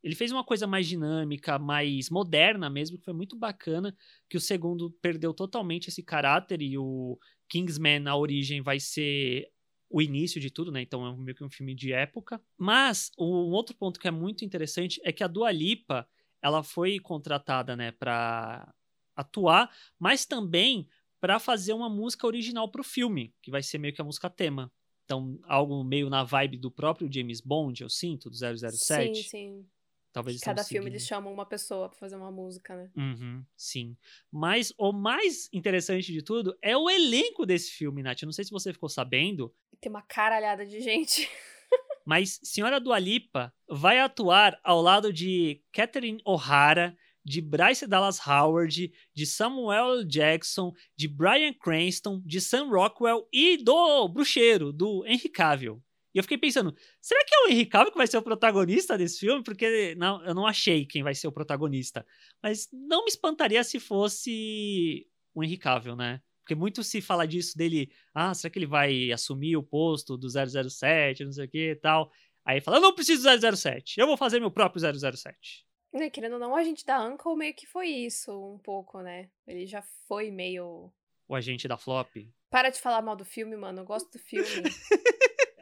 Ele 0.03 0.15
fez 0.15 0.31
uma 0.31 0.43
coisa 0.43 0.65
mais 0.65 0.87
dinâmica, 0.87 1.59
mais 1.59 2.09
moderna 2.09 2.69
mesmo, 2.69 2.97
que 2.97 3.03
foi 3.03 3.13
muito 3.13 3.35
bacana, 3.35 3.95
que 4.29 4.37
o 4.37 4.41
segundo 4.41 4.91
perdeu 5.01 5.33
totalmente 5.33 5.89
esse 5.89 6.01
caráter 6.01 6.61
e 6.61 6.77
o 6.77 7.17
Kingsman, 7.49 8.07
a 8.07 8.15
origem, 8.15 8.61
vai 8.61 8.79
ser 8.79 9.49
o 9.89 10.01
início 10.01 10.39
de 10.39 10.51
tudo, 10.51 10.71
né? 10.71 10.81
Então 10.81 11.05
é 11.05 11.17
meio 11.17 11.35
que 11.35 11.43
um 11.43 11.49
filme 11.49 11.73
de 11.73 11.91
época. 11.91 12.41
Mas 12.57 13.11
um 13.17 13.51
outro 13.51 13.75
ponto 13.75 13.99
que 13.99 14.07
é 14.07 14.11
muito 14.11 14.45
interessante 14.45 15.01
é 15.03 15.11
que 15.11 15.23
a 15.23 15.27
Dua 15.27 15.51
Lipa, 15.51 16.07
ela 16.41 16.63
foi 16.63 16.99
contratada, 16.99 17.75
né, 17.75 17.91
para 17.91 18.73
atuar, 19.15 19.69
mas 19.97 20.25
também 20.25 20.87
para 21.19 21.39
fazer 21.39 21.73
uma 21.73 21.89
música 21.89 22.25
original 22.25 22.69
para 22.71 22.79
o 22.79 22.83
filme, 22.83 23.33
que 23.41 23.51
vai 23.51 23.61
ser 23.61 23.77
meio 23.77 23.93
que 23.93 23.99
a 23.99 24.05
música 24.05 24.29
tema. 24.29 24.71
Então, 25.03 25.39
algo 25.43 25.83
meio 25.83 26.09
na 26.09 26.23
vibe 26.23 26.57
do 26.57 26.71
próprio 26.71 27.11
James 27.11 27.41
Bond, 27.41 27.81
eu 27.81 27.89
sinto, 27.89 28.29
do 28.29 28.35
007. 28.35 29.15
Sim, 29.15 29.23
sim. 29.23 29.65
Talvez 30.11 30.39
Cada 30.39 30.63
filme 30.63 30.89
eles 30.89 31.05
chamam 31.05 31.31
uma 31.31 31.45
pessoa 31.45 31.87
para 31.87 31.99
fazer 31.99 32.15
uma 32.15 32.31
música, 32.31 32.75
né? 32.75 32.89
Uhum, 32.95 33.45
sim. 33.55 33.95
Mas 34.31 34.73
o 34.77 34.91
mais 34.91 35.47
interessante 35.53 36.11
de 36.11 36.23
tudo 36.23 36.57
é 36.61 36.75
o 36.75 36.89
elenco 36.89 37.45
desse 37.45 37.71
filme, 37.71 38.01
Nath. 38.01 38.21
Eu 38.23 38.25
não 38.25 38.33
sei 38.33 38.43
se 38.43 38.51
você 38.51 38.73
ficou 38.73 38.89
sabendo. 38.89 39.53
Tem 39.79 39.89
uma 39.89 40.01
caralhada 40.01 40.65
de 40.65 40.81
gente. 40.81 41.29
mas 42.05 42.39
Senhora 42.43 42.79
Dua 42.79 42.97
Lipa 42.97 43.53
vai 43.69 43.99
atuar 43.99 44.59
ao 44.63 44.81
lado 44.81 45.13
de 45.13 45.61
Catherine 45.71 46.19
O'Hara, 46.25 46.97
de 47.23 47.39
Bryce 47.39 47.85
Dallas 47.85 48.19
Howard, 48.25 48.91
de 49.13 49.25
Samuel 49.27 50.03
Jackson, 50.03 50.73
de 50.95 51.07
Brian 51.07 51.53
Cranston, 51.53 52.19
de 52.25 52.41
Sam 52.41 52.69
Rockwell 52.69 53.27
e 53.31 53.57
do 53.57 54.07
bruxeiro, 54.07 54.73
do 54.73 55.05
Henry 55.05 55.29
Cavill. 55.29 55.83
E 56.13 56.17
eu 56.17 56.23
fiquei 56.23 56.37
pensando, 56.37 56.75
será 56.99 57.23
que 57.23 57.35
é 57.35 57.39
o 57.43 57.47
Henry 57.49 57.65
Cavill 57.65 57.91
que 57.91 57.97
vai 57.97 58.07
ser 58.07 58.17
o 58.17 58.21
protagonista 58.21 58.97
desse 58.97 59.19
filme? 59.19 59.43
Porque 59.43 59.95
não, 59.95 60.23
eu 60.25 60.33
não 60.33 60.47
achei 60.47 60.85
quem 60.85 61.03
vai 61.03 61.13
ser 61.13 61.27
o 61.27 61.31
protagonista. 61.31 62.05
Mas 62.41 62.67
não 62.71 63.03
me 63.03 63.09
espantaria 63.09 63.63
se 63.63 63.79
fosse 63.79 65.07
o 65.33 65.43
Henry 65.43 65.57
Cavill, 65.57 65.95
né? 65.95 66.21
Porque 66.39 66.55
muito 66.55 66.83
se 66.83 66.99
fala 66.99 67.27
disso 67.27 67.55
dele, 67.55 67.91
ah, 68.11 68.33
será 68.33 68.51
que 68.51 68.57
ele 68.57 68.65
vai 68.65 69.11
assumir 69.11 69.55
o 69.55 69.61
posto 69.61 70.17
do 70.17 70.27
007, 70.27 71.23
não 71.23 71.31
sei 71.31 71.45
o 71.45 71.49
que 71.49 71.71
e 71.71 71.75
tal. 71.75 72.11
Aí 72.43 72.59
fala: 72.59 72.77
Eu 72.77 72.81
não 72.81 72.95
preciso 72.95 73.21
do 73.21 73.57
007, 73.57 73.99
eu 73.99 74.07
vou 74.07 74.17
fazer 74.17 74.39
meu 74.39 74.49
próprio 74.49 74.81
007. 74.81 75.63
Né, 75.93 76.09
querendo 76.09 76.33
ou 76.33 76.39
não, 76.39 76.51
o 76.51 76.55
agente 76.55 76.85
da 76.85 77.03
Uncle 77.03 77.35
meio 77.35 77.53
que 77.53 77.67
foi 77.67 77.87
isso, 77.87 78.31
um 78.31 78.57
pouco, 78.57 79.01
né? 79.01 79.29
Ele 79.47 79.67
já 79.67 79.83
foi 80.07 80.31
meio. 80.31 80.91
O 81.27 81.35
agente 81.35 81.67
da 81.67 81.77
Flop. 81.77 82.09
Para 82.49 82.71
de 82.71 82.79
falar 82.79 83.03
mal 83.03 83.15
do 83.15 83.25
filme, 83.25 83.55
mano. 83.55 83.81
Eu 83.81 83.85
gosto 83.85 84.11
do 84.11 84.19
filme. 84.19 84.47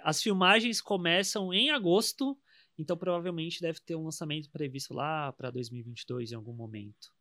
As 0.07 0.23
filmagens 0.23 0.79
começam 0.79 1.53
em 1.53 1.69
agosto, 1.69 2.39
então 2.79 2.95
provavelmente 2.95 3.59
deve 3.59 3.81
ter 3.81 3.93
um 3.93 4.05
lançamento 4.05 4.49
previsto 4.49 4.93
lá 4.93 5.33
para 5.33 5.51
2022 5.51 6.31
em 6.31 6.35
algum 6.35 6.53
momento. 6.53 7.13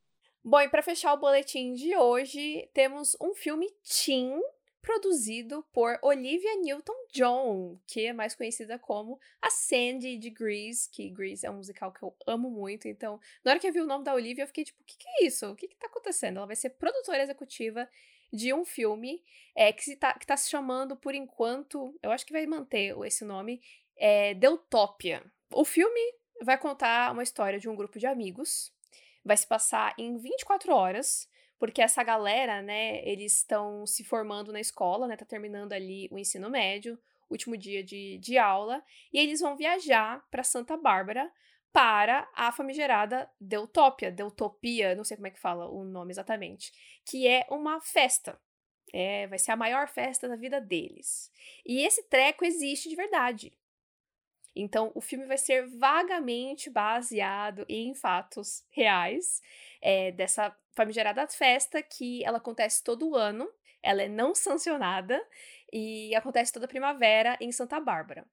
Bom, 0.45 0.61
e 0.61 0.69
para 0.69 0.85
fechar 0.85 1.13
o 1.13 1.17
boletim 1.19 1.73
de 1.75 1.97
hoje, 1.97 2.71
temos 2.73 3.17
um 3.21 3.35
filme 3.35 3.67
teen 3.83 4.41
produzido 4.81 5.65
por 5.73 5.99
Olivia 6.01 6.55
Newton-John, 6.63 7.81
que 7.89 8.07
é 8.07 8.13
mais 8.13 8.37
conhecida 8.37 8.79
como 8.79 9.19
a 9.43 9.51
Sandy 9.51 10.17
de 10.17 10.31
Grease, 10.31 10.89
que 10.89 11.11
Grease 11.11 11.45
é 11.45 11.51
um 11.51 11.57
musical 11.57 11.93
que 11.93 12.05
eu 12.05 12.15
amo 12.25 12.49
muito, 12.49 12.87
então, 12.87 13.19
na 13.45 13.51
hora 13.51 13.59
que 13.59 13.67
eu 13.67 13.73
vi 13.73 13.81
o 13.81 13.87
nome 13.87 14.05
da 14.05 14.15
Olivia, 14.15 14.45
eu 14.45 14.47
fiquei 14.47 14.63
tipo, 14.63 14.81
o 14.81 14.85
que, 14.85 14.97
que 14.97 15.09
é 15.09 15.27
isso? 15.27 15.51
O 15.51 15.57
que, 15.57 15.67
que 15.67 15.75
tá 15.75 15.89
acontecendo? 15.89 16.37
Ela 16.37 16.47
vai 16.47 16.55
ser 16.55 16.71
produtora 16.71 17.21
executiva 17.21 17.89
de 18.33 18.53
um 18.53 18.65
filme 18.65 19.23
é, 19.55 19.73
que, 19.73 19.97
tá, 19.97 20.13
que 20.13 20.27
tá 20.27 20.37
se 20.37 20.51
chamando, 20.51 20.97
por 20.97 21.15
enquanto, 21.15 21.99
eu 22.03 22.11
acho 22.11 22.27
que 22.27 22.33
vai 22.33 22.47
manter 22.47 22.97
esse 23.05 23.25
nome, 23.25 23.61
é 23.97 24.35
Deutopia. 24.35 25.23
O 25.51 25.65
filme 25.65 26.01
vai 26.43 26.59
contar 26.59 27.13
uma 27.13 27.23
história 27.23 27.59
de 27.59 27.69
um 27.69 27.77
grupo 27.77 27.99
de 27.99 28.07
amigos, 28.07 28.73
vai 29.25 29.37
se 29.37 29.47
passar 29.47 29.95
em 29.99 30.19
24 30.19 30.73
horas, 30.75 31.29
porque 31.59 31.81
essa 31.81 32.03
galera, 32.03 32.61
né, 32.61 33.07
eles 33.09 33.37
estão 33.37 33.87
se 33.87 34.05
formando 34.05 34.53
na 34.53 34.61
escola, 34.61 35.07
né, 35.07 35.17
tá 35.17 35.25
terminando 35.25 35.73
ali 35.73 36.09
o 36.11 36.19
ensino 36.19 36.51
médio, 36.51 36.99
último 37.31 37.57
dia 37.57 37.83
de, 37.83 38.19
de 38.19 38.39
aula, 38.39 38.85
e 39.13 39.19
eles 39.19 39.41
vão 39.41 39.57
viajar 39.57 40.25
para 40.31 40.45
Santa 40.45 40.77
Bárbara 40.77 41.31
para 41.77 42.27
a 42.35 42.51
famigerada 42.51 43.31
Deutopia, 43.39 44.11
Deutopia, 44.11 44.95
não 44.95 45.05
sei 45.05 45.15
como 45.15 45.27
é 45.27 45.31
que 45.31 45.39
fala 45.39 45.69
o 45.69 45.85
nome 45.85 46.11
exatamente, 46.11 46.73
que 47.05 47.29
é 47.29 47.47
uma 47.51 47.83
festa. 47.83 48.41
É, 48.95 49.27
vai 49.27 49.39
ser 49.39 49.51
a 49.51 49.57
maior 49.57 49.87
festa 49.87 50.27
da 50.27 50.37
vida 50.37 50.59
deles. 50.59 51.31
E 51.67 51.83
esse 51.83 52.03
treco 52.05 52.47
existe 52.47 52.89
de 52.89 52.97
verdade. 52.97 53.53
Então, 54.55 54.91
o 54.95 55.03
filme 55.03 55.27
vai 55.27 55.37
ser 55.37 55.67
vagamente 55.77 56.71
baseado 56.71 57.67
em 57.69 57.95
fatos 57.95 58.65
reais 58.71 59.43
é, 59.83 60.13
dessa 60.13 60.57
famigerada 60.75 61.29
festa 61.29 61.83
que 61.83 62.25
ela 62.25 62.39
acontece 62.39 62.83
todo 62.83 63.15
ano, 63.15 63.47
ela 63.87 64.03
é 64.03 64.09
não 64.09 64.35
sancionada 64.35 65.23
e 65.73 66.15
acontece 66.15 66.53
toda 66.53 66.69
primavera 66.69 67.37
em 67.41 67.53
Santa 67.53 67.81
Bárbara. 67.81 68.27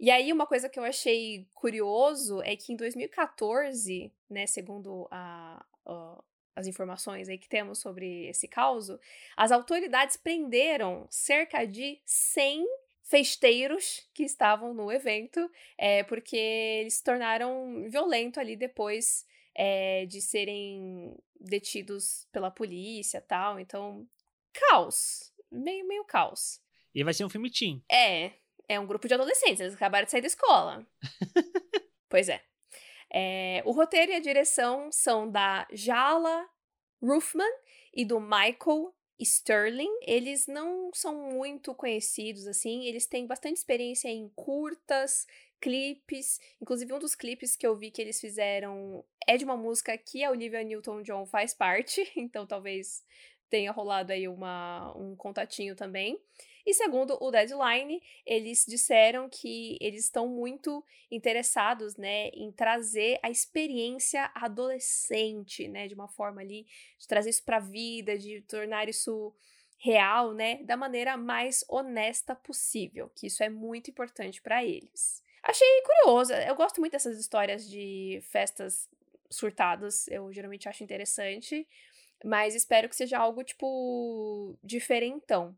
E 0.00 0.10
aí, 0.10 0.32
uma 0.32 0.46
coisa 0.46 0.68
que 0.68 0.78
eu 0.78 0.84
achei 0.84 1.46
curioso 1.54 2.40
é 2.42 2.54
que 2.56 2.72
em 2.72 2.76
2014, 2.76 4.12
né, 4.30 4.46
segundo 4.46 5.08
a, 5.10 5.64
a 5.86 6.22
as 6.58 6.66
informações 6.66 7.28
aí 7.28 7.38
que 7.38 7.48
temos 7.48 7.78
sobre 7.78 8.26
esse 8.26 8.48
caso, 8.48 8.98
as 9.36 9.52
autoridades 9.52 10.16
prenderam 10.16 11.06
cerca 11.08 11.64
de 11.64 12.00
100 12.04 12.66
festeiros 13.04 14.06
que 14.12 14.24
estavam 14.24 14.74
no 14.74 14.90
evento, 14.90 15.48
é, 15.78 16.02
porque 16.02 16.36
eles 16.36 16.94
se 16.94 17.04
tornaram 17.04 17.88
violentos 17.88 18.38
ali 18.38 18.56
depois 18.56 19.24
é, 19.54 20.04
de 20.06 20.20
serem 20.20 21.16
detidos 21.40 22.26
pela 22.32 22.50
polícia 22.50 23.20
tal. 23.20 23.60
Então, 23.60 24.06
caos. 24.58 25.32
Meio, 25.50 25.86
meio 25.86 26.04
caos. 26.04 26.60
E 26.94 27.04
vai 27.04 27.14
ser 27.14 27.24
um 27.24 27.30
filme 27.30 27.50
teen. 27.50 27.82
É, 27.90 28.32
é 28.68 28.78
um 28.78 28.86
grupo 28.86 29.08
de 29.08 29.14
adolescentes, 29.14 29.60
eles 29.60 29.74
acabaram 29.74 30.04
de 30.04 30.10
sair 30.10 30.20
da 30.20 30.26
escola. 30.26 30.86
pois 32.08 32.28
é. 32.28 32.42
é. 33.12 33.62
O 33.64 33.72
roteiro 33.72 34.12
e 34.12 34.14
a 34.14 34.20
direção 34.20 34.90
são 34.92 35.30
da 35.30 35.66
Jala 35.72 36.48
Ruffman 37.02 37.50
e 37.94 38.04
do 38.04 38.20
Michael 38.20 38.94
Sterling, 39.20 39.90
eles 40.02 40.46
não 40.46 40.90
são 40.94 41.32
muito 41.32 41.74
conhecidos 41.74 42.46
assim, 42.46 42.84
eles 42.84 43.06
têm 43.06 43.26
bastante 43.26 43.56
experiência 43.56 44.08
em 44.08 44.28
curtas, 44.28 45.26
clipes. 45.60 46.38
Inclusive, 46.60 46.92
um 46.92 46.98
dos 46.98 47.16
clipes 47.16 47.56
que 47.56 47.66
eu 47.66 47.74
vi 47.74 47.90
que 47.90 48.00
eles 48.00 48.20
fizeram 48.20 49.04
é 49.26 49.36
de 49.36 49.44
uma 49.44 49.56
música 49.56 49.98
que 49.98 50.22
a 50.22 50.30
Olivia 50.30 50.62
Newton-John 50.62 51.26
faz 51.26 51.52
parte, 51.52 52.10
então 52.16 52.46
talvez 52.46 53.02
tenha 53.48 53.72
rolado 53.72 54.12
aí 54.12 54.28
uma, 54.28 54.92
um 54.96 55.16
contatinho 55.16 55.74
também. 55.74 56.20
E 56.66 56.74
segundo 56.74 57.16
o 57.18 57.30
Deadline, 57.30 58.02
eles 58.26 58.66
disseram 58.68 59.26
que 59.28 59.78
eles 59.80 60.04
estão 60.04 60.28
muito 60.28 60.84
interessados, 61.10 61.96
né, 61.96 62.28
em 62.28 62.52
trazer 62.52 63.18
a 63.22 63.30
experiência 63.30 64.30
adolescente, 64.34 65.66
né, 65.66 65.88
de 65.88 65.94
uma 65.94 66.08
forma 66.08 66.42
ali 66.42 66.66
de 66.98 67.08
trazer 67.08 67.30
isso 67.30 67.42
para 67.42 67.56
a 67.56 67.60
vida, 67.60 68.18
de 68.18 68.42
tornar 68.42 68.86
isso 68.86 69.34
real, 69.78 70.34
né, 70.34 70.62
da 70.64 70.76
maneira 70.76 71.16
mais 71.16 71.64
honesta 71.68 72.34
possível, 72.34 73.10
que 73.14 73.28
isso 73.28 73.42
é 73.42 73.48
muito 73.48 73.90
importante 73.90 74.42
para 74.42 74.62
eles. 74.62 75.24
Achei 75.42 75.66
curioso, 75.82 76.34
eu 76.34 76.54
gosto 76.54 76.80
muito 76.80 76.92
dessas 76.92 77.18
histórias 77.18 77.66
de 77.66 78.20
festas 78.24 78.90
surtadas, 79.30 80.06
eu 80.08 80.30
geralmente 80.32 80.68
acho 80.68 80.82
interessante, 80.82 81.66
mas 82.24 82.54
espero 82.54 82.88
que 82.88 82.96
seja 82.96 83.18
algo 83.18 83.44
tipo 83.44 84.58
diferentão. 84.62 85.56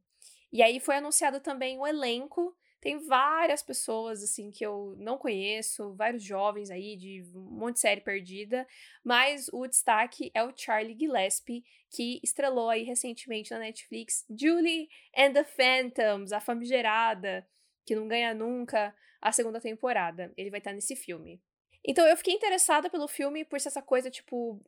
E 0.53 0.63
aí 0.63 0.81
foi 0.81 0.97
anunciado 0.97 1.41
também 1.41 1.79
o 1.79 1.87
elenco. 1.87 2.57
Tem 2.81 2.99
várias 2.99 3.63
pessoas, 3.63 4.23
assim, 4.23 4.51
que 4.51 4.65
eu 4.65 4.95
não 4.99 5.19
conheço, 5.19 5.95
vários 5.95 6.23
jovens 6.23 6.71
aí 6.71 6.97
de 6.97 7.23
um 7.35 7.41
monte 7.41 7.75
de 7.75 7.81
série 7.81 8.01
perdida, 8.01 8.67
mas 9.05 9.49
o 9.53 9.67
destaque 9.67 10.31
é 10.35 10.43
o 10.43 10.53
Charlie 10.57 10.97
Gillespie, 10.99 11.63
que 11.91 12.19
estrelou 12.23 12.71
aí 12.71 12.83
recentemente 12.83 13.51
na 13.51 13.59
Netflix 13.59 14.25
Julie 14.31 14.89
and 15.15 15.35
the 15.35 15.45
Phantoms, 15.45 16.33
a 16.33 16.41
famigerada, 16.41 17.47
que 17.85 17.95
não 17.95 18.09
ganha 18.09 18.33
nunca 18.33 18.95
a 19.21 19.31
segunda 19.31 19.61
temporada. 19.61 20.33
Ele 20.35 20.51
vai 20.51 20.59
estar 20.59 20.73
nesse 20.73 20.97
filme. 20.97 21.39
Então 21.85 22.07
eu 22.07 22.17
fiquei 22.17 22.35
interessada 22.35 22.89
pelo 22.89 23.09
filme 23.09 23.45
por 23.45 23.61
ser 23.61 23.69
essa 23.69 23.83
coisa, 23.83 24.11
tipo, 24.11 24.59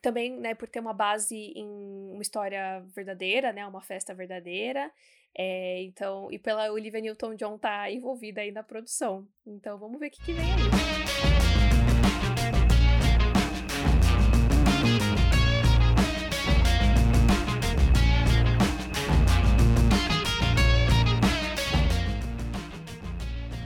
também, 0.00 0.38
né, 0.38 0.54
por 0.54 0.68
ter 0.68 0.80
uma 0.80 0.92
base 0.92 1.52
em 1.56 1.66
uma 2.12 2.22
história 2.22 2.80
verdadeira, 2.94 3.52
né, 3.52 3.66
uma 3.66 3.80
festa 3.80 4.14
verdadeira. 4.14 4.90
É, 5.36 5.82
então, 5.82 6.30
e 6.30 6.38
pela 6.38 6.70
Olivia 6.72 7.00
Newton-John 7.00 7.56
tá 7.58 7.90
envolvida 7.90 8.40
aí 8.40 8.50
na 8.50 8.62
produção. 8.62 9.26
Então, 9.46 9.78
vamos 9.78 9.98
ver 9.98 10.08
o 10.08 10.10
que, 10.10 10.22
que 10.24 10.32
vem 10.32 10.44
aí. 10.44 11.09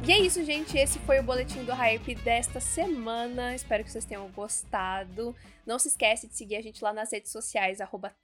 E 0.06 0.12
é 0.12 0.18
isso, 0.18 0.44
gente. 0.44 0.76
Esse 0.76 0.98
foi 0.98 1.18
o 1.18 1.22
boletim 1.22 1.64
do 1.64 1.72
Hype 1.72 2.14
desta 2.16 2.60
semana. 2.60 3.54
Espero 3.54 3.82
que 3.82 3.90
vocês 3.90 4.04
tenham 4.04 4.28
gostado. 4.32 5.34
Não 5.64 5.78
se 5.78 5.88
esquece 5.88 6.28
de 6.28 6.36
seguir 6.36 6.56
a 6.56 6.60
gente 6.60 6.84
lá 6.84 6.92
nas 6.92 7.10
redes 7.10 7.32
sociais, 7.32 7.80
arroba 7.80 8.14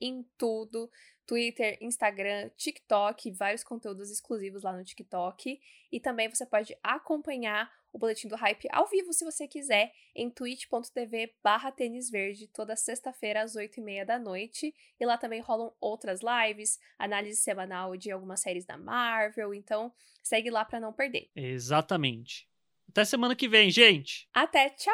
em 0.00 0.26
tudo. 0.36 0.90
Twitter, 1.24 1.78
Instagram, 1.80 2.50
TikTok, 2.56 3.30
vários 3.30 3.62
conteúdos 3.62 4.10
exclusivos 4.10 4.64
lá 4.64 4.72
no 4.72 4.82
TikTok. 4.82 5.60
E 5.92 6.00
também 6.00 6.28
você 6.28 6.44
pode 6.44 6.76
acompanhar 6.82 7.70
o 7.92 7.98
Boletim 7.98 8.28
do 8.28 8.36
Hype 8.36 8.68
ao 8.72 8.88
vivo, 8.88 9.12
se 9.12 9.24
você 9.24 9.46
quiser, 9.46 9.92
em 10.14 10.30
twitch.tv 10.30 11.34
barra 11.42 11.70
tênis 11.70 12.10
verde, 12.10 12.46
toda 12.48 12.74
sexta-feira 12.74 13.42
às 13.42 13.54
8h30 13.54 14.04
da 14.04 14.18
noite. 14.18 14.74
E 14.98 15.06
lá 15.06 15.18
também 15.18 15.40
rolam 15.40 15.72
outras 15.80 16.20
lives, 16.22 16.78
análise 16.98 17.36
semanal 17.40 17.96
de 17.96 18.10
algumas 18.10 18.40
séries 18.40 18.64
da 18.64 18.78
Marvel. 18.78 19.52
Então, 19.52 19.92
segue 20.22 20.50
lá 20.50 20.64
para 20.64 20.80
não 20.80 20.92
perder. 20.92 21.28
Exatamente. 21.36 22.48
Até 22.88 23.04
semana 23.04 23.36
que 23.36 23.48
vem, 23.48 23.70
gente! 23.70 24.28
Até, 24.34 24.70
tchau! 24.70 24.92